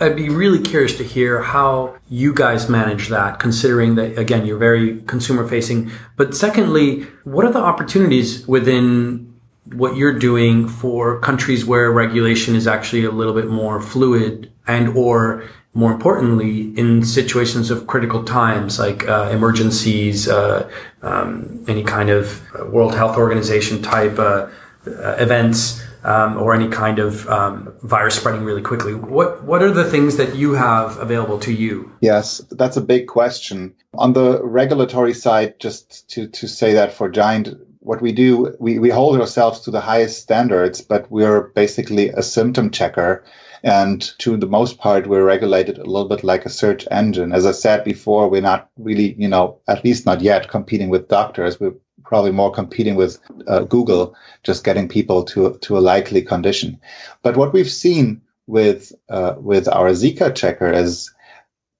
I'd 0.00 0.16
be 0.16 0.28
really 0.28 0.60
curious 0.60 0.96
to 0.98 1.04
hear 1.04 1.42
how 1.42 1.96
you 2.08 2.34
guys 2.34 2.68
manage 2.68 3.08
that, 3.08 3.38
considering 3.38 3.94
that, 3.94 4.18
again, 4.18 4.44
you're 4.46 4.58
very 4.58 5.00
consumer 5.02 5.46
facing. 5.46 5.90
But 6.16 6.34
secondly, 6.34 7.02
what 7.22 7.44
are 7.44 7.52
the 7.52 7.60
opportunities 7.60 8.46
within 8.48 9.32
what 9.72 9.96
you're 9.96 10.18
doing 10.18 10.68
for 10.68 11.20
countries 11.20 11.64
where 11.64 11.90
regulation 11.92 12.56
is 12.56 12.66
actually 12.66 13.04
a 13.04 13.12
little 13.12 13.34
bit 13.34 13.46
more 13.46 13.80
fluid 13.80 14.52
and 14.66 14.88
or 14.96 15.44
more 15.74 15.92
importantly, 15.92 16.76
in 16.76 17.02
situations 17.04 17.70
of 17.70 17.86
critical 17.86 18.24
times 18.24 18.78
like 18.78 19.08
uh, 19.08 19.30
emergencies, 19.32 20.28
uh, 20.28 20.68
um, 21.02 21.64
any 21.66 21.82
kind 21.82 22.10
of 22.10 22.42
World 22.70 22.94
Health 22.94 23.16
Organization 23.16 23.82
type 23.82 24.18
uh, 24.18 24.48
uh 24.84 25.16
events, 25.18 25.82
um, 26.04 26.36
or 26.36 26.54
any 26.54 26.68
kind 26.68 26.98
of 26.98 27.28
um, 27.28 27.72
virus 27.82 28.16
spreading 28.16 28.44
really 28.44 28.62
quickly. 28.62 28.94
What 28.94 29.44
what 29.44 29.62
are 29.62 29.70
the 29.70 29.88
things 29.88 30.16
that 30.16 30.34
you 30.34 30.52
have 30.54 30.98
available 30.98 31.38
to 31.40 31.52
you? 31.52 31.92
Yes, 32.00 32.38
that's 32.50 32.76
a 32.76 32.82
big 32.82 33.06
question. 33.06 33.74
On 33.94 34.12
the 34.12 34.42
regulatory 34.44 35.14
side, 35.14 35.58
just 35.58 36.08
to 36.10 36.28
to 36.28 36.48
say 36.48 36.74
that 36.74 36.92
for 36.92 37.08
GYANT, 37.08 37.56
what 37.82 38.02
we 38.02 38.12
do, 38.12 38.54
we, 38.60 38.78
we 38.78 38.90
hold 38.90 39.20
ourselves 39.20 39.60
to 39.60 39.70
the 39.70 39.80
highest 39.80 40.22
standards, 40.22 40.80
but 40.82 41.10
we're 41.10 41.40
basically 41.40 42.10
a 42.10 42.22
symptom 42.22 42.70
checker 42.70 43.24
and 43.62 44.00
to 44.18 44.36
the 44.36 44.46
most 44.46 44.78
part, 44.78 45.06
we're 45.06 45.24
regulated 45.24 45.78
a 45.78 45.84
little 45.84 46.08
bit 46.08 46.24
like 46.24 46.44
a 46.44 46.50
search 46.50 46.86
engine. 46.90 47.32
As 47.32 47.46
I 47.46 47.52
said 47.52 47.84
before, 47.84 48.28
we're 48.28 48.42
not 48.42 48.68
really, 48.76 49.14
you 49.14 49.28
know, 49.28 49.60
at 49.68 49.84
least 49.84 50.04
not 50.04 50.20
yet 50.20 50.48
competing 50.48 50.88
with 50.88 51.08
doctors. 51.08 51.60
We're 51.60 51.74
probably 52.04 52.32
more 52.32 52.50
competing 52.50 52.96
with 52.96 53.20
uh, 53.46 53.60
Google, 53.60 54.16
just 54.42 54.64
getting 54.64 54.88
people 54.88 55.24
to, 55.24 55.58
to 55.62 55.78
a 55.78 55.80
likely 55.80 56.22
condition. 56.22 56.80
But 57.22 57.36
what 57.36 57.52
we've 57.52 57.70
seen 57.70 58.22
with, 58.48 58.92
uh, 59.08 59.34
with 59.38 59.68
our 59.68 59.90
Zika 59.90 60.34
checker 60.34 60.72
is 60.72 61.14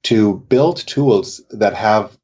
to 0.04 0.34
build 0.34 0.76
tools 0.76 1.40
that 1.50 1.74
have 1.74 2.16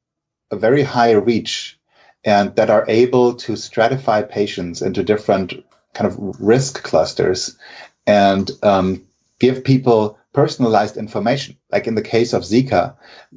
a 0.52 0.56
very 0.56 0.82
high 0.82 1.12
reach 1.12 1.78
and 2.24 2.54
that 2.56 2.70
are 2.70 2.84
able 2.88 3.34
to 3.34 3.52
stratify 3.52 4.28
patients 4.28 4.82
into 4.82 5.02
different 5.02 5.64
kind 5.94 6.06
of 6.06 6.40
risk 6.40 6.82
clusters 6.82 7.56
and 8.06 8.50
um, 8.62 9.07
give 9.38 9.64
people 9.64 10.18
personalized 10.32 10.96
information. 10.96 11.56
Like 11.70 11.86
in 11.86 11.94
the 11.94 12.02
case 12.02 12.32
of 12.32 12.42
Zika, 12.42 12.96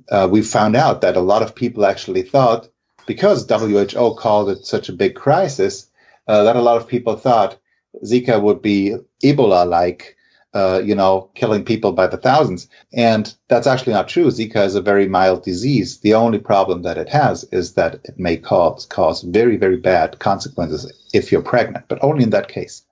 uh, 0.10 0.28
we 0.32 0.42
found 0.42 0.76
out 0.76 1.02
that 1.02 1.18
a 1.18 1.22
lot 1.22 1.42
of 1.42 1.56
people 1.56 1.86
actually 1.86 2.24
thought, 2.24 2.70
because 3.06 3.50
WHO 3.50 4.16
called 4.16 4.50
it 4.50 4.66
such 4.66 4.90
a 4.90 4.94
big 4.94 5.16
crisis, 5.16 5.90
uh, 6.28 6.44
that 6.44 6.56
a 6.56 6.62
lot 6.62 6.78
of 6.78 6.88
people 6.88 7.16
thought 7.16 7.58
Zika 8.06 8.42
would 8.42 8.62
be 8.62 8.96
Ebola 9.24 9.68
like, 9.68 10.16
uh, 10.54 10.82
you 10.84 10.94
know, 10.94 11.30
killing 11.34 11.64
people 11.64 11.94
by 11.94 12.08
the 12.08 12.18
thousands. 12.18 12.68
And 12.94 13.34
that's 13.48 13.68
actually 13.68 13.94
not 13.94 14.08
true. 14.08 14.28
Zika 14.28 14.66
is 14.66 14.76
a 14.76 14.82
very 14.82 15.08
mild 15.08 15.44
disease. 15.44 16.00
The 16.00 16.14
only 16.14 16.40
problem 16.40 16.82
that 16.84 16.98
it 16.98 17.10
has 17.10 17.46
is 17.52 17.74
that 17.74 17.96
it 18.04 18.20
may 18.20 18.38
cause, 18.38 18.86
cause 18.86 19.22
very, 19.24 19.58
very 19.58 19.78
bad 19.78 20.20
consequences 20.20 20.92
if 21.14 21.32
you're 21.32 21.42
pregnant, 21.42 21.86
but 21.88 22.04
only 22.04 22.24
in 22.24 22.32
that 22.32 22.50
case. 22.50 22.84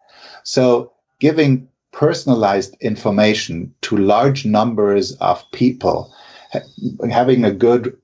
So 0.43 0.93
giving 1.19 1.67
personalized 1.91 2.75
information 2.81 3.73
to 3.81 3.97
large 3.97 4.45
numbers 4.45 5.13
of 5.17 5.43
people, 5.51 6.13
having 7.09 7.45
a 7.45 7.51
good, 7.51 7.97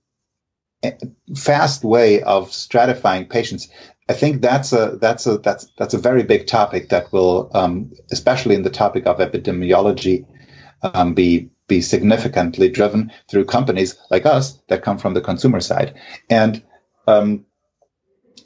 eh, 0.83 0.91
fast 1.35 1.83
way 1.83 2.21
of 2.21 2.49
stratifying 2.49 3.29
patients. 3.29 3.69
I 4.07 4.13
think 4.13 4.41
that's 4.41 4.71
a 4.73 4.97
that's 5.01 5.25
a 5.25 5.37
that's 5.39 5.67
that's 5.77 5.93
a 5.93 5.99
very 5.99 6.23
big 6.23 6.45
topic 6.45 6.89
that 6.89 7.11
will, 7.11 7.49
um, 7.53 7.91
especially 8.11 8.55
in 8.55 8.63
the 8.63 8.69
topic 8.69 9.07
of 9.07 9.17
epidemiology, 9.17 10.25
um, 10.81 11.13
be 11.13 11.49
be 11.67 11.81
significantly 11.81 12.69
driven 12.69 13.11
through 13.27 13.45
companies 13.45 13.97
like 14.11 14.25
us 14.27 14.59
that 14.67 14.83
come 14.83 14.99
from 14.99 15.15
the 15.15 15.21
consumer 15.21 15.59
side. 15.59 15.95
And 16.29 16.61
um, 17.07 17.45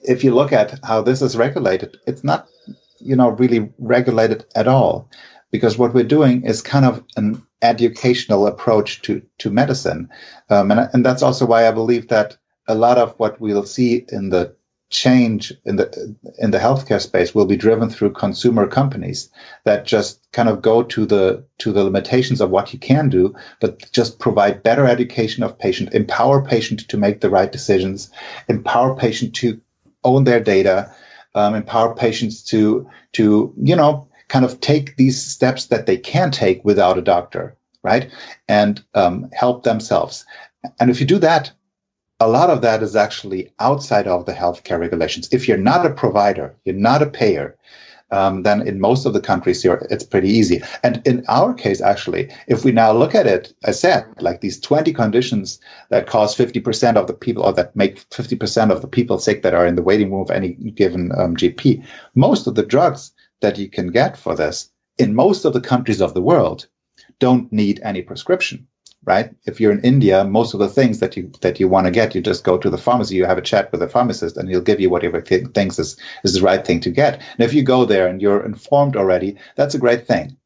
if 0.01 0.23
you 0.23 0.33
look 0.33 0.53
at 0.53 0.79
how 0.83 1.01
this 1.01 1.21
is 1.21 1.35
regulated, 1.35 1.97
it's 2.07 2.23
not 2.23 2.47
you 2.99 3.15
know 3.15 3.29
really 3.29 3.71
regulated 3.77 4.45
at 4.55 4.67
all 4.67 5.09
because 5.51 5.77
what 5.77 5.93
we're 5.93 6.03
doing 6.03 6.43
is 6.43 6.61
kind 6.61 6.85
of 6.85 7.03
an 7.15 7.43
educational 7.61 8.47
approach 8.47 9.01
to 9.03 9.21
to 9.39 9.49
medicine, 9.49 10.09
um, 10.49 10.71
and 10.71 10.89
and 10.93 11.05
that's 11.05 11.23
also 11.23 11.45
why 11.45 11.67
I 11.67 11.71
believe 11.71 12.09
that 12.09 12.37
a 12.67 12.75
lot 12.75 12.97
of 12.97 13.15
what 13.17 13.41
we'll 13.41 13.65
see 13.65 14.05
in 14.09 14.29
the 14.29 14.55
change 14.89 15.53
in 15.65 15.75
the 15.75 16.15
in 16.39 16.49
the 16.49 16.57
healthcare 16.57 16.99
space 16.99 17.35
will 17.35 17.45
be 17.45 17.55
driven 17.55 17.89
through 17.89 18.11
consumer 18.11 18.65
companies 18.65 19.29
that 19.63 19.85
just 19.85 20.19
kind 20.31 20.49
of 20.49 20.63
go 20.63 20.81
to 20.81 21.05
the 21.05 21.45
to 21.59 21.71
the 21.71 21.83
limitations 21.83 22.41
of 22.41 22.49
what 22.49 22.73
you 22.73 22.79
can 22.79 23.07
do 23.07 23.35
but 23.59 23.91
just 23.91 24.17
provide 24.17 24.63
better 24.63 24.87
education 24.87 25.43
of 25.43 25.59
patient 25.59 25.93
empower 25.93 26.43
patient 26.43 26.79
to 26.87 26.97
make 26.97 27.21
the 27.21 27.29
right 27.29 27.51
decisions 27.51 28.09
empower 28.47 28.95
patient 28.95 29.35
to 29.35 29.61
own 30.03 30.23
their 30.23 30.39
data 30.39 30.91
um, 31.35 31.53
empower 31.53 31.93
patients 31.93 32.43
to 32.43 32.89
to 33.13 33.53
you 33.61 33.75
know 33.75 34.08
kind 34.29 34.45
of 34.45 34.61
take 34.61 34.95
these 34.95 35.21
steps 35.21 35.65
that 35.65 35.85
they 35.85 35.97
can 35.97 36.31
take 36.31 36.63
without 36.63 36.97
a 36.97 37.01
doctor, 37.01 37.57
right? 37.83 38.09
And 38.47 38.81
um, 38.93 39.29
help 39.33 39.63
themselves. 39.63 40.25
And 40.79 40.89
if 40.89 40.99
you 41.01 41.05
do 41.05 41.19
that, 41.19 41.51
a 42.21 42.27
lot 42.27 42.49
of 42.49 42.61
that 42.61 42.83
is 42.83 42.95
actually 42.95 43.51
outside 43.59 44.07
of 44.07 44.25
the 44.25 44.33
healthcare 44.33 44.79
regulations. 44.79 45.29
If 45.31 45.47
you're 45.47 45.57
not 45.57 45.85
a 45.85 45.89
provider, 45.89 46.55
you're 46.65 46.75
not 46.75 47.01
a 47.01 47.07
payer, 47.07 47.57
um, 48.11 48.43
then 48.43 48.67
in 48.67 48.79
most 48.79 49.05
of 49.05 49.13
the 49.13 49.21
countries 49.21 49.61
here, 49.61 49.85
it's 49.89 50.03
pretty 50.03 50.29
easy. 50.29 50.61
And 50.83 51.05
in 51.05 51.23
our 51.27 51.53
case, 51.53 51.79
actually, 51.79 52.29
if 52.47 52.65
we 52.65 52.71
now 52.71 52.91
look 52.91 53.13
at 53.13 53.27
it, 53.27 53.53
I 53.63 53.71
said, 53.71 54.05
like 54.19 54.41
these 54.41 54.59
20 54.59 54.91
conditions 54.93 55.59
that 55.89 56.07
cause 56.07 56.35
50% 56.35 56.95
of 56.95 57.07
the 57.07 57.13
people 57.13 57.43
or 57.43 57.53
that 57.53 57.75
make 57.75 58.09
50% 58.09 58.71
of 58.71 58.81
the 58.81 58.87
people 58.87 59.19
sick 59.19 59.43
that 59.43 59.53
are 59.53 59.65
in 59.65 59.75
the 59.75 59.83
waiting 59.83 60.11
room 60.11 60.21
of 60.21 60.31
any 60.31 60.49
given 60.49 61.11
um, 61.17 61.35
GP, 61.35 61.85
most 62.15 62.47
of 62.47 62.55
the 62.55 62.65
drugs 62.65 63.11
that 63.41 63.57
you 63.57 63.69
can 63.69 63.87
get 63.87 64.17
for 64.17 64.35
this 64.35 64.71
in 64.97 65.15
most 65.15 65.45
of 65.45 65.53
the 65.53 65.61
countries 65.61 66.01
of 66.01 66.13
the 66.13 66.21
world 66.21 66.67
don't 67.19 67.51
need 67.51 67.79
any 67.83 68.01
prescription 68.01 68.67
right? 69.03 69.33
If 69.45 69.59
you're 69.59 69.71
in 69.71 69.81
India, 69.81 70.23
most 70.23 70.53
of 70.53 70.59
the 70.59 70.67
things 70.67 70.99
that 70.99 71.15
you 71.15 71.31
that 71.41 71.59
you 71.59 71.67
want 71.67 71.85
to 71.87 71.91
get, 71.91 72.15
you 72.15 72.21
just 72.21 72.43
go 72.43 72.57
to 72.57 72.69
the 72.69 72.77
pharmacy, 72.77 73.15
you 73.15 73.25
have 73.25 73.37
a 73.37 73.41
chat 73.41 73.71
with 73.71 73.81
the 73.81 73.87
pharmacist, 73.87 74.37
and 74.37 74.49
he'll 74.49 74.61
give 74.61 74.79
you 74.79 74.89
whatever 74.89 75.23
he 75.27 75.39
thinks 75.45 75.79
is, 75.79 75.97
is 76.23 76.33
the 76.33 76.41
right 76.41 76.65
thing 76.65 76.81
to 76.81 76.91
get. 76.91 77.15
And 77.15 77.39
if 77.39 77.53
you 77.53 77.63
go 77.63 77.85
there 77.85 78.07
and 78.07 78.21
you're 78.21 78.45
informed 78.45 78.95
already, 78.95 79.37
that's 79.55 79.75
a 79.75 79.79
great 79.79 80.07
thing. 80.07 80.37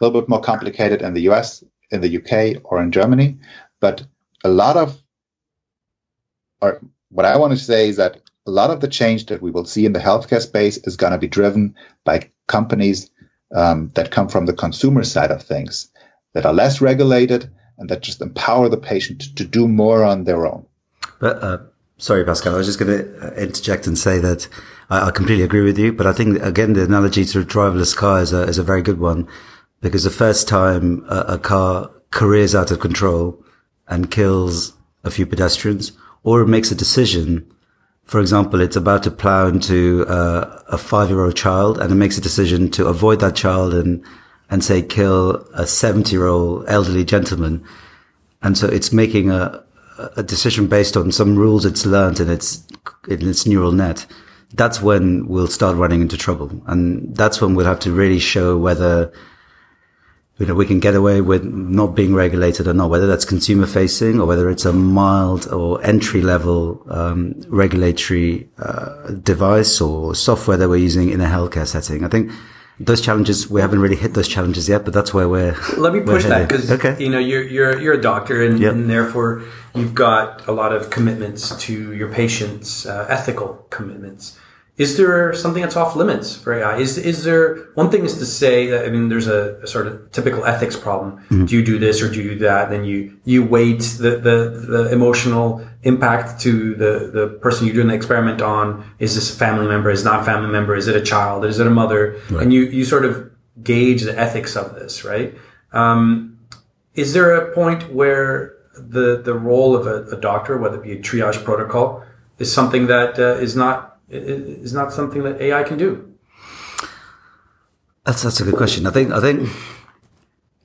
A 0.00 0.04
little 0.04 0.20
bit 0.20 0.28
more 0.28 0.40
complicated 0.40 1.02
in 1.02 1.14
the 1.14 1.28
US, 1.30 1.62
in 1.90 2.00
the 2.00 2.16
UK, 2.18 2.62
or 2.64 2.82
in 2.82 2.92
Germany, 2.92 3.38
but 3.80 4.04
a 4.44 4.48
lot 4.48 4.76
of, 4.76 5.00
or 6.60 6.80
what 7.10 7.26
I 7.26 7.36
want 7.36 7.52
to 7.52 7.58
say 7.58 7.88
is 7.88 7.96
that 7.96 8.19
a 8.46 8.50
lot 8.50 8.70
of 8.70 8.80
the 8.80 8.88
change 8.88 9.26
that 9.26 9.42
we 9.42 9.50
will 9.50 9.64
see 9.64 9.84
in 9.84 9.92
the 9.92 10.00
healthcare 10.00 10.40
space 10.40 10.78
is 10.78 10.96
going 10.96 11.12
to 11.12 11.18
be 11.18 11.28
driven 11.28 11.74
by 12.04 12.30
companies 12.46 13.10
um, 13.54 13.90
that 13.94 14.10
come 14.10 14.28
from 14.28 14.46
the 14.46 14.52
consumer 14.52 15.04
side 15.04 15.30
of 15.30 15.42
things 15.42 15.90
that 16.32 16.46
are 16.46 16.52
less 16.52 16.80
regulated 16.80 17.50
and 17.78 17.88
that 17.88 18.02
just 18.02 18.20
empower 18.20 18.68
the 18.68 18.76
patient 18.76 19.36
to 19.36 19.44
do 19.44 19.66
more 19.66 20.04
on 20.04 20.24
their 20.24 20.46
own. 20.46 20.66
But 21.18 21.42
uh, 21.42 21.58
sorry, 21.98 22.24
Pascal, 22.24 22.54
I 22.54 22.58
was 22.58 22.66
just 22.66 22.78
going 22.78 22.98
to 22.98 23.26
uh, 23.26 23.34
interject 23.34 23.86
and 23.86 23.98
say 23.98 24.18
that 24.18 24.48
I, 24.88 25.08
I, 25.08 25.10
completely 25.10 25.44
agree 25.44 25.62
with 25.62 25.78
you. 25.78 25.92
But 25.92 26.06
I 26.06 26.12
think 26.12 26.40
again, 26.42 26.74
the 26.74 26.84
analogy 26.84 27.24
to 27.24 27.40
a 27.40 27.44
driverless 27.44 27.96
car 27.96 28.20
is 28.20 28.32
a, 28.32 28.42
is 28.42 28.58
a 28.58 28.62
very 28.62 28.82
good 28.82 29.00
one 29.00 29.28
because 29.80 30.04
the 30.04 30.10
first 30.10 30.46
time 30.46 31.04
a, 31.08 31.20
a 31.20 31.38
car 31.38 31.90
careers 32.10 32.54
out 32.54 32.70
of 32.70 32.80
control 32.80 33.42
and 33.88 34.10
kills 34.10 34.74
a 35.04 35.10
few 35.10 35.26
pedestrians 35.26 35.92
or 36.22 36.44
makes 36.44 36.70
a 36.70 36.74
decision 36.74 37.50
for 38.10 38.18
example, 38.18 38.60
it's 38.60 38.74
about 38.74 39.04
to 39.04 39.10
plow 39.12 39.46
into 39.46 40.04
uh, 40.08 40.62
a 40.66 40.76
five-year-old 40.76 41.36
child 41.36 41.78
and 41.78 41.92
it 41.92 41.94
makes 41.94 42.18
a 42.18 42.20
decision 42.20 42.68
to 42.72 42.88
avoid 42.88 43.20
that 43.20 43.36
child 43.36 43.72
and 43.72 44.04
and 44.50 44.64
say 44.64 44.82
kill 44.82 45.46
a 45.54 45.64
70 45.64 46.10
year 46.10 46.26
old 46.26 46.64
elderly 46.66 47.04
gentleman. 47.04 47.64
And 48.42 48.58
so 48.58 48.66
it's 48.66 48.92
making 48.92 49.30
a, 49.30 49.62
a 50.16 50.24
decision 50.24 50.66
based 50.66 50.96
on 50.96 51.12
some 51.12 51.36
rules 51.36 51.64
it's 51.64 51.86
learned 51.86 52.18
in 52.18 52.28
its, 52.28 52.66
in 53.06 53.28
its 53.28 53.46
neural 53.46 53.70
net. 53.70 54.06
That's 54.54 54.82
when 54.82 55.28
we'll 55.28 55.46
start 55.46 55.76
running 55.76 56.00
into 56.00 56.16
trouble. 56.16 56.50
And 56.66 57.14
that's 57.14 57.40
when 57.40 57.54
we'll 57.54 57.66
have 57.66 57.78
to 57.80 57.92
really 57.92 58.18
show 58.18 58.58
whether, 58.58 59.12
you 60.40 60.46
know, 60.46 60.54
we 60.54 60.64
can 60.64 60.80
get 60.80 60.94
away 60.94 61.20
with 61.20 61.44
not 61.44 61.94
being 61.94 62.14
regulated 62.14 62.66
or 62.66 62.72
not, 62.72 62.88
whether 62.88 63.06
that's 63.06 63.26
consumer 63.26 63.66
facing 63.66 64.18
or 64.18 64.26
whether 64.26 64.48
it's 64.48 64.64
a 64.64 64.72
mild 64.72 65.46
or 65.52 65.84
entry 65.84 66.22
level, 66.22 66.82
um, 66.88 67.34
regulatory, 67.48 68.48
uh, 68.58 69.10
device 69.22 69.82
or 69.82 70.14
software 70.14 70.56
that 70.56 70.70
we're 70.70 70.76
using 70.76 71.10
in 71.10 71.20
a 71.20 71.26
healthcare 71.26 71.66
setting. 71.66 72.06
I 72.06 72.08
think 72.08 72.32
those 72.80 73.02
challenges 73.02 73.50
we 73.50 73.60
haven't 73.60 73.80
really 73.80 73.96
hit 73.96 74.14
those 74.14 74.26
challenges 74.26 74.66
yet 74.66 74.86
but 74.86 74.94
that's 74.94 75.12
where 75.12 75.28
we're 75.28 75.54
let 75.76 75.92
me 75.92 76.00
push 76.00 76.24
that 76.24 76.48
because 76.48 76.70
okay. 76.70 76.96
you 76.98 77.10
know 77.10 77.18
you're 77.18 77.42
you're 77.42 77.78
you're 77.78 77.92
a 77.92 78.00
doctor 78.00 78.42
and, 78.42 78.58
yep. 78.58 78.72
and, 78.72 78.88
therefore 78.88 79.42
you've 79.74 79.94
got 79.94 80.48
a 80.48 80.52
lot 80.52 80.72
of 80.72 80.88
commitments 80.88 81.54
to 81.58 81.92
your 81.92 82.10
patients 82.10 82.86
uh, 82.86 83.04
ethical 83.10 83.66
commitments 83.68 84.38
is 84.80 84.96
there 84.96 85.34
something 85.34 85.60
that's 85.60 85.76
off 85.76 85.94
limits 85.94 86.34
for 86.34 86.54
AI? 86.54 86.78
Is 86.78 86.96
is 86.96 87.22
there 87.22 87.68
one 87.74 87.90
thing 87.90 88.02
is 88.02 88.16
to 88.16 88.24
say 88.24 88.66
that 88.68 88.86
I 88.86 88.88
mean 88.88 89.10
there's 89.10 89.28
a, 89.28 89.60
a 89.62 89.66
sort 89.66 89.86
of 89.86 90.10
typical 90.10 90.46
ethics 90.46 90.74
problem. 90.74 91.18
Mm-hmm. 91.18 91.44
Do 91.44 91.56
you 91.56 91.62
do 91.62 91.78
this 91.78 92.00
or 92.00 92.08
do 92.10 92.22
you 92.22 92.30
do 92.30 92.38
that? 92.38 92.64
And 92.64 92.72
then 92.72 92.84
you 92.86 93.20
you 93.26 93.44
weight 93.44 93.82
the, 93.98 94.12
the 94.26 94.36
the 94.74 94.90
emotional 94.90 95.62
impact 95.82 96.40
to 96.44 96.74
the 96.76 97.10
the 97.12 97.26
person 97.42 97.66
you're 97.66 97.74
doing 97.74 97.88
the 97.88 97.94
experiment 97.94 98.40
on. 98.40 98.90
Is 98.98 99.16
this 99.16 99.30
a 99.34 99.36
family 99.36 99.68
member? 99.68 99.90
Is 99.90 100.02
not 100.02 100.20
a 100.20 100.24
family 100.24 100.50
member? 100.50 100.74
Is 100.74 100.88
it 100.88 100.96
a 100.96 101.02
child? 101.02 101.44
Is 101.44 101.60
it 101.60 101.66
a 101.66 101.76
mother? 101.82 102.18
Right. 102.30 102.42
And 102.42 102.50
you 102.50 102.62
you 102.62 102.86
sort 102.86 103.04
of 103.04 103.30
gauge 103.62 104.00
the 104.04 104.18
ethics 104.18 104.56
of 104.56 104.76
this, 104.76 105.04
right? 105.04 105.36
Um, 105.72 106.38
is 106.94 107.12
there 107.12 107.34
a 107.34 107.52
point 107.54 107.92
where 107.92 108.54
the 108.78 109.20
the 109.20 109.34
role 109.34 109.76
of 109.76 109.86
a, 109.86 110.16
a, 110.16 110.18
doctor, 110.18 110.56
whether 110.56 110.78
it 110.78 110.82
be 110.82 110.92
a 110.92 111.02
triage 111.02 111.44
protocol, 111.44 112.02
is 112.38 112.50
something 112.50 112.86
that 112.86 113.18
uh, 113.18 113.34
is 113.46 113.54
not 113.54 113.89
is 114.10 114.72
not 114.72 114.92
something 114.92 115.22
that 115.22 115.40
AI 115.40 115.62
can 115.62 115.78
do? 115.78 116.12
That's 118.04 118.22
that's 118.22 118.40
a 118.40 118.44
good 118.44 118.56
question. 118.56 118.86
I 118.86 118.90
think 118.90 119.12
I 119.12 119.20
think 119.20 119.48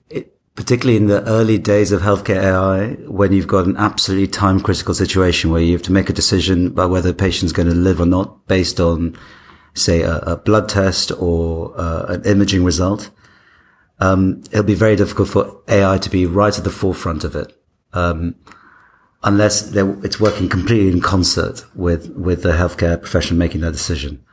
it, 0.10 0.38
particularly 0.56 0.98
in 0.98 1.08
the 1.08 1.24
early 1.28 1.58
days 1.58 1.92
of 1.92 2.02
healthcare 2.02 2.42
AI, 2.42 2.94
when 3.10 3.34
you've 3.34 3.48
got 3.48 3.66
an 3.66 3.78
absolutely 3.78 4.28
time 4.28 4.60
critical 4.60 4.94
situation 4.94 5.52
where 5.52 5.62
you 5.62 5.74
have 5.74 5.84
to 5.84 5.92
make 5.92 6.10
a 6.10 6.14
decision 6.14 6.68
about 6.68 6.90
whether 6.90 7.10
the 7.10 7.18
patient's 7.18 7.52
going 7.52 7.68
to 7.68 7.76
live 7.76 8.00
or 8.00 8.06
not 8.06 8.48
based 8.48 8.80
on, 8.80 9.18
say, 9.74 10.02
a, 10.02 10.18
a 10.20 10.38
blood 10.38 10.70
test 10.70 11.12
or 11.20 11.78
uh, 11.80 12.06
an 12.08 12.24
imaging 12.24 12.64
result, 12.64 13.12
um, 14.00 14.42
it'll 14.52 14.64
be 14.64 14.74
very 14.74 14.96
difficult 14.96 15.30
for 15.30 15.62
AI 15.68 15.98
to 15.98 16.10
be 16.10 16.26
right 16.26 16.58
at 16.58 16.64
the 16.64 16.70
forefront 16.70 17.24
of 17.24 17.36
it. 17.36 17.52
Um, 17.94 18.36
unless 19.26 19.76
it's 19.76 20.20
working 20.20 20.48
completely 20.48 20.92
in 20.92 21.02
concert 21.02 21.66
with, 21.76 22.10
with 22.12 22.44
the 22.44 22.52
healthcare 22.52 23.00
profession 23.00 23.38
making 23.38 23.62
that 23.62 23.72
decision. 23.72 24.24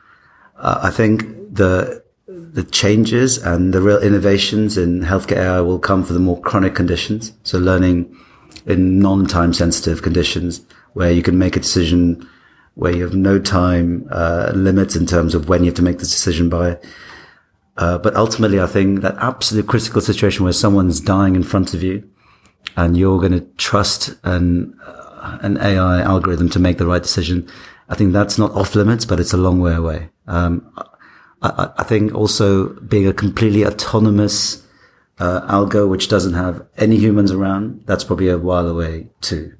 Uh, 0.57 0.79
I 0.83 0.91
think 0.91 1.23
the, 1.51 2.03
the 2.27 2.63
changes 2.63 3.39
and 3.39 3.73
the 3.73 3.81
real 3.81 3.99
innovations 3.99 4.77
in 4.77 5.01
healthcare 5.01 5.37
AI 5.37 5.61
will 5.61 5.79
come 5.79 6.03
for 6.03 6.13
the 6.13 6.19
more 6.19 6.39
chronic 6.39 6.75
conditions. 6.75 7.33
So 7.41 7.57
learning 7.57 8.15
in 8.67 8.99
non-time 8.99 9.51
sensitive 9.53 10.03
conditions 10.03 10.61
where 10.93 11.11
you 11.11 11.23
can 11.23 11.39
make 11.39 11.55
a 11.55 11.59
decision 11.59 12.29
where 12.75 12.95
you 12.95 13.03
have 13.03 13.15
no 13.15 13.39
time 13.39 14.07
uh, 14.11 14.51
limits 14.53 14.95
in 14.95 15.07
terms 15.07 15.33
of 15.33 15.49
when 15.49 15.61
you 15.63 15.67
have 15.67 15.75
to 15.75 15.81
make 15.81 15.97
the 15.97 16.05
decision 16.05 16.49
by. 16.49 16.77
Uh, 17.77 17.97
but 17.97 18.15
ultimately, 18.15 18.59
I 18.59 18.67
think 18.67 19.01
that 19.01 19.15
absolute 19.17 19.67
critical 19.67 20.01
situation 20.01 20.43
where 20.43 20.53
someone's 20.53 20.99
dying 20.99 21.35
in 21.35 21.43
front 21.43 21.73
of 21.73 21.81
you 21.81 22.07
and 22.75 22.97
you're 22.97 23.19
going 23.19 23.33
to 23.33 23.45
trust 23.57 24.15
an, 24.23 24.79
uh, 24.85 25.37
an 25.41 25.57
AI 25.57 26.01
algorithm 26.01 26.49
to 26.49 26.59
make 26.59 26.77
the 26.77 26.85
right 26.85 27.03
decision. 27.03 27.47
I 27.89 27.95
think 27.95 28.13
that's 28.13 28.37
not 28.37 28.51
off 28.51 28.75
limits, 28.75 29.05
but 29.05 29.19
it's 29.19 29.33
a 29.33 29.37
long 29.37 29.59
way 29.59 29.73
away. 29.73 30.09
Um, 30.27 30.71
I, 31.41 31.69
I, 31.77 31.83
think 31.83 32.15
also 32.15 32.69
being 32.79 33.07
a 33.07 33.13
completely 33.13 33.65
autonomous 33.65 34.65
uh, 35.19 35.41
algo, 35.41 35.89
which 35.89 36.07
doesn't 36.07 36.33
have 36.33 36.65
any 36.77 36.95
humans 36.95 37.31
around, 37.31 37.83
that's 37.85 38.03
probably 38.03 38.29
a 38.29 38.37
while 38.37 38.67
away 38.67 39.07
too. 39.21 39.53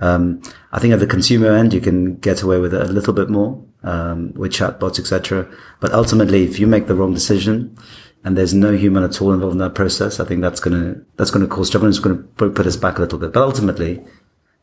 Um, 0.00 0.42
I 0.72 0.80
think 0.80 0.92
at 0.92 1.00
the 1.00 1.06
consumer 1.06 1.52
end, 1.52 1.72
you 1.72 1.80
can 1.80 2.16
get 2.16 2.42
away 2.42 2.58
with 2.58 2.74
it 2.74 2.82
a 2.82 2.92
little 2.92 3.12
bit 3.12 3.28
more 3.28 3.62
um, 3.82 4.32
with 4.34 4.52
chatbots, 4.52 4.98
etc. 4.98 5.48
But 5.78 5.92
ultimately, 5.92 6.44
if 6.44 6.58
you 6.58 6.66
make 6.66 6.86
the 6.86 6.94
wrong 6.94 7.14
decision, 7.14 7.76
and 8.24 8.36
there's 8.36 8.52
no 8.52 8.72
human 8.72 9.02
at 9.02 9.20
all 9.20 9.32
involved 9.32 9.54
in 9.54 9.58
that 9.58 9.74
process, 9.74 10.20
I 10.20 10.24
think 10.24 10.42
that's 10.42 10.60
going 10.60 10.80
to, 10.80 11.04
that's 11.16 11.30
going 11.30 11.46
to 11.46 11.48
cause 11.48 11.70
trouble 11.70 11.86
and 11.86 11.94
it's 11.94 12.04
going 12.04 12.18
to 12.18 12.50
put 12.50 12.66
us 12.66 12.76
back 12.76 12.98
a 12.98 13.00
little 13.00 13.18
bit. 13.18 13.32
But 13.32 13.42
ultimately, 13.42 14.04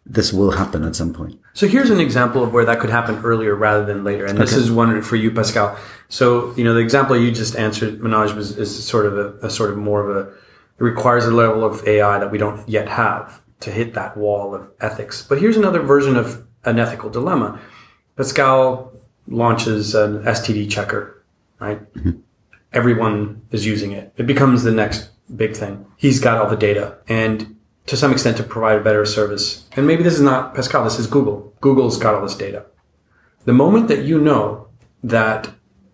this 0.05 0.31
will 0.31 0.51
happen 0.51 0.83
at 0.83 0.95
some 0.95 1.11
point. 1.11 1.39
So 1.53 1.67
here's 1.67 1.89
an 1.89 1.99
example 1.99 2.43
of 2.43 2.53
where 2.53 2.65
that 2.65 2.79
could 2.79 2.91
happen 2.91 3.17
earlier 3.23 3.55
rather 3.55 3.83
than 3.83 4.03
later. 4.03 4.25
And 4.25 4.37
this 4.37 4.53
okay. 4.53 4.61
is 4.61 4.71
one 4.71 5.01
for 5.01 5.15
you, 5.15 5.31
Pascal. 5.31 5.77
So, 6.07 6.53
you 6.55 6.63
know, 6.63 6.75
the 6.75 6.79
example 6.79 7.17
you 7.17 7.31
just 7.31 7.55
answered, 7.55 8.01
was, 8.01 8.57
is 8.57 8.87
sort 8.87 9.07
of 9.07 9.17
a, 9.17 9.47
a 9.47 9.49
sort 9.49 9.71
of 9.71 9.77
more 9.77 10.07
of 10.07 10.15
a, 10.15 10.29
it 10.29 10.83
requires 10.83 11.25
a 11.25 11.31
level 11.31 11.63
of 11.63 11.85
AI 11.87 12.19
that 12.19 12.31
we 12.31 12.37
don't 12.37 12.67
yet 12.69 12.87
have 12.87 13.41
to 13.61 13.71
hit 13.71 13.95
that 13.95 14.15
wall 14.15 14.53
of 14.53 14.69
ethics. 14.79 15.25
But 15.27 15.41
here's 15.41 15.57
another 15.57 15.81
version 15.81 16.15
of 16.15 16.45
an 16.63 16.77
ethical 16.77 17.09
dilemma. 17.09 17.59
Pascal 18.15 18.93
launches 19.27 19.95
an 19.95 20.23
STD 20.23 20.69
checker, 20.69 21.25
right? 21.59 21.81
Mm-hmm 21.95 22.19
everyone 22.73 23.41
is 23.51 23.65
using 23.65 23.91
it. 23.91 24.13
It 24.17 24.27
becomes 24.27 24.63
the 24.63 24.71
next 24.71 25.09
big 25.35 25.55
thing. 25.55 25.85
He's 25.97 26.19
got 26.19 26.37
all 26.37 26.49
the 26.49 26.57
data 26.57 26.97
and 27.07 27.55
to 27.87 27.97
some 27.97 28.11
extent 28.11 28.37
to 28.37 28.43
provide 28.43 28.77
a 28.77 28.83
better 28.83 29.05
service. 29.05 29.65
And 29.75 29.87
maybe 29.87 30.03
this 30.03 30.15
is 30.15 30.21
not 30.21 30.53
Pascal, 30.53 30.83
this 30.83 30.99
is 30.99 31.07
Google. 31.07 31.53
Google's 31.61 31.97
got 31.97 32.15
all 32.15 32.21
this 32.21 32.35
data. 32.35 32.65
The 33.45 33.53
moment 33.53 33.87
that 33.87 34.03
you 34.03 34.19
know 34.19 34.67
that 35.03 35.49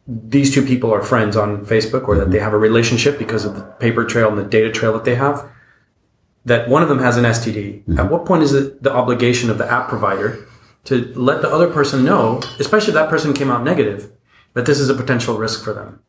these 0.08 0.54
two 0.54 0.66
people 0.66 0.94
are 0.94 1.02
friends 1.02 1.38
on 1.38 1.66
Facebook 1.66 2.08
or 2.08 2.18
that 2.18 2.32
they 2.32 2.40
have 2.40 2.54
a 2.54 2.58
relationship 2.58 3.18
because 3.18 3.46
of 3.46 3.56
the 3.56 3.62
paper 3.62 4.04
trail 4.04 4.28
and 4.28 4.38
the 4.38 4.44
data 4.44 4.72
trail 4.72 4.92
that 4.94 5.06
they 5.06 5.16
have, 5.16 5.50
that 6.46 6.68
one 6.68 6.84
of 6.84 6.90
them 6.90 7.00
has 7.00 7.16
an 7.16 7.24
STD, 7.24 7.84
mm-hmm. 7.84 8.00
at 8.00 8.12
what 8.12 8.26
point 8.26 8.44
is 8.44 8.54
it 8.54 8.84
the 8.84 8.94
obligation 8.94 9.50
of 9.50 9.58
the 9.58 9.72
app 9.72 9.88
provider 9.88 10.46
to 10.86 11.14
let 11.16 11.42
the 11.42 11.50
other 11.50 11.70
person 11.70 12.04
know, 12.04 12.42
especially 12.60 12.90
if 12.90 12.96
that 12.96 13.10
person 13.10 13.34
came 13.34 13.50
out 13.50 13.64
negative, 13.64 14.12
that 14.54 14.66
this 14.66 14.80
is 14.80 14.90
a 14.90 14.94
potential 14.94 15.38
risk 15.38 15.64
for 15.64 15.74
them? 15.74 16.02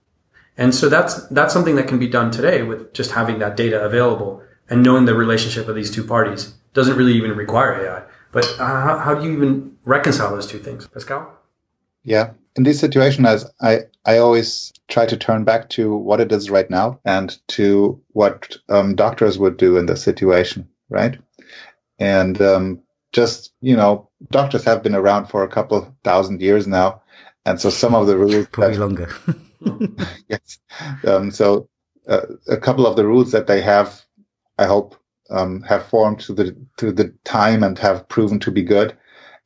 And 0.57 0.75
so 0.75 0.89
that's, 0.89 1.27
that's 1.29 1.53
something 1.53 1.75
that 1.77 1.89
can 1.89 1.99
be 1.99 2.07
done 2.07 2.31
today 2.31 2.63
with 2.63 2.93
just 2.95 3.13
having 3.13 3.39
that 3.41 3.57
data 3.57 3.83
available 3.83 4.43
and 4.69 4.83
knowing 4.83 5.05
the 5.05 5.15
relationship 5.15 5.69
of 5.69 5.75
these 5.75 5.91
two 5.91 6.05
parties. 6.05 6.55
Doesn't 6.73 6.97
really 6.97 7.15
even 7.15 7.33
require 7.33 7.87
AI. 7.87 8.03
But 8.33 8.45
uh, 8.59 8.67
how, 8.67 8.99
how 8.99 9.15
do 9.15 9.27
you 9.27 9.33
even 9.33 9.77
reconcile 9.85 10.31
those 10.31 10.47
two 10.47 10.59
things, 10.59 10.87
Pascal? 10.89 11.33
Yeah. 12.03 12.33
In 12.57 12.63
this 12.63 12.81
situation, 12.81 13.27
as 13.27 13.51
I, 13.61 13.83
I 14.05 14.19
always 14.19 14.73
try 14.89 15.07
to 15.07 15.17
turn 15.17 15.45
back 15.45 15.69
to 15.71 15.95
what 15.97 16.21
it 16.21 16.31
is 16.31 16.51
right 16.51 16.69
now 16.69 17.01
and 17.05 17.37
to 17.49 18.01
what 18.13 18.57
um, 18.69 18.95
doctors 18.95 19.39
would 19.39 19.57
do 19.57 19.77
in 19.77 19.87
this 19.87 20.03
situation, 20.03 20.69
right? 20.89 21.19
And 21.99 22.41
um, 22.43 22.83
just, 23.13 23.53
you 23.61 23.77
know, 23.77 24.09
doctors 24.31 24.65
have 24.65 24.83
been 24.83 24.95
around 24.95 25.27
for 25.27 25.43
a 25.43 25.49
couple 25.49 25.95
thousand 26.05 26.43
years 26.43 26.67
now. 26.67 27.03
And 27.47 27.61
so 27.61 27.71
some 27.71 27.95
of 27.95 28.07
the 28.07 28.17
rules. 28.17 28.47
Probably 28.49 28.77
that, 28.77 28.81
longer. 28.81 29.09
yes. 30.29 30.59
Um, 31.07 31.31
so 31.31 31.69
uh, 32.09 32.27
a 32.49 32.57
couple 32.57 32.87
of 32.87 32.97
the 32.97 33.07
rules 33.07 33.33
that 33.33 33.47
they 33.47 33.61
have, 33.63 34.03
I 34.59 34.67
hope, 34.67 34.97
um, 35.31 35.63
have 35.63 35.87
formed 35.87 36.21
to 36.21 36.35
the 36.35 36.57
to 36.79 36.93
the 36.93 37.15
time 37.25 37.63
and 37.63 37.79
have 37.79 38.09
proven 38.09 38.39
to 38.41 38.51
be 38.51 38.63
good. 38.63 38.97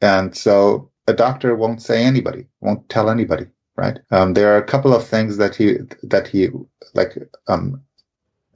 And 0.01 0.37
so 0.37 0.91
a 1.07 1.13
doctor 1.13 1.55
won't 1.55 1.83
say 1.83 2.05
anybody, 2.05 2.47
won't 2.61 2.89
tell 2.89 3.11
anybody, 3.11 3.47
right? 3.77 3.99
Um, 4.11 4.35
there 4.35 4.55
are 4.55 4.59
a 4.59 4.67
couple 4.67 4.95
of 4.95 5.07
things 5.07 5.37
that 5.39 5.57
he 5.57 5.79
that 6.03 6.29
he 6.29 6.49
like 6.95 7.17
um, 7.49 7.83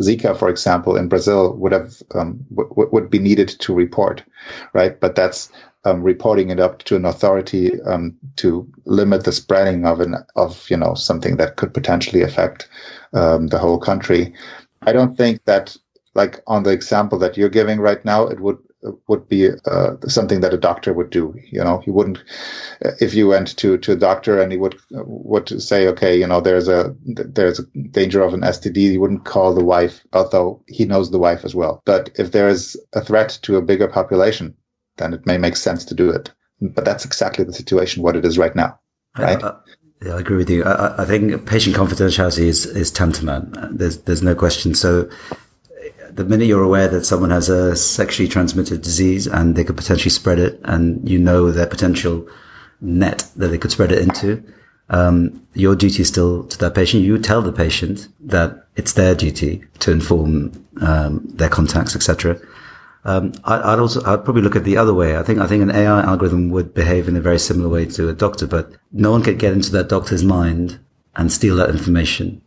Zika, 0.01 0.37
for 0.37 0.49
example, 0.49 0.97
in 0.97 1.09
Brazil 1.09 1.55
would 1.57 1.73
have 1.73 2.03
um, 2.15 2.45
w- 2.55 2.89
would 2.93 3.11
be 3.11 3.19
needed 3.19 3.49
to 3.61 3.75
report, 3.75 4.23
right? 4.73 4.99
But 4.99 5.15
that's 5.15 5.51
um, 5.85 6.03
reporting 6.03 6.51
it 6.51 6.61
up 6.61 6.79
to 6.85 6.97
an 6.97 7.05
authority 7.05 7.81
um, 7.83 8.17
to 8.37 8.67
limit 8.85 9.25
the 9.25 9.33
spreading 9.33 9.85
of 9.87 10.01
an 10.01 10.17
of 10.37 10.69
you 10.71 10.77
know 10.77 10.95
something 10.95 11.37
that 11.37 11.57
could 11.57 11.75
potentially 11.75 12.23
affect 12.23 12.69
um, 13.13 13.49
the 13.49 13.59
whole 13.59 13.79
country. 13.79 14.33
I 14.83 14.93
don't 14.93 15.17
think 15.17 15.45
that 15.45 15.77
like 16.15 16.43
on 16.47 16.63
the 16.63 16.71
example 16.71 17.19
that 17.19 17.37
you're 17.37 17.49
giving 17.49 17.81
right 17.81 18.05
now, 18.05 18.27
it 18.27 18.41
would 18.41 18.59
would 19.09 19.29
be 19.29 19.49
uh, 19.67 19.97
something 20.09 20.41
that 20.41 20.55
a 20.55 20.59
doctor 20.59 20.93
would 20.93 21.11
do. 21.11 21.35
You 21.51 21.63
know, 21.63 21.79
he 21.79 21.91
wouldn't 21.91 22.23
if 23.01 23.15
you 23.15 23.29
went 23.29 23.57
to 23.59 23.79
to 23.79 23.93
a 23.93 23.97
doctor 23.97 24.41
and 24.41 24.53
he 24.53 24.59
would 24.59 24.79
would 24.91 25.63
say, 25.63 25.87
okay, 25.89 26.19
you 26.19 26.27
know, 26.27 26.41
there's 26.41 26.69
a 26.69 26.95
there's 27.05 27.61
a 27.61 27.65
danger 27.91 28.23
of 28.23 28.35
an 28.35 28.41
STD. 28.41 28.77
He 28.77 28.99
wouldn't 28.99 29.25
call 29.25 29.55
the 29.55 29.65
wife, 29.65 30.05
although 30.13 30.63
he 30.67 30.85
knows 30.85 31.11
the 31.11 31.19
wife 31.19 31.45
as 31.45 31.55
well. 31.55 31.83
But 31.85 32.11
if 32.17 32.33
there 32.33 32.49
is 32.49 32.77
a 32.93 33.05
threat 33.05 33.39
to 33.43 33.57
a 33.57 33.63
bigger 33.63 33.89
population, 33.89 34.57
then 34.97 35.15
it 35.15 35.27
may 35.27 35.39
make 35.39 35.57
sense 35.57 35.85
to 35.87 35.95
do 35.95 36.11
it. 36.11 36.33
But 36.61 36.85
that's 36.85 37.05
exactly 37.05 37.45
the 37.45 37.53
situation 37.53 38.03
what 38.03 38.17
it 38.17 38.25
is 38.25 38.39
right 38.39 38.55
now, 38.55 38.79
right? 39.19 39.43
I, 39.43 39.55
yeah, 40.05 40.15
I 40.15 40.21
agree 40.21 40.37
with 40.37 40.51
you. 40.51 40.65
I, 40.65 41.03
I, 41.03 41.05
think 41.05 41.47
patient 41.47 41.77
confidentiality 41.77 42.45
is, 42.45 42.67
is 42.67 42.91
tantamount. 42.91 43.79
There's, 43.79 43.99
there's 43.99 44.23
no 44.23 44.35
question. 44.35 44.75
So 44.75 45.09
the 46.15 46.25
minute 46.25 46.47
you're 46.47 46.63
aware 46.63 46.89
that 46.89 47.05
someone 47.05 47.31
has 47.31 47.49
a 47.49 47.77
sexually 47.77 48.29
transmitted 48.29 48.83
disease 48.83 49.27
and 49.27 49.57
they 49.57 49.65
could 49.65 49.77
potentially 49.77 50.11
spread 50.11 50.39
it 50.39 50.61
and 50.65 51.09
you 51.09 51.19
know 51.19 51.51
their 51.51 51.67
potential 51.67 52.27
net 52.81 53.27
that 53.37 53.49
they 53.49 53.59
could 53.59 53.73
spread 53.73 53.93
it 53.93 54.03
into, 54.03 54.43
um, 54.91 55.47
your 55.55 55.75
duty 55.75 56.03
is 56.03 56.09
still 56.09 56.45
to 56.45 56.59
that 56.59 56.75
patient. 56.75 57.03
You 57.03 57.19
tell 57.19 57.41
the 57.41 57.53
patient 57.53 58.09
that 58.21 58.67
it's 58.77 58.93
their 58.93 59.15
duty 59.15 59.65
to 59.81 59.93
inform 59.93 60.53
um, 60.81 61.23
their 61.25 61.49
contacts, 61.49 61.97
etc. 61.97 62.39
Um, 63.05 63.33
I, 63.45 63.75
would 63.75 63.81
also, 63.81 64.01
I'd 64.05 64.25
probably 64.25 64.43
look 64.43 64.57
at 64.57 64.65
the 64.65 64.77
other 64.77 64.95
way. 64.95 65.17
I 65.17 65.23
think, 65.23 65.39
I 65.39 65.47
think 65.47 65.63
an 65.63 65.71
AI 65.71 66.03
algorithm 66.03 66.51
would 66.51 66.75
behave 66.75 67.09
in 67.09 67.17
a 67.17 67.21
very 67.21 67.39
similar 67.39 67.69
way 67.69 67.87
to 67.87 68.09
a 68.09 68.13
doctor, 68.13 68.47
but 68.47 68.73
no 68.93 69.11
one 69.11 69.23
could 69.23 69.39
get 69.39 69.53
into 69.53 69.73
that 69.73 69.89
doctor's 69.89 70.23
mind 70.23 70.79
and 71.17 71.33
steal 71.33 71.57
that 71.57 71.71
information 71.71 72.43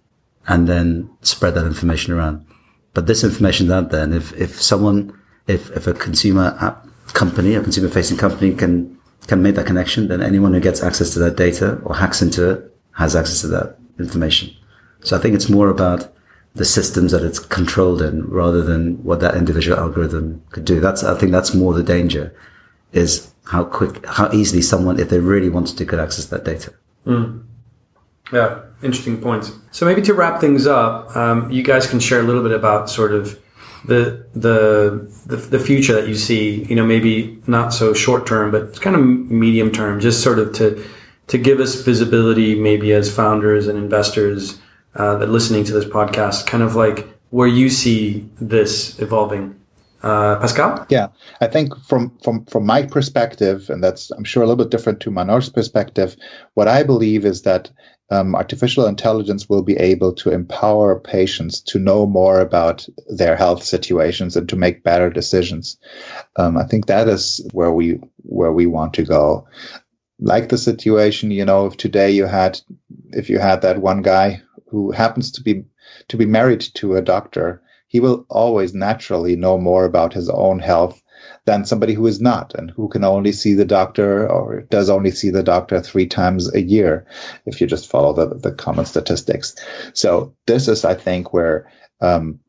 and 0.47 0.67
then 0.67 1.09
spread 1.21 1.55
that 1.55 1.65
information 1.65 2.13
around. 2.13 2.45
But 2.95 3.05
this 3.05 3.23
information 3.23 3.67
is 3.67 3.71
out 3.73 3.91
there. 3.91 4.01
And 4.01 4.15
if, 4.15 4.33
if 4.33 4.59
someone, 4.59 5.13
if, 5.45 5.69
if 5.71 5.85
a 5.85 5.93
consumer 5.93 6.57
app 6.59 6.87
company, 7.13 7.53
a 7.53 7.61
consumer 7.61 7.89
facing 7.89 8.17
company 8.17 8.55
can, 8.55 8.97
can 9.27 9.43
make 9.43 9.55
that 9.55 9.67
connection, 9.67 10.07
then 10.07 10.21
anyone 10.23 10.53
who 10.53 10.59
gets 10.59 10.81
access 10.81 11.11
to 11.13 11.19
that 11.19 11.35
data 11.35 11.79
or 11.83 11.95
hacks 11.95 12.21
into 12.23 12.49
it 12.49 12.75
has 12.93 13.15
access 13.15 13.41
to 13.41 13.47
that 13.47 13.77
information. 13.99 14.49
So 15.01 15.15
I 15.15 15.19
think 15.19 15.35
it's 15.35 15.49
more 15.49 15.69
about 15.69 16.11
the 16.55 16.65
systems 16.65 17.11
that 17.11 17.21
it's 17.21 17.37
controlled 17.37 18.01
in 18.01 18.25
rather 18.29 18.63
than 18.63 19.03
what 19.03 19.19
that 19.19 19.35
individual 19.35 19.77
algorithm 19.77 20.41
could 20.51 20.63
do. 20.63 20.79
That's, 20.79 21.03
I 21.03 21.17
think 21.17 21.33
that's 21.33 21.53
more 21.53 21.73
the 21.73 21.83
danger 21.83 22.33
is 22.93 23.29
how 23.43 23.65
quick, 23.65 24.05
how 24.05 24.31
easily 24.31 24.61
someone, 24.61 24.99
if 24.99 25.09
they 25.09 25.19
really 25.19 25.49
wanted 25.49 25.77
to, 25.77 25.85
could 25.85 25.99
access 25.99 26.27
that 26.27 26.45
data. 26.45 26.73
Mm. 27.05 27.43
Yeah, 28.31 28.61
interesting 28.81 29.21
points. 29.21 29.51
So 29.71 29.85
maybe 29.85 30.01
to 30.03 30.13
wrap 30.13 30.41
things 30.41 30.65
up, 30.67 31.15
um, 31.15 31.51
you 31.51 31.63
guys 31.63 31.87
can 31.87 31.99
share 31.99 32.19
a 32.19 32.23
little 32.23 32.43
bit 32.43 32.51
about 32.51 32.89
sort 32.89 33.13
of 33.13 33.39
the, 33.85 34.25
the 34.33 35.07
the 35.27 35.35
the 35.35 35.59
future 35.59 35.93
that 35.93 36.07
you 36.07 36.15
see. 36.15 36.63
You 36.63 36.75
know, 36.75 36.85
maybe 36.85 37.39
not 37.45 37.73
so 37.73 37.93
short 37.93 38.25
term, 38.25 38.51
but 38.51 38.81
kind 38.81 38.95
of 38.95 39.03
medium 39.03 39.71
term. 39.71 39.99
Just 39.99 40.23
sort 40.23 40.39
of 40.39 40.53
to 40.53 40.83
to 41.27 41.37
give 41.37 41.59
us 41.59 41.81
visibility, 41.81 42.55
maybe 42.55 42.93
as 42.93 43.13
founders 43.13 43.67
and 43.67 43.77
investors 43.77 44.59
uh, 44.95 45.17
that 45.17 45.29
listening 45.29 45.63
to 45.65 45.73
this 45.73 45.85
podcast, 45.85 46.45
kind 46.47 46.63
of 46.63 46.75
like 46.75 47.07
where 47.29 47.47
you 47.47 47.69
see 47.69 48.29
this 48.39 48.99
evolving. 48.99 49.59
Uh, 50.03 50.39
Pascal? 50.39 50.85
Yeah, 50.89 51.07
I 51.41 51.47
think 51.47 51.75
from 51.87 52.15
from 52.23 52.45
from 52.45 52.65
my 52.65 52.83
perspective, 52.83 53.69
and 53.71 53.83
that's 53.83 54.11
I'm 54.11 54.23
sure 54.23 54.43
a 54.43 54.45
little 54.45 54.63
bit 54.63 54.69
different 54.69 54.99
to 55.01 55.09
Manoj's 55.11 55.49
perspective. 55.49 56.15
What 56.53 56.67
I 56.67 56.83
believe 56.83 57.25
is 57.25 57.41
that 57.41 57.71
um, 58.09 58.35
artificial 58.35 58.85
intelligence 58.85 59.49
will 59.49 59.63
be 59.63 59.77
able 59.77 60.13
to 60.13 60.31
empower 60.31 60.99
patients 60.99 61.61
to 61.61 61.79
know 61.79 62.05
more 62.05 62.39
about 62.39 62.87
their 63.07 63.35
health 63.35 63.63
situations 63.63 64.35
and 64.35 64.47
to 64.49 64.55
make 64.55 64.83
better 64.83 65.09
decisions. 65.09 65.77
Um, 66.35 66.57
I 66.57 66.65
think 66.65 66.85
that 66.85 67.07
is 67.07 67.47
where 67.51 67.71
we 67.71 67.99
where 68.17 68.51
we 68.51 68.67
want 68.67 68.93
to 68.95 69.03
go. 69.03 69.47
Like 70.19 70.49
the 70.49 70.57
situation, 70.57 71.31
you 71.31 71.45
know, 71.45 71.65
if 71.65 71.77
today 71.77 72.11
you 72.11 72.25
had 72.25 72.59
if 73.11 73.29
you 73.29 73.39
had 73.39 73.63
that 73.63 73.81
one 73.81 74.01
guy 74.01 74.41
who 74.67 74.91
happens 74.91 75.31
to 75.33 75.43
be 75.43 75.65
to 76.09 76.17
be 76.17 76.25
married 76.25 76.61
to 76.75 76.95
a 76.95 77.01
doctor, 77.01 77.63
he 77.87 77.99
will 77.99 78.25
always 78.29 78.73
naturally 78.73 79.35
know 79.35 79.57
more 79.57 79.85
about 79.85 80.13
his 80.13 80.29
own 80.29 80.59
health 80.59 81.01
than 81.45 81.65
somebody 81.65 81.93
who 81.93 82.07
is 82.07 82.19
not 82.19 82.55
and 82.55 82.71
who 82.71 82.87
can 82.87 83.03
only 83.03 83.31
see 83.31 83.53
the 83.53 83.65
doctor 83.65 84.27
or 84.27 84.61
does 84.61 84.89
only 84.89 85.11
see 85.11 85.29
the 85.29 85.43
doctor 85.43 85.79
three 85.79 86.07
times 86.07 86.53
a 86.53 86.61
year 86.61 87.05
if 87.45 87.61
you 87.61 87.67
just 87.67 87.89
follow 87.89 88.13
the, 88.13 88.35
the 88.35 88.51
common 88.51 88.85
statistics. 88.85 89.55
So 89.93 90.35
this 90.47 90.67
is, 90.67 90.83
I 90.83 90.95
think, 90.95 91.33
where 91.33 91.71
um, 92.01 92.39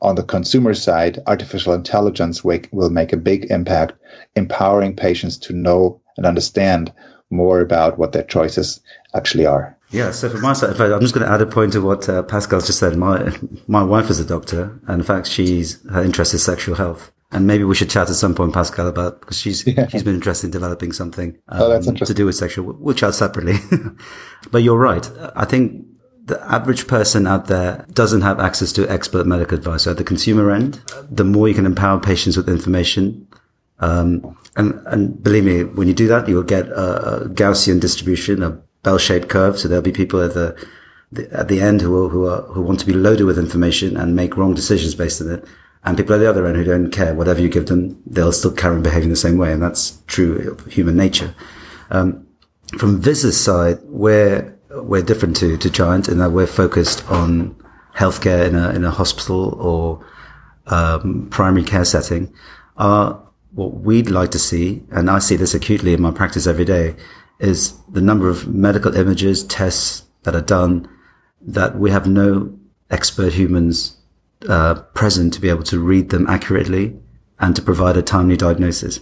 on 0.00 0.14
the 0.14 0.22
consumer 0.22 0.72
side, 0.72 1.18
artificial 1.26 1.74
intelligence 1.74 2.42
will 2.42 2.90
make 2.90 3.12
a 3.12 3.18
big 3.18 3.50
impact, 3.50 3.92
empowering 4.34 4.96
patients 4.96 5.36
to 5.38 5.52
know 5.52 6.00
and 6.16 6.24
understand 6.24 6.92
more 7.30 7.60
about 7.60 7.98
what 7.98 8.12
their 8.12 8.24
choices 8.24 8.80
actually 9.14 9.46
are. 9.46 9.76
Yeah, 9.90 10.12
so 10.12 10.30
from 10.30 10.40
my 10.40 10.52
side, 10.52 10.76
fact, 10.76 10.92
I'm 10.92 11.00
just 11.00 11.14
going 11.14 11.26
to 11.26 11.32
add 11.32 11.42
a 11.42 11.46
point 11.46 11.72
to 11.72 11.80
what 11.80 12.08
uh, 12.08 12.22
Pascal's 12.22 12.66
just 12.66 12.78
said. 12.78 12.96
My 12.96 13.36
my 13.66 13.82
wife 13.82 14.08
is 14.08 14.20
a 14.20 14.24
doctor, 14.24 14.78
and 14.86 15.00
in 15.00 15.02
fact, 15.02 15.26
she's 15.26 15.82
her 15.90 16.02
interest 16.02 16.32
is 16.32 16.44
sexual 16.44 16.76
health. 16.76 17.12
And 17.32 17.46
maybe 17.46 17.62
we 17.62 17.76
should 17.76 17.90
chat 17.90 18.10
at 18.10 18.16
some 18.16 18.34
point, 18.34 18.52
Pascal, 18.52 18.88
about 18.88 19.20
because 19.20 19.38
she's 19.38 19.66
yeah. 19.66 19.86
she's 19.88 20.02
been 20.02 20.14
interested 20.14 20.46
in 20.46 20.50
developing 20.50 20.92
something 20.92 21.38
um, 21.48 21.62
oh, 21.62 21.68
that's 21.68 21.86
um, 21.86 21.94
to 21.94 22.14
do 22.14 22.26
with 22.26 22.34
sexual. 22.34 22.72
We'll 22.72 22.94
chat 22.94 23.14
separately. 23.14 23.54
but 24.50 24.62
you're 24.62 24.78
right. 24.78 25.08
I 25.36 25.44
think 25.44 25.86
the 26.24 26.42
average 26.50 26.86
person 26.86 27.26
out 27.26 27.46
there 27.46 27.86
doesn't 27.92 28.22
have 28.22 28.40
access 28.40 28.72
to 28.72 28.88
expert 28.90 29.26
medical 29.26 29.58
advice. 29.58 29.82
So 29.82 29.92
at 29.92 29.96
the 29.96 30.04
consumer 30.04 30.50
end, 30.50 30.80
the 31.10 31.24
more 31.24 31.48
you 31.48 31.54
can 31.54 31.66
empower 31.66 32.00
patients 32.00 32.36
with 32.36 32.48
information, 32.48 33.26
um, 33.80 34.36
and 34.56 34.80
and 34.86 35.22
believe 35.22 35.44
me, 35.44 35.64
when 35.64 35.88
you 35.88 35.94
do 35.94 36.08
that, 36.08 36.28
you 36.28 36.36
will 36.36 36.42
get 36.42 36.68
a, 36.68 37.24
a 37.24 37.28
Gaussian 37.28 37.80
distribution, 37.80 38.42
a 38.42 38.60
bell-shaped 38.82 39.28
curve. 39.28 39.58
So 39.58 39.68
there'll 39.68 39.82
be 39.82 39.92
people 39.92 40.20
at 40.20 40.34
the, 40.34 40.66
the 41.12 41.30
at 41.32 41.48
the 41.48 41.60
end 41.60 41.80
who 41.80 42.08
who 42.08 42.26
are, 42.26 42.42
who 42.42 42.62
want 42.62 42.80
to 42.80 42.86
be 42.86 42.92
loaded 42.92 43.24
with 43.24 43.38
information 43.38 43.96
and 43.96 44.16
make 44.16 44.36
wrong 44.36 44.54
decisions 44.54 44.94
based 44.94 45.22
on 45.22 45.30
it, 45.30 45.44
and 45.84 45.96
people 45.96 46.14
at 46.14 46.18
the 46.18 46.28
other 46.28 46.46
end 46.46 46.56
who 46.56 46.64
don't 46.64 46.90
care. 46.90 47.14
Whatever 47.14 47.40
you 47.40 47.48
give 47.48 47.66
them, 47.66 48.02
they'll 48.06 48.32
still 48.32 48.52
carry 48.52 48.76
on 48.76 48.82
behaving 48.82 49.08
the 49.08 49.16
same 49.16 49.38
way, 49.38 49.52
and 49.52 49.62
that's 49.62 50.02
true 50.06 50.50
of 50.50 50.72
human 50.72 50.96
nature. 50.96 51.34
Um, 51.90 52.26
from 52.78 53.00
Viz's 53.00 53.40
side, 53.40 53.78
we're 53.84 54.56
we're 54.70 55.02
different 55.02 55.36
to 55.36 55.56
to 55.56 55.70
GYANT 55.70 56.08
in 56.08 56.18
that 56.18 56.32
we're 56.32 56.46
focused 56.46 57.08
on 57.10 57.56
healthcare 57.94 58.46
in 58.46 58.54
a 58.54 58.70
in 58.70 58.84
a 58.84 58.90
hospital 58.90 59.54
or 59.54 60.04
um, 60.66 61.28
primary 61.30 61.64
care 61.64 61.84
setting. 61.84 62.32
Our, 62.76 63.26
what 63.52 63.80
we'd 63.80 64.10
like 64.10 64.30
to 64.30 64.38
see, 64.38 64.82
and 64.92 65.10
I 65.10 65.18
see 65.18 65.36
this 65.36 65.54
acutely 65.54 65.92
in 65.92 66.00
my 66.00 66.12
practice 66.12 66.46
every 66.46 66.64
day, 66.64 66.94
is 67.40 67.76
the 67.88 68.00
number 68.00 68.28
of 68.28 68.46
medical 68.46 68.94
images, 68.94 69.44
tests 69.44 70.04
that 70.22 70.36
are 70.36 70.40
done 70.40 70.88
that 71.40 71.78
we 71.78 71.90
have 71.90 72.06
no 72.06 72.56
expert 72.90 73.32
humans 73.32 73.96
uh, 74.48 74.74
present 74.94 75.32
to 75.34 75.40
be 75.40 75.48
able 75.48 75.62
to 75.64 75.78
read 75.78 76.10
them 76.10 76.26
accurately 76.26 76.96
and 77.38 77.54
to 77.56 77.62
provide 77.62 77.96
a 77.96 78.02
timely 78.02 78.36
diagnosis. 78.36 79.00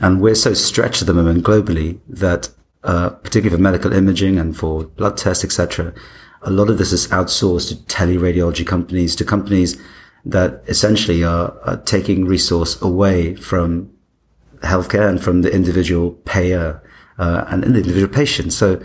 And 0.00 0.20
we're 0.20 0.34
so 0.34 0.54
stretched 0.54 1.02
at 1.02 1.06
the 1.06 1.14
moment 1.14 1.44
globally 1.44 2.00
that, 2.08 2.50
uh, 2.82 3.10
particularly 3.10 3.56
for 3.56 3.62
medical 3.62 3.92
imaging 3.92 4.38
and 4.38 4.56
for 4.56 4.84
blood 4.84 5.16
tests, 5.16 5.44
etc., 5.44 5.94
a 6.42 6.50
lot 6.50 6.68
of 6.68 6.78
this 6.78 6.92
is 6.92 7.08
outsourced 7.08 7.68
to 7.68 7.76
teleradiology 7.94 8.66
companies, 8.66 9.16
to 9.16 9.24
companies 9.24 9.80
that 10.24 10.62
essentially 10.66 11.24
are, 11.24 11.58
are 11.62 11.76
taking 11.78 12.24
resource 12.24 12.80
away 12.82 13.34
from 13.34 13.90
healthcare 14.60 15.08
and 15.08 15.22
from 15.22 15.42
the 15.42 15.52
individual 15.52 16.12
payer 16.24 16.82
uh, 17.18 17.44
and 17.48 17.62
the 17.62 17.66
individual 17.68 18.12
patient. 18.12 18.52
So 18.52 18.82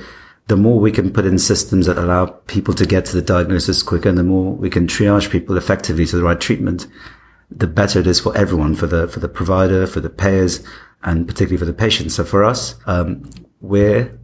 the 0.49 0.57
more 0.57 0.79
we 0.79 0.91
can 0.91 1.13
put 1.13 1.27
in 1.27 1.37
systems 1.37 1.85
that 1.85 1.97
allow 1.97 2.25
people 2.25 2.73
to 2.73 2.85
get 2.85 3.05
to 3.05 3.13
the 3.13 3.21
diagnosis 3.21 3.83
quicker 3.83 4.09
and 4.09 4.17
the 4.17 4.23
more 4.23 4.51
we 4.51 4.69
can 4.69 4.87
triage 4.87 5.29
people 5.29 5.55
effectively 5.57 6.07
to 6.07 6.17
the 6.17 6.23
right 6.23 6.41
treatment, 6.41 6.87
the 7.51 7.67
better 7.67 7.99
it 7.99 8.07
is 8.07 8.19
for 8.19 8.35
everyone, 8.35 8.75
for 8.75 8.87
the, 8.87 9.07
for 9.07 9.19
the 9.19 9.29
provider, 9.29 9.85
for 9.85 9.99
the 9.99 10.09
payers, 10.09 10.63
and 11.03 11.27
particularly 11.27 11.57
for 11.57 11.65
the 11.65 11.73
patients. 11.73 12.15
So 12.15 12.23
for 12.23 12.43
us, 12.43 12.75
um, 12.87 13.29
we're 13.61 14.19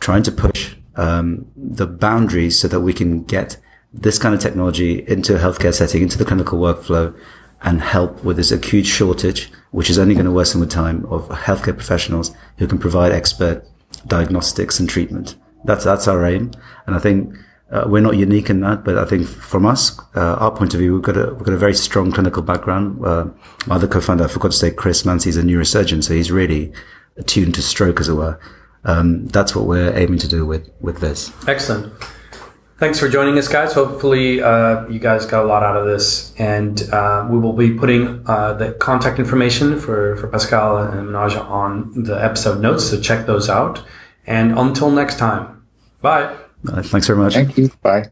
trying 0.00 0.22
to 0.22 0.32
push, 0.32 0.76
um, 0.96 1.46
the 1.54 1.86
boundaries 1.86 2.58
so 2.58 2.68
that 2.68 2.80
we 2.80 2.94
can 2.94 3.24
get 3.24 3.58
this 3.92 4.18
kind 4.18 4.34
of 4.34 4.40
technology 4.40 5.06
into 5.06 5.36
a 5.36 5.38
healthcare 5.38 5.74
setting, 5.74 6.00
into 6.00 6.16
the 6.16 6.24
clinical 6.24 6.58
workflow 6.58 7.14
and 7.60 7.82
help 7.82 8.24
with 8.24 8.38
this 8.38 8.50
acute 8.50 8.86
shortage, 8.86 9.52
which 9.72 9.90
is 9.90 9.98
only 9.98 10.14
going 10.14 10.24
to 10.24 10.32
worsen 10.32 10.58
with 10.58 10.70
time 10.70 11.04
of 11.10 11.28
healthcare 11.28 11.76
professionals 11.76 12.34
who 12.56 12.66
can 12.66 12.78
provide 12.78 13.12
expert 13.12 13.62
diagnostics 14.06 14.80
and 14.80 14.88
treatment. 14.88 15.36
That's 15.66 15.84
that's 15.84 16.08
our 16.08 16.24
aim, 16.24 16.52
and 16.86 16.96
I 16.96 16.98
think 16.98 17.34
uh, 17.70 17.84
we're 17.86 18.02
not 18.02 18.16
unique 18.16 18.48
in 18.48 18.60
that. 18.60 18.84
But 18.84 18.98
I 18.98 19.04
think 19.04 19.26
from 19.26 19.66
us, 19.66 19.98
uh, 20.14 20.36
our 20.36 20.50
point 20.50 20.74
of 20.74 20.80
view, 20.80 20.94
we've 20.94 21.02
got 21.02 21.16
a 21.16 21.34
we've 21.34 21.44
got 21.44 21.54
a 21.54 21.58
very 21.58 21.74
strong 21.74 22.12
clinical 22.12 22.42
background. 22.42 23.04
Uh, 23.04 23.26
my 23.66 23.76
other 23.76 23.88
co-founder, 23.88 24.24
I 24.24 24.28
forgot 24.28 24.52
to 24.52 24.56
say, 24.56 24.70
Chris 24.70 25.02
Mansi, 25.02 25.28
is 25.28 25.36
a 25.36 25.42
neurosurgeon, 25.42 26.02
so 26.02 26.14
he's 26.14 26.30
really 26.30 26.72
attuned 27.16 27.54
to 27.54 27.62
stroke, 27.62 28.00
as 28.00 28.08
it 28.08 28.14
were. 28.14 28.38
Um, 28.84 29.26
that's 29.26 29.56
what 29.56 29.66
we're 29.66 29.96
aiming 29.96 30.18
to 30.20 30.28
do 30.28 30.46
with 30.46 30.70
with 30.80 31.00
this. 31.00 31.32
Excellent. 31.48 31.92
Thanks 32.78 33.00
for 33.00 33.08
joining 33.08 33.38
us, 33.38 33.48
guys. 33.48 33.72
Hopefully, 33.72 34.42
uh, 34.42 34.86
you 34.88 34.98
guys 34.98 35.24
got 35.24 35.44
a 35.44 35.48
lot 35.48 35.62
out 35.62 35.78
of 35.78 35.86
this, 35.86 36.34
and 36.38 36.82
uh, 36.92 37.26
we 37.28 37.38
will 37.38 37.54
be 37.54 37.72
putting 37.72 38.22
uh, 38.26 38.52
the 38.52 38.72
contact 38.72 39.18
information 39.18 39.80
for 39.80 40.14
for 40.16 40.28
Pascal 40.28 40.76
and 40.76 41.08
Manoj 41.08 41.36
on 41.50 42.04
the 42.04 42.22
episode 42.22 42.60
notes, 42.60 42.90
so 42.90 43.00
check 43.00 43.26
those 43.26 43.48
out. 43.48 43.82
And 44.26 44.58
until 44.58 44.90
next 44.90 45.18
time. 45.18 45.55
Bye. 46.00 46.36
Uh, 46.68 46.82
thanks 46.82 47.06
very 47.06 47.18
much. 47.18 47.34
Thank 47.34 47.56
you. 47.58 47.70
Bye. 47.82 48.04